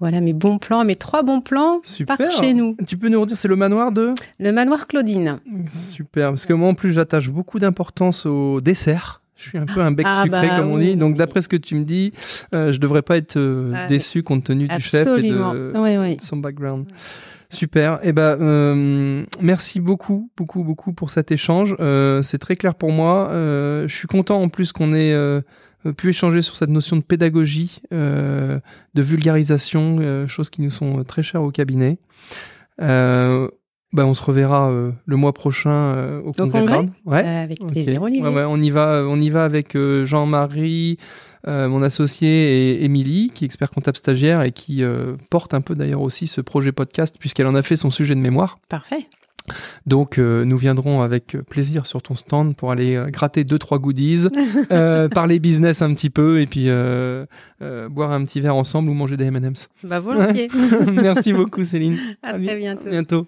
[0.02, 2.18] Voilà mes bons plans, mes trois bons plans Super.
[2.32, 2.76] chez nous.
[2.88, 5.40] Tu peux nous redire, c'est le manoir de Le manoir Claudine.
[5.72, 9.22] Super, parce que moi en plus j'attache beaucoup d'importance au dessert.
[9.38, 11.48] Je suis un peu un bec ah sucré bah comme on dit, donc d'après ce
[11.48, 12.14] que tu me dis,
[12.56, 16.88] euh, je devrais pas être euh, déçu compte tenu du chef et de, son background.
[17.52, 18.00] Super.
[18.02, 21.76] Eh ben, euh, merci beaucoup, beaucoup, beaucoup pour cet échange.
[21.80, 23.30] Euh, c'est très clair pour moi.
[23.30, 25.14] Euh, je suis content en plus qu'on ait
[25.98, 28.60] pu échanger sur cette notion de pédagogie, euh,
[28.94, 31.98] de vulgarisation, euh, choses qui nous sont très chères au cabinet.
[33.94, 34.72] Bah, on se reverra
[35.06, 36.88] le mois prochain au, congrès.
[37.06, 37.28] Ouais.
[37.28, 40.98] avec plaisir, ouais, ouais, on y va, on y va avec Jean-Marie,
[41.46, 44.82] mon associé, et Émilie, qui est expert comptable stagiaire et qui
[45.30, 48.22] porte un peu d'ailleurs aussi ce projet podcast puisqu'elle en a fait son sujet de
[48.22, 48.60] mémoire.
[48.70, 49.10] Parfait.
[49.86, 53.80] Donc euh, nous viendrons avec plaisir sur ton stand pour aller euh, gratter deux trois
[53.80, 54.28] goodies,
[54.72, 59.18] euh, parler business un petit peu et puis boire un petit verre ensemble ou manger
[59.18, 59.70] des M&M's.
[59.84, 60.50] Bah volontiers.
[60.92, 61.98] Merci beaucoup Céline.
[62.22, 62.90] À, très bientôt.
[62.90, 63.28] bientôt.